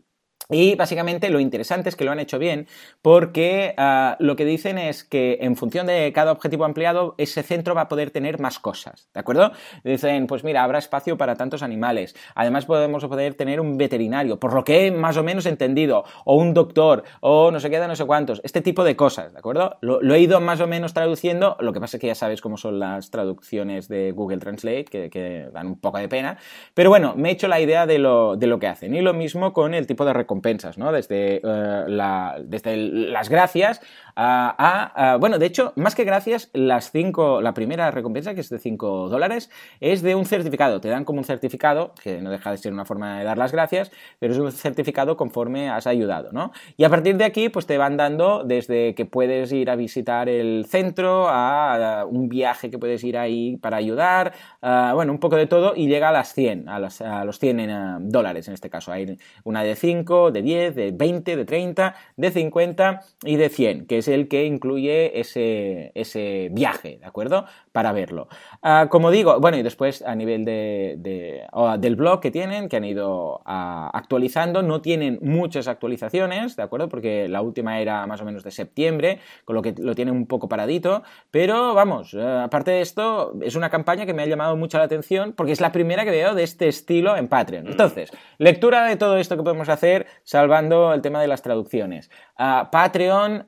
Y 0.48 0.76
básicamente 0.76 1.28
lo 1.30 1.40
interesante 1.40 1.88
es 1.88 1.96
que 1.96 2.04
lo 2.04 2.12
han 2.12 2.20
hecho 2.20 2.38
bien 2.38 2.68
porque 3.02 3.74
ah, 3.76 4.16
lo 4.20 4.36
que 4.36 4.44
dicen 4.44 4.78
es 4.78 5.02
que 5.02 5.38
en 5.40 5.56
función 5.56 5.86
de 5.86 6.12
cada 6.12 6.30
objetivo 6.30 6.64
ampliado, 6.64 7.14
ese 7.18 7.42
centro 7.42 7.74
va 7.74 7.82
a 7.82 7.88
poder 7.88 8.10
tener 8.10 8.38
más 8.40 8.60
cosas, 8.60 9.08
¿de 9.12 9.20
acuerdo? 9.20 9.50
Dicen, 9.82 10.26
pues 10.26 10.44
mira, 10.44 10.62
habrá 10.62 10.78
espacio 10.78 11.16
para 11.16 11.34
tantos 11.34 11.62
animales. 11.62 12.14
Además 12.34 12.66
podemos 12.66 13.04
poder 13.06 13.34
tener 13.34 13.60
un 13.60 13.76
veterinario, 13.76 14.38
por 14.38 14.54
lo 14.54 14.62
que 14.62 14.86
he 14.86 14.90
más 14.92 15.16
o 15.16 15.24
menos 15.24 15.46
entendido, 15.46 16.04
o 16.24 16.36
un 16.36 16.54
doctor, 16.54 17.02
o 17.20 17.50
no 17.50 17.58
sé 17.58 17.68
qué, 17.68 17.78
no 17.78 17.96
sé 17.96 18.04
cuántos, 18.04 18.40
este 18.44 18.60
tipo 18.60 18.84
de 18.84 18.94
cosas, 18.94 19.32
¿de 19.32 19.38
acuerdo? 19.38 19.78
Lo, 19.80 20.00
he 20.14 20.20
ido 20.20 20.40
más 20.40 20.60
o 20.60 20.68
menos 20.68 20.94
traduciendo, 20.94 21.56
lo 21.60 21.72
que 21.72 21.80
pasa 21.80 21.96
es 21.96 22.00
que 22.00 22.06
ya 22.06 22.14
sabes 22.14 22.40
cómo 22.40 22.56
son 22.56 22.78
las 22.78 23.10
traducciones 23.10 23.88
de 23.88 24.12
Google 24.12 24.38
Translate, 24.38 24.84
que, 24.84 25.48
dan 25.52 25.66
un 25.66 25.80
poco 25.80 25.98
de 25.98 26.08
pena, 26.08 26.38
pero 26.74 26.90
bueno, 26.90 27.14
me 27.16 27.30
he 27.30 27.32
hecho 27.32 27.48
la 27.48 27.60
idea 27.60 27.86
de 27.86 27.98
lo, 27.98 28.36
de 28.36 28.46
lo 28.46 28.58
que 28.58 28.68
hacen. 28.68 28.94
Y 28.94 29.00
lo 29.00 29.12
mismo 29.12 29.52
con 29.52 29.74
el 29.74 29.86
tipo 29.86 30.04
de 30.04 30.12
recomendaciones 30.12 30.35
¿no? 30.78 30.92
Desde, 30.92 31.40
eh, 31.42 31.84
las 31.88 33.28
gracias 33.28 33.80
a, 34.16 35.16
Bueno, 35.20 35.38
de 35.38 35.46
hecho, 35.46 35.72
más 35.76 35.94
que 35.94 36.04
gracias, 36.04 36.50
las 36.52 36.90
cinco, 36.90 37.40
la 37.40 37.54
primera 37.54 37.90
recompensa, 37.90 38.34
que 38.34 38.40
es 38.40 38.48
de 38.48 38.58
5 38.58 39.08
dólares, 39.08 39.50
es 39.80 40.02
de 40.02 40.14
un 40.14 40.24
certificado. 40.24 40.80
Te 40.80 40.88
dan 40.88 41.04
como 41.04 41.18
un 41.18 41.24
certificado, 41.24 41.92
que 42.02 42.20
no 42.20 42.30
deja 42.30 42.50
de 42.50 42.56
ser 42.56 42.72
una 42.72 42.84
forma 42.84 43.18
de 43.18 43.24
dar 43.24 43.38
las 43.38 43.52
gracias, 43.52 43.90
pero 44.18 44.32
es 44.32 44.38
un 44.38 44.50
certificado 44.52 45.16
conforme 45.16 45.68
has 45.68 45.86
ayudado, 45.86 46.30
¿no? 46.32 46.52
Y 46.76 46.84
a 46.84 46.90
partir 46.90 47.16
de 47.16 47.24
aquí, 47.24 47.48
pues 47.48 47.66
te 47.66 47.78
van 47.78 47.96
dando 47.96 48.44
desde 48.44 48.94
que 48.94 49.04
puedes 49.04 49.52
ir 49.52 49.70
a 49.70 49.76
visitar 49.76 50.28
el 50.28 50.66
centro, 50.66 51.28
a, 51.28 52.04
un 52.06 52.28
viaje 52.28 52.70
que 52.70 52.78
puedes 52.78 53.04
ir 53.04 53.18
ahí 53.18 53.56
para 53.58 53.76
ayudar, 53.76 54.32
bueno, 54.60 55.12
un 55.12 55.18
poco 55.18 55.36
de 55.36 55.46
todo, 55.46 55.74
y 55.76 55.88
llega 55.88 56.08
a 56.08 56.12
las 56.12 56.32
100, 56.34 56.68
a, 56.68 56.78
los 56.78 57.38
100 57.38 57.60
en, 57.60 58.08
dólares 58.10 58.48
en 58.48 58.54
este 58.54 58.70
caso. 58.70 58.92
Hay 58.92 59.18
una 59.44 59.62
de 59.62 59.76
5, 59.76 60.25
de 60.30 60.42
10, 60.42 60.74
de 60.74 60.90
20, 60.92 61.36
de 61.36 61.44
30, 61.44 61.94
de 62.16 62.30
50 62.30 63.00
y 63.24 63.36
de 63.36 63.48
100, 63.48 63.86
que 63.86 63.98
es 63.98 64.08
el 64.08 64.28
que 64.28 64.44
incluye 64.44 65.18
ese, 65.20 65.92
ese 65.94 66.48
viaje, 66.52 66.98
¿de 67.00 67.06
acuerdo? 67.06 67.46
Para 67.72 67.92
verlo. 67.92 68.28
Ah, 68.62 68.88
como 68.90 69.10
digo, 69.10 69.40
bueno, 69.40 69.56
y 69.56 69.62
después 69.62 70.02
a 70.02 70.14
nivel 70.14 70.44
de, 70.44 71.46
del 71.78 71.96
blog 71.96 72.20
que 72.20 72.30
tienen, 72.30 72.68
que 72.68 72.76
han 72.76 72.84
ido 72.84 73.42
ah, 73.44 73.90
actualizando, 73.92 74.62
no 74.62 74.80
tienen 74.80 75.18
muchas 75.22 75.68
actualizaciones, 75.68 76.56
¿de 76.56 76.62
acuerdo? 76.62 76.88
Porque 76.88 77.28
la 77.28 77.42
última 77.42 77.80
era 77.80 78.06
más 78.06 78.20
o 78.20 78.24
menos 78.24 78.42
de 78.42 78.50
septiembre, 78.50 79.20
con 79.44 79.56
lo 79.56 79.62
que 79.62 79.74
lo 79.78 79.94
tienen 79.94 80.14
un 80.14 80.26
poco 80.26 80.48
paradito, 80.48 81.02
pero 81.30 81.74
vamos, 81.74 82.14
eh, 82.14 82.22
aparte 82.22 82.70
de 82.70 82.80
esto, 82.80 83.34
es 83.42 83.56
una 83.56 83.70
campaña 83.70 84.06
que 84.06 84.14
me 84.14 84.22
ha 84.22 84.26
llamado 84.26 84.56
mucho 84.56 84.78
la 84.78 84.84
atención 84.84 85.32
porque 85.32 85.52
es 85.52 85.60
la 85.60 85.72
primera 85.72 86.04
que 86.04 86.10
veo 86.10 86.34
de 86.34 86.42
este 86.42 86.68
estilo 86.68 87.16
en 87.16 87.28
Patreon. 87.28 87.64
Mm. 87.64 87.68
Entonces, 87.68 88.10
lectura 88.38 88.84
de 88.86 88.96
todo 88.96 89.16
esto 89.16 89.36
que 89.36 89.42
podemos 89.42 89.68
hacer 89.68 90.06
salvando 90.22 90.92
el 90.92 91.02
tema 91.02 91.20
de 91.20 91.28
las 91.28 91.42
traducciones. 91.42 92.10
Patreon, 92.36 93.44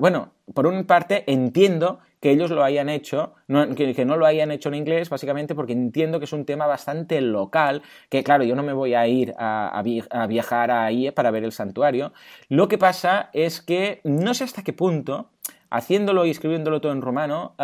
bueno, 0.00 0.32
por 0.54 0.66
una 0.66 0.86
parte 0.86 1.24
entiendo 1.26 2.00
que 2.20 2.30
ellos 2.30 2.50
lo 2.50 2.64
hayan 2.64 2.88
hecho, 2.88 3.34
que, 3.76 4.04
no 4.04 4.16
lo 4.16 4.26
hayan 4.26 4.50
hecho 4.50 4.68
en 4.68 4.74
inglés, 4.74 5.08
básicamente 5.08 5.54
porque 5.54 5.72
entiendo 5.72 6.18
que 6.18 6.24
es 6.24 6.32
un 6.32 6.44
tema 6.44 6.66
bastante 6.66 7.20
local, 7.20 7.82
que 8.08 8.24
claro, 8.24 8.44
yo 8.44 8.56
no 8.56 8.62
me 8.62 8.72
voy 8.72 8.94
a 8.94 9.06
ir 9.06 9.34
a, 9.38 9.82
viajar 10.28 10.70
ahí 10.70 11.10
para 11.12 11.30
ver 11.30 11.44
el 11.44 11.52
santuario. 11.52 12.12
Lo 12.48 12.68
que 12.68 12.78
pasa 12.78 13.30
es 13.32 13.60
que 13.60 14.00
no 14.04 14.34
sé 14.34 14.44
hasta 14.44 14.64
qué 14.64 14.72
punto, 14.72 15.30
haciéndolo 15.70 16.26
y 16.26 16.30
escribiéndolo 16.30 16.80
todo 16.80 16.92
en 16.92 17.02
romano, 17.02 17.54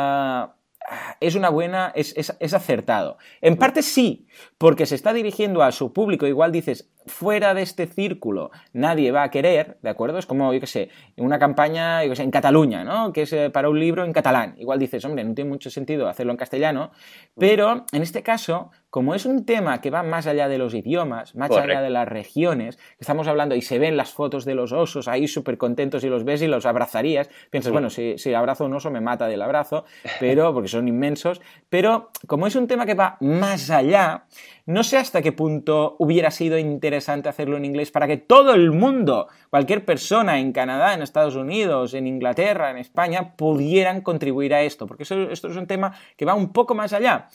es 1.21 1.35
una 1.35 1.49
buena, 1.49 1.93
es, 1.95 2.15
es, 2.17 2.55
acertado. 2.55 3.19
En 3.41 3.57
parte 3.57 3.83
sí, 3.83 4.27
porque 4.59 4.87
se 4.87 4.95
está 4.95 5.13
dirigiendo 5.13 5.63
a 5.63 5.73
su 5.73 5.93
público, 5.93 6.27
igual 6.27 6.53
dices, 6.53 6.91
fuera 7.07 7.55
de 7.55 7.63
este 7.63 7.87
círculo 7.87 8.51
nadie 8.73 9.11
va 9.11 9.23
a 9.23 9.31
querer, 9.31 9.79
¿de 9.83 9.91
acuerdo? 9.91 10.19
Es 10.19 10.27
como, 10.27 10.53
yo 10.53 10.61
qué 10.61 10.67
sé, 10.67 10.91
una 11.17 11.39
campaña, 11.39 12.03
yo 12.05 12.11
qué 12.11 12.17
sé, 12.17 12.23
en 12.23 12.31
Cataluña, 12.31 12.85
¿no? 12.85 13.13
Que 13.13 13.23
es 13.23 13.33
eh, 13.33 13.51
para 13.51 13.69
un 13.69 13.79
libro 13.79 14.05
en 14.05 14.13
catalán. 14.13 14.55
Igual 14.59 14.79
dices, 14.79 15.05
hombre, 15.05 15.25
no 15.25 15.35
tiene 15.35 15.51
mucho 15.51 15.71
sentido 15.71 16.09
hacerlo 16.09 16.33
en 16.33 16.39
castellano, 16.39 16.93
pero 17.37 17.87
en 17.93 18.03
este 18.03 18.23
caso, 18.23 18.71
como 18.95 19.17
es 19.17 19.27
un 19.27 19.45
tema 19.45 19.81
que 19.81 19.91
va 19.91 20.05
más 20.05 20.29
allá 20.29 20.47
de 20.47 20.57
los 20.57 20.73
idiomas, 20.73 21.35
más 21.35 21.51
allá 21.51 21.83
de 21.83 21.91
las 21.91 22.07
regiones, 22.07 22.79
estamos 23.01 23.27
hablando 23.27 23.57
y 23.57 23.61
se 23.61 23.81
ven 23.81 23.97
las 23.97 24.13
fotos 24.13 24.45
de 24.45 24.55
los 24.55 24.71
osos 24.71 25.09
ahí 25.09 25.27
súper 25.27 25.59
contentos 25.59 26.05
y 26.05 26.09
los 26.09 26.23
ves 26.23 26.43
y 26.43 26.47
los 26.47 26.65
abrazarías, 26.65 27.29
piensas, 27.51 27.73
bueno, 27.73 27.91
si, 27.91 28.19
si 28.19 28.33
abrazo 28.35 28.67
un 28.67 28.75
oso 28.75 28.93
me 28.93 29.01
mata 29.01 29.27
del 29.27 29.43
abrazo, 29.43 29.85
pero 30.21 30.55
porque 30.55 30.69
son 30.69 30.87
inmensos, 30.87 31.41
pero 31.69 32.13
como 32.29 32.47
es 32.47 32.55
un 32.55 32.69
tema 32.69 32.87
que 32.87 32.95
va 32.95 33.17
más 33.19 33.69
allá, 33.69 34.27
no 34.67 34.85
sé 34.85 34.97
hasta 34.97 35.23
qué 35.23 35.33
punto 35.33 35.97
hubiera 35.99 36.31
sido 36.31 36.57
interesante 36.57 37.29
hacerlo 37.29 37.57
en 37.57 37.65
inglés 37.65 37.91
para 37.91 38.07
que 38.07 38.19
todo 38.19 38.55
el 38.55 38.71
mundo, 38.71 39.27
cualquier 39.51 39.85
persona 39.85 40.39
en 40.39 40.53
Canadá, 40.53 40.95
en 40.95 41.03
Estados 41.03 41.35
Unidos, 41.35 41.95
en 41.95 42.07
Inglaterra, 42.07 42.71
en 42.71 42.77
España, 42.77 43.35
pudieran 43.35 44.03
contribuir 44.03 44.55
a 44.55 44.63
esto, 44.63 44.87
porque 44.87 45.03
esto 45.03 45.33
es 45.33 45.57
un 45.57 45.67
tema 45.67 45.97
que 46.17 46.25
va 46.25 46.35
un 46.35 46.53
poco 46.53 46.77
más 46.77 46.93
allá. 46.93 47.29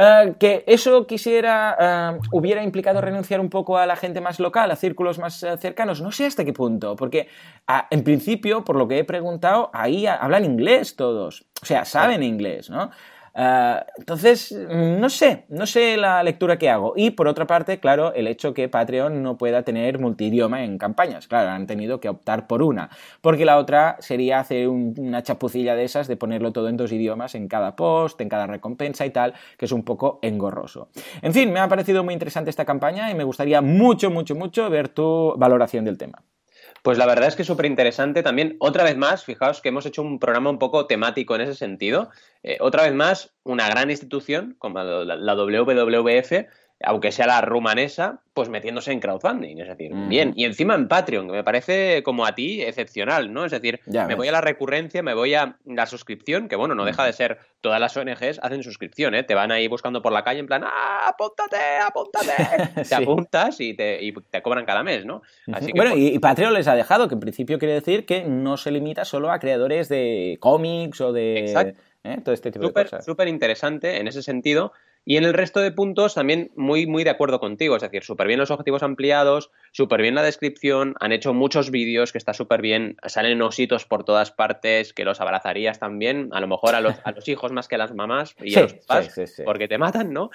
Eh, 0.00 0.34
que 0.38 0.62
eso 0.68 1.08
quisiera, 1.08 1.76
eh, 1.80 2.20
hubiera 2.30 2.62
implicado 2.62 3.00
renunciar 3.00 3.40
un 3.40 3.50
poco 3.50 3.78
a 3.78 3.84
la 3.84 3.96
gente 3.96 4.20
más 4.20 4.38
local, 4.38 4.70
a 4.70 4.76
círculos 4.76 5.18
más 5.18 5.42
eh, 5.42 5.56
cercanos, 5.58 6.00
no 6.00 6.12
sé 6.12 6.26
hasta 6.26 6.44
qué 6.44 6.52
punto, 6.52 6.94
porque 6.94 7.26
ah, 7.66 7.88
en 7.90 8.04
principio, 8.04 8.62
por 8.62 8.76
lo 8.76 8.86
que 8.86 9.00
he 9.00 9.04
preguntado, 9.04 9.70
ahí 9.72 10.06
hablan 10.06 10.44
inglés 10.44 10.94
todos, 10.94 11.46
o 11.60 11.66
sea, 11.66 11.84
saben 11.84 12.22
inglés, 12.22 12.70
¿no? 12.70 12.92
Ah, 13.40 13.86
entonces, 13.96 14.50
no 14.50 15.08
sé, 15.08 15.44
no 15.48 15.64
sé 15.64 15.96
la 15.96 16.24
lectura 16.24 16.58
que 16.58 16.68
hago. 16.68 16.94
Y 16.96 17.10
por 17.10 17.28
otra 17.28 17.46
parte, 17.46 17.78
claro, 17.78 18.12
el 18.12 18.26
hecho 18.26 18.52
que 18.52 18.68
Patreon 18.68 19.22
no 19.22 19.38
pueda 19.38 19.62
tener 19.62 20.00
multidioma 20.00 20.64
en 20.64 20.76
campañas. 20.76 21.28
Claro, 21.28 21.50
han 21.50 21.68
tenido 21.68 22.00
que 22.00 22.08
optar 22.08 22.48
por 22.48 22.64
una. 22.64 22.90
Porque 23.20 23.44
la 23.44 23.58
otra 23.58 23.96
sería 24.00 24.40
hacer 24.40 24.66
una 24.66 25.22
chapucilla 25.22 25.76
de 25.76 25.84
esas 25.84 26.08
de 26.08 26.16
ponerlo 26.16 26.52
todo 26.52 26.68
en 26.68 26.76
dos 26.76 26.90
idiomas 26.90 27.36
en 27.36 27.46
cada 27.46 27.76
post, 27.76 28.20
en 28.20 28.28
cada 28.28 28.48
recompensa 28.48 29.06
y 29.06 29.10
tal, 29.10 29.34
que 29.56 29.66
es 29.66 29.72
un 29.72 29.84
poco 29.84 30.18
engorroso. 30.22 30.88
En 31.22 31.32
fin, 31.32 31.52
me 31.52 31.60
ha 31.60 31.68
parecido 31.68 32.02
muy 32.02 32.14
interesante 32.14 32.50
esta 32.50 32.64
campaña 32.64 33.08
y 33.08 33.14
me 33.14 33.22
gustaría 33.22 33.60
mucho, 33.60 34.10
mucho, 34.10 34.34
mucho 34.34 34.68
ver 34.68 34.88
tu 34.88 35.34
valoración 35.36 35.84
del 35.84 35.96
tema. 35.96 36.24
Pues 36.82 36.98
la 36.98 37.06
verdad 37.06 37.28
es 37.28 37.36
que 37.36 37.42
es 37.42 37.48
súper 37.48 37.66
interesante 37.66 38.22
también. 38.22 38.56
Otra 38.60 38.84
vez 38.84 38.96
más, 38.96 39.24
fijaos 39.24 39.60
que 39.60 39.68
hemos 39.68 39.86
hecho 39.86 40.02
un 40.02 40.18
programa 40.18 40.50
un 40.50 40.58
poco 40.58 40.86
temático 40.86 41.34
en 41.34 41.42
ese 41.42 41.54
sentido. 41.54 42.10
Eh, 42.42 42.58
otra 42.60 42.84
vez 42.84 42.94
más, 42.94 43.34
una 43.42 43.68
gran 43.68 43.90
institución 43.90 44.56
como 44.58 44.80
la 44.82 45.34
WWF 45.34 46.32
aunque 46.80 47.10
sea 47.10 47.26
la 47.26 47.40
rumanesa, 47.40 48.20
pues 48.34 48.48
metiéndose 48.48 48.92
en 48.92 49.00
crowdfunding. 49.00 49.58
Es 49.58 49.68
decir, 49.68 49.92
bien. 50.08 50.32
Y 50.36 50.44
encima 50.44 50.76
en 50.76 50.86
Patreon, 50.86 51.26
que 51.26 51.32
me 51.32 51.44
parece 51.44 52.04
como 52.04 52.24
a 52.24 52.36
ti 52.36 52.62
excepcional, 52.62 53.32
¿no? 53.32 53.44
Es 53.44 53.50
decir, 53.50 53.80
me 53.86 54.14
voy 54.14 54.28
a 54.28 54.32
la 54.32 54.40
recurrencia, 54.40 55.02
me 55.02 55.12
voy 55.12 55.34
a 55.34 55.56
la 55.64 55.86
suscripción, 55.86 56.48
que 56.48 56.54
bueno, 56.54 56.76
no 56.76 56.84
deja 56.84 57.04
de 57.04 57.12
ser, 57.12 57.38
todas 57.60 57.80
las 57.80 57.96
ONGs 57.96 58.38
hacen 58.40 58.62
suscripción, 58.62 59.16
¿eh? 59.16 59.24
Te 59.24 59.34
van 59.34 59.50
ahí 59.50 59.66
buscando 59.66 60.02
por 60.02 60.12
la 60.12 60.22
calle 60.22 60.38
en 60.38 60.46
plan, 60.46 60.62
¡ah, 60.64 61.08
apúntate, 61.08 61.56
apúntate! 61.84 62.84
Te 62.88 62.94
apuntas 62.94 63.60
y 63.60 63.74
te, 63.74 64.14
te, 64.30 64.42
cobran 64.42 64.64
cada 64.64 64.84
mes, 64.84 65.04
¿no? 65.04 65.22
Así 65.52 65.72
bueno, 65.74 65.96
y 65.96 66.16
Patreon 66.20 66.54
les 66.54 66.68
ha 66.68 66.76
dejado, 66.76 67.08
que 67.08 67.14
en 67.14 67.20
principio 67.20 67.58
quiere 67.58 67.74
decir 67.74 68.06
que 68.06 68.22
no 68.24 68.56
se 68.56 68.70
limita 68.70 69.04
solo 69.04 69.32
a 69.32 69.40
creadores 69.40 69.88
de 69.88 70.38
cómics 70.40 71.00
o 71.00 71.12
de... 71.12 71.40
Exacto. 71.40 71.80
¿eh? 72.04 72.20
Todo 72.22 72.34
este 72.34 72.50
tipo 72.50 72.66
de 72.66 72.72
cosas. 72.72 73.04
Súper 73.04 73.28
interesante 73.28 73.98
en 73.98 74.08
ese 74.08 74.22
sentido. 74.22 74.72
Y 75.08 75.16
en 75.16 75.24
el 75.24 75.32
resto 75.32 75.60
de 75.60 75.72
puntos 75.72 76.12
también 76.12 76.50
muy, 76.54 76.86
muy 76.86 77.02
de 77.02 77.08
acuerdo 77.08 77.40
contigo, 77.40 77.74
es 77.74 77.80
decir, 77.80 78.04
súper 78.04 78.26
bien 78.26 78.38
los 78.38 78.50
objetivos 78.50 78.82
ampliados, 78.82 79.50
súper 79.72 80.02
bien 80.02 80.14
la 80.14 80.22
descripción, 80.22 80.96
han 81.00 81.12
hecho 81.12 81.32
muchos 81.32 81.70
vídeos 81.70 82.12
que 82.12 82.18
está 82.18 82.34
súper 82.34 82.60
bien, 82.60 82.98
salen 83.06 83.40
ositos 83.40 83.86
por 83.86 84.04
todas 84.04 84.30
partes, 84.30 84.92
que 84.92 85.06
los 85.06 85.22
abrazarías 85.22 85.78
también, 85.78 86.28
a 86.32 86.42
lo 86.42 86.46
mejor 86.46 86.74
a 86.74 86.82
los, 86.82 86.96
a 87.04 87.12
los 87.12 87.26
hijos 87.26 87.52
más 87.52 87.68
que 87.68 87.76
a 87.76 87.78
las 87.78 87.94
mamás 87.94 88.36
y 88.42 88.54
a 88.58 88.64
los 88.64 88.74
papás, 88.74 89.18
porque 89.46 89.66
te 89.66 89.78
matan, 89.78 90.12
¿no? 90.12 90.28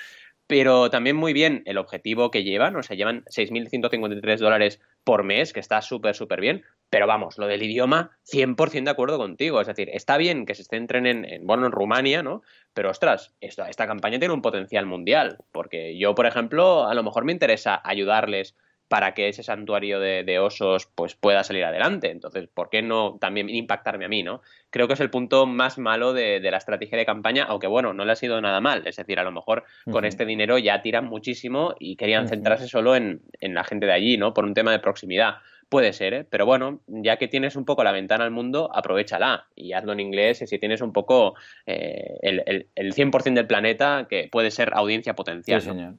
pero 0.47 0.89
también 0.89 1.15
muy 1.15 1.33
bien 1.33 1.61
el 1.65 1.77
objetivo 1.77 2.31
que 2.31 2.43
llevan, 2.43 2.75
o 2.75 2.83
sea, 2.83 2.97
llevan 2.97 3.23
6.153 3.25 4.37
dólares 4.37 4.81
por 5.03 5.23
mes, 5.23 5.53
que 5.53 5.59
está 5.59 5.81
súper, 5.81 6.15
súper 6.15 6.41
bien, 6.41 6.63
pero 6.89 7.07
vamos, 7.07 7.37
lo 7.37 7.47
del 7.47 7.63
idioma, 7.63 8.11
100% 8.23 8.83
de 8.83 8.91
acuerdo 8.91 9.17
contigo, 9.17 9.59
es 9.59 9.67
decir, 9.67 9.89
está 9.91 10.17
bien 10.17 10.45
que 10.45 10.55
se 10.55 10.63
centren 10.63 11.07
en, 11.07 11.25
en 11.25 11.47
bueno, 11.47 11.65
en 11.65 11.71
Rumania, 11.71 12.21
¿no? 12.21 12.43
Pero 12.73 12.91
ostras, 12.91 13.33
esta, 13.41 13.69
esta 13.69 13.87
campaña 13.87 14.19
tiene 14.19 14.33
un 14.33 14.41
potencial 14.41 14.85
mundial, 14.85 15.39
porque 15.51 15.97
yo, 15.97 16.13
por 16.13 16.27
ejemplo, 16.27 16.85
a 16.87 16.93
lo 16.93 17.03
mejor 17.03 17.25
me 17.25 17.31
interesa 17.31 17.81
ayudarles 17.83 18.55
para 18.93 19.15
que 19.15 19.27
ese 19.27 19.41
santuario 19.41 19.99
de, 19.99 20.37
osos 20.37 20.85
pues 20.85 21.15
pueda 21.15 21.43
salir 21.43 21.65
adelante. 21.65 22.11
Entonces, 22.11 22.47
¿por 22.47 22.69
qué 22.69 22.83
no 22.83 23.17
también 23.19 23.49
impactarme 23.49 24.05
a 24.05 24.07
mí, 24.07 24.21
no? 24.21 24.43
Creo 24.69 24.87
que 24.87 24.93
es 24.93 24.99
el 24.99 25.09
punto 25.09 25.47
más 25.47 25.79
malo 25.79 26.13
de, 26.13 26.39
la 26.41 26.57
estrategia 26.57 26.95
de 26.95 27.03
campaña, 27.03 27.43
aunque 27.45 27.65
bueno, 27.65 27.91
no 27.93 28.05
le 28.05 28.11
ha 28.11 28.15
sido 28.15 28.39
nada 28.39 28.61
mal. 28.61 28.85
Es 28.85 28.97
decir, 28.97 29.17
a 29.17 29.23
lo 29.23 29.31
mejor 29.31 29.63
con 29.89 30.05
este 30.05 30.27
dinero 30.27 30.59
ya 30.59 30.83
tiran 30.83 31.05
muchísimo 31.05 31.73
y 31.79 31.95
querían 31.95 32.27
centrarse 32.27 32.67
solo 32.67 32.95
en, 32.95 33.23
la 33.41 33.63
gente 33.63 33.87
de 33.87 33.93
allí, 33.93 34.15
¿no? 34.17 34.35
Por 34.35 34.45
un 34.45 34.53
tema 34.53 34.71
de 34.71 34.77
proximidad. 34.77 35.37
Puede 35.69 35.91
ser, 35.91 36.13
¿eh? 36.13 36.23
pero 36.29 36.45
bueno, 36.45 36.81
ya 36.85 37.17
que 37.17 37.27
tienes 37.27 37.55
un 37.55 37.65
poco 37.65 37.83
la 37.83 37.91
ventana 37.91 38.25
al 38.25 38.29
mundo, 38.29 38.69
aprovechala 38.75 39.47
y 39.55 39.73
hazlo 39.73 39.93
en 39.93 40.01
inglés 40.01 40.43
y 40.43 40.45
si 40.45 40.59
tienes 40.59 40.81
un 40.81 40.93
poco 40.93 41.33
eh, 41.65 42.19
el, 42.21 42.67
el, 42.75 42.93
100% 42.93 43.33
del 43.33 43.47
planeta 43.47 44.05
que 44.07 44.29
puede 44.31 44.51
ser 44.51 44.69
audiencia 44.75 45.15
potencial. 45.15 45.61
Sí, 45.61 45.69
señor. 45.69 45.93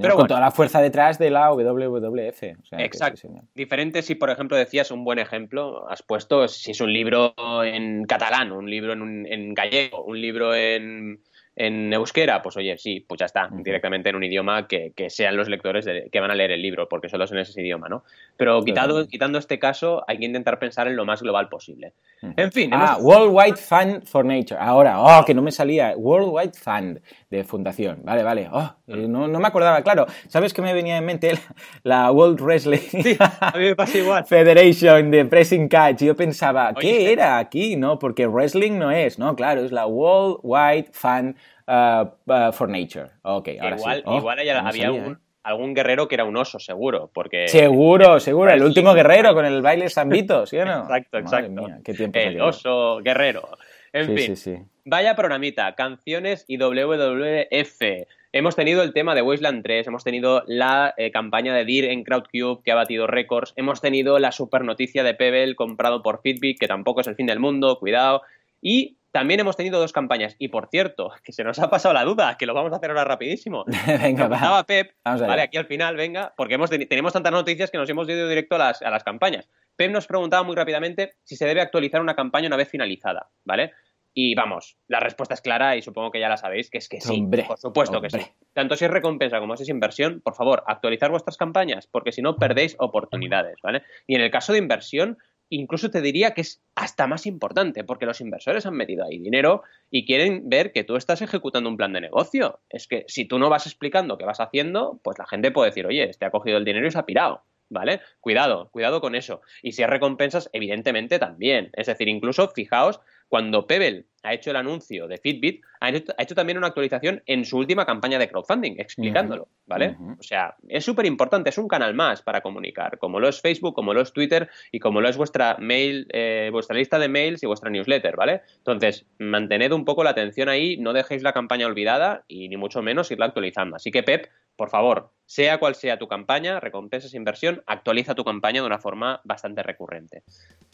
Pero 0.00 0.16
con 0.16 0.26
toda 0.26 0.40
la 0.40 0.50
fuerza 0.50 0.80
detrás 0.80 1.18
de 1.18 1.30
la 1.30 1.52
WWF. 1.52 2.42
Exacto. 2.72 3.28
Diferente 3.54 4.02
si, 4.02 4.14
por 4.14 4.30
ejemplo, 4.30 4.56
decías 4.56 4.90
un 4.90 5.04
buen 5.04 5.18
ejemplo, 5.18 5.88
has 5.88 6.02
puesto 6.02 6.48
si 6.48 6.72
es 6.72 6.80
un 6.80 6.92
libro 6.92 7.34
en 7.64 8.04
catalán, 8.04 8.52
un 8.52 8.68
libro 8.68 8.92
en, 8.92 9.26
en 9.26 9.54
gallego, 9.54 10.04
un 10.04 10.20
libro 10.20 10.54
en, 10.54 11.20
en 11.58 11.92
euskera, 11.92 12.40
pues 12.40 12.56
oye, 12.56 12.78
sí, 12.78 13.04
pues 13.06 13.18
ya 13.18 13.26
está, 13.26 13.48
directamente 13.50 14.08
en 14.08 14.16
un 14.16 14.22
idioma 14.22 14.68
que, 14.68 14.92
sean 15.08 15.36
los 15.36 15.48
lectores 15.48 15.86
que 16.10 16.20
van 16.20 16.30
a 16.30 16.34
leer 16.36 16.52
el 16.52 16.62
libro, 16.62 16.88
porque 16.88 17.08
solo 17.08 17.24
es 17.24 17.32
en 17.32 17.38
ese 17.38 17.60
idioma, 17.60 17.88
¿no? 17.88 18.04
Pero 18.36 18.62
quitado, 18.62 19.08
quitando 19.08 19.38
este 19.38 19.58
caso, 19.58 20.04
hay 20.06 20.18
que 20.18 20.24
intentar 20.24 20.60
pensar 20.60 20.86
en 20.86 20.94
lo 20.94 21.04
más 21.04 21.20
global 21.20 21.48
posible. 21.48 21.94
En 22.22 22.52
fin. 22.52 22.70
Ah, 22.72 22.96
Worldwide 23.00 23.56
Fund 23.56 24.04
for 24.04 24.24
Nature. 24.24 24.60
Ahora, 24.60 25.00
oh, 25.00 25.24
que 25.24 25.34
no 25.34 25.42
me 25.42 25.50
salía. 25.50 25.94
Worldwide 25.96 26.52
Fund 26.52 27.00
de 27.28 27.42
fundación. 27.42 28.02
Vale, 28.04 28.22
vale. 28.22 28.48
Oh, 28.52 28.74
eh, 28.86 29.08
no, 29.08 29.26
me 29.26 29.48
acordaba, 29.48 29.82
claro. 29.82 30.06
¿Sabes 30.28 30.54
qué 30.54 30.62
me 30.62 30.72
venía 30.72 30.96
en 30.96 31.04
mente? 31.06 31.32
La, 31.82 32.12
World 32.12 32.40
Wrestling 32.40 32.78
sí, 32.78 33.16
a 33.18 33.52
mí 33.56 33.64
me 33.64 33.76
pasa 33.76 33.98
igual. 33.98 34.24
Federation 34.26 35.10
de 35.10 35.24
Pressing 35.24 35.68
Catch. 35.68 36.02
Yo 36.02 36.14
pensaba, 36.14 36.72
¿qué 36.74 37.12
era 37.12 37.38
aquí? 37.38 37.74
No, 37.76 37.98
porque 37.98 38.28
wrestling 38.28 38.78
no 38.78 38.92
es, 38.92 39.18
¿no? 39.18 39.34
Claro, 39.34 39.64
es 39.64 39.72
la 39.72 39.86
Worldwide 39.86 40.90
Fund 40.92 41.34
Uh, 41.68 42.08
uh, 42.26 42.50
for 42.50 42.66
Nature. 42.66 43.10
Ok, 43.20 43.48
ahora 43.60 43.76
igual, 43.76 43.96
sí. 43.98 44.02
Oh, 44.06 44.16
igual 44.16 44.38
había 44.38 44.58
algún, 44.58 45.12
¿eh? 45.12 45.16
algún, 45.42 45.74
guerrero 45.74 46.08
que 46.08 46.14
era 46.14 46.24
un 46.24 46.34
oso, 46.34 46.58
seguro. 46.58 47.10
Porque... 47.12 47.46
Seguro, 47.46 48.18
seguro. 48.20 48.50
El 48.50 48.62
último 48.62 48.94
guerrero 48.94 49.34
con 49.34 49.44
el 49.44 49.60
baile 49.60 49.90
Sambito, 49.90 50.46
¿sí 50.46 50.56
o 50.56 50.64
no? 50.64 50.78
Exacto, 50.84 51.18
exacto. 51.18 51.66
qué 51.84 51.92
tiempo 51.92 52.18
el 52.18 52.40
oso 52.40 53.00
guerrero. 53.04 53.50
En 53.92 54.06
fin, 54.16 54.36
sí, 54.36 54.36
sí. 54.36 54.56
vaya 54.86 55.14
programita, 55.14 55.74
canciones 55.74 56.46
y 56.48 56.56
WWF. 56.56 58.06
Hemos 58.32 58.56
tenido 58.56 58.82
el 58.82 58.92
tema 58.92 59.14
de 59.14 59.22
Wasteland 59.22 59.62
3, 59.62 59.86
hemos 59.86 60.04
tenido 60.04 60.44
la 60.46 60.94
eh, 60.96 61.10
campaña 61.10 61.54
de 61.54 61.64
DIR 61.64 61.86
en 61.86 62.04
Crowdcube 62.04 62.62
que 62.62 62.72
ha 62.72 62.74
batido 62.74 63.06
récords, 63.06 63.54
hemos 63.56 63.80
tenido 63.80 64.18
la 64.18 64.32
super 64.32 64.64
noticia 64.64 65.02
de 65.02 65.14
Pebble 65.14 65.54
comprado 65.54 66.02
por 66.02 66.20
Fitbit, 66.20 66.58
que 66.58 66.68
tampoco 66.68 67.00
es 67.00 67.06
el 67.06 67.14
fin 67.14 67.26
del 67.26 67.40
mundo, 67.40 67.78
cuidado, 67.78 68.20
y 68.60 68.97
también 69.10 69.40
hemos 69.40 69.56
tenido 69.56 69.80
dos 69.80 69.92
campañas. 69.92 70.36
Y 70.38 70.48
por 70.48 70.68
cierto, 70.68 71.10
que 71.24 71.32
se 71.32 71.44
nos 71.44 71.58
ha 71.58 71.70
pasado 71.70 71.94
la 71.94 72.04
duda, 72.04 72.36
que 72.36 72.46
lo 72.46 72.54
vamos 72.54 72.72
a 72.72 72.76
hacer 72.76 72.90
ahora 72.90 73.04
rapidísimo. 73.04 73.64
venga, 73.86 74.28
va. 74.28 74.64
Pep, 74.64 74.92
vale, 75.04 75.42
aquí 75.42 75.56
al 75.56 75.66
final, 75.66 75.96
venga, 75.96 76.34
porque 76.36 76.54
hemos, 76.54 76.70
tenemos 76.70 77.12
tantas 77.12 77.32
noticias 77.32 77.70
que 77.70 77.78
nos 77.78 77.88
hemos 77.88 78.08
ido 78.08 78.28
directo 78.28 78.56
a 78.56 78.58
las, 78.58 78.82
a 78.82 78.90
las 78.90 79.04
campañas. 79.04 79.48
Pep 79.76 79.90
nos 79.90 80.06
preguntaba 80.06 80.42
muy 80.42 80.56
rápidamente 80.56 81.12
si 81.22 81.36
se 81.36 81.46
debe 81.46 81.60
actualizar 81.60 82.00
una 82.00 82.14
campaña 82.14 82.48
una 82.48 82.56
vez 82.56 82.68
finalizada, 82.68 83.28
¿vale? 83.44 83.72
Y 84.20 84.34
vamos, 84.34 84.76
la 84.88 84.98
respuesta 84.98 85.34
es 85.34 85.40
clara 85.40 85.76
y 85.76 85.82
supongo 85.82 86.10
que 86.10 86.18
ya 86.18 86.28
la 86.28 86.36
sabéis, 86.36 86.70
que 86.70 86.78
es 86.78 86.88
que 86.88 87.00
sí, 87.00 87.24
por 87.46 87.58
supuesto 87.58 88.00
que 88.00 88.10
sí. 88.10 88.20
Tanto 88.52 88.74
si 88.74 88.84
es 88.84 88.90
recompensa 88.90 89.38
como 89.38 89.56
si 89.56 89.62
es 89.62 89.68
inversión, 89.68 90.20
por 90.22 90.34
favor, 90.34 90.64
actualizar 90.66 91.10
vuestras 91.10 91.36
campañas, 91.36 91.86
porque 91.86 92.10
si 92.10 92.20
no 92.20 92.34
perdéis 92.34 92.74
oportunidades, 92.80 93.58
¿vale? 93.62 93.82
Y 94.08 94.16
en 94.16 94.22
el 94.22 94.32
caso 94.32 94.52
de 94.52 94.58
inversión, 94.58 95.18
incluso 95.50 95.90
te 95.90 96.00
diría 96.00 96.32
que 96.32 96.42
es 96.42 96.62
hasta 96.74 97.06
más 97.06 97.26
importante, 97.26 97.84
porque 97.84 98.06
los 98.06 98.20
inversores 98.20 98.66
han 98.66 98.74
metido 98.74 99.04
ahí 99.04 99.18
dinero 99.18 99.62
y 99.90 100.04
quieren 100.04 100.48
ver 100.48 100.72
que 100.72 100.84
tú 100.84 100.96
estás 100.96 101.22
ejecutando 101.22 101.68
un 101.68 101.76
plan 101.76 101.92
de 101.92 102.00
negocio. 102.00 102.60
Es 102.68 102.86
que 102.86 103.04
si 103.08 103.24
tú 103.24 103.38
no 103.38 103.48
vas 103.48 103.66
explicando 103.66 104.18
qué 104.18 104.24
vas 104.24 104.40
haciendo, 104.40 105.00
pues 105.02 105.18
la 105.18 105.26
gente 105.26 105.50
puede 105.50 105.70
decir, 105.70 105.86
oye, 105.86 106.04
este 106.08 106.24
ha 106.26 106.30
cogido 106.30 106.58
el 106.58 106.64
dinero 106.64 106.86
y 106.86 106.90
se 106.90 106.98
ha 106.98 107.06
pirado. 107.06 107.44
¿Vale? 107.70 108.00
Cuidado, 108.20 108.70
cuidado 108.70 109.02
con 109.02 109.14
eso. 109.14 109.42
Y 109.62 109.72
si 109.72 109.82
hay 109.82 109.90
recompensas, 109.90 110.48
evidentemente 110.54 111.18
también. 111.18 111.68
Es 111.74 111.86
decir, 111.86 112.08
incluso 112.08 112.48
fijaos 112.48 113.00
cuando 113.28 113.66
Pebble 113.66 114.06
ha 114.22 114.34
hecho 114.34 114.50
el 114.50 114.56
anuncio 114.56 115.06
de 115.06 115.18
Fitbit, 115.18 115.62
ha 115.80 115.90
hecho, 115.90 116.34
también 116.34 116.58
una 116.58 116.68
actualización 116.68 117.22
en 117.26 117.44
su 117.44 117.56
última 117.58 117.86
campaña 117.86 118.18
de 118.18 118.28
crowdfunding, 118.28 118.74
explicándolo, 118.78 119.48
¿vale? 119.66 119.96
O 120.18 120.22
sea, 120.22 120.56
es 120.68 120.84
súper 120.84 121.06
importante, 121.06 121.50
es 121.50 121.58
un 121.58 121.68
canal 121.68 121.94
más 121.94 122.22
para 122.22 122.40
comunicar, 122.40 122.98
como 122.98 123.20
lo 123.20 123.28
es 123.28 123.40
Facebook, 123.40 123.74
como 123.74 123.94
lo 123.94 124.00
es 124.00 124.12
Twitter 124.12 124.48
y 124.72 124.80
como 124.80 125.00
lo 125.00 125.08
es 125.08 125.16
vuestra 125.16 125.56
mail, 125.60 126.06
eh, 126.12 126.48
vuestra 126.50 126.76
lista 126.76 126.98
de 126.98 127.08
mails 127.08 127.42
y 127.42 127.46
vuestra 127.46 127.70
newsletter, 127.70 128.16
¿vale? 128.16 128.42
Entonces, 128.56 129.06
mantened 129.18 129.72
un 129.72 129.84
poco 129.84 130.02
la 130.02 130.10
atención 130.10 130.48
ahí, 130.48 130.76
no 130.78 130.92
dejéis 130.92 131.22
la 131.22 131.32
campaña 131.32 131.66
olvidada 131.66 132.24
y 132.26 132.48
ni 132.48 132.56
mucho 132.56 132.82
menos 132.82 133.10
irla 133.10 133.26
actualizando. 133.26 133.76
Así 133.76 133.90
que, 133.90 134.02
Pep, 134.02 134.26
por 134.58 134.70
favor, 134.70 135.12
sea 135.24 135.58
cual 135.58 135.76
sea 135.76 135.98
tu 135.98 136.08
campaña, 136.08 136.58
recompensas, 136.58 137.14
inversión, 137.14 137.62
actualiza 137.66 138.16
tu 138.16 138.24
campaña 138.24 138.60
de 138.60 138.66
una 138.66 138.80
forma 138.80 139.20
bastante 139.24 139.62
recurrente. 139.62 140.24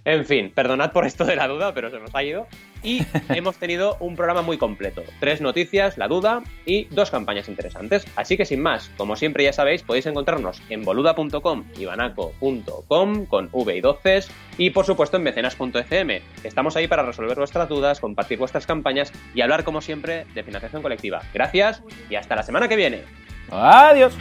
En 0.07 0.25
fin, 0.25 0.53
perdonad 0.55 0.93
por 0.93 1.05
esto 1.05 1.25
de 1.25 1.37
la 1.37 1.49
duda, 1.49 1.75
pero 1.75 1.91
se 1.91 1.99
nos 1.99 2.15
ha 2.15 2.23
ido. 2.23 2.47
Y 2.83 3.03
hemos 3.29 3.59
tenido 3.59 3.97
un 4.01 4.17
programa 4.17 4.41
muy 4.41 4.57
completo. 4.57 5.03
Tres 5.21 5.43
noticias, 5.43 5.99
la 5.99 6.09
duda 6.09 6.43
y 6.65 6.85
dos 6.87 7.11
campañas 7.11 7.49
interesantes. 7.49 8.07
Así 8.17 8.39
que 8.39 8.47
sin 8.47 8.63
más, 8.63 8.91
como 8.97 9.17
siempre 9.17 9.45
ya 9.45 9.53
sabéis, 9.53 9.83
podéis 9.83 10.07
encontrarnos 10.07 10.63
en 10.71 10.83
boluda.com 10.83 11.65
y 11.77 11.85
banaco.com 11.85 13.27
con 13.27 13.49
V 13.53 13.77
y 13.77 13.81
12 13.81 14.21
y 14.57 14.71
por 14.71 14.87
supuesto 14.87 15.19
en 15.19 15.25
mecenas.fm. 15.25 16.23
Estamos 16.43 16.77
ahí 16.77 16.87
para 16.87 17.03
resolver 17.03 17.37
vuestras 17.37 17.69
dudas, 17.69 18.01
compartir 18.01 18.39
vuestras 18.39 18.67
campañas 18.67 19.13
y 19.35 19.43
hablar 19.43 19.65
como 19.65 19.83
siempre 19.83 20.27
de 20.35 20.43
financiación 20.43 20.81
colectiva. 20.81 21.23
Gracias 21.35 21.83
y 22.09 22.15
hasta 22.15 22.37
la 22.37 22.43
semana 22.43 22.69
que 22.69 22.77
viene. 22.77 23.24
Adiós. 23.51 24.15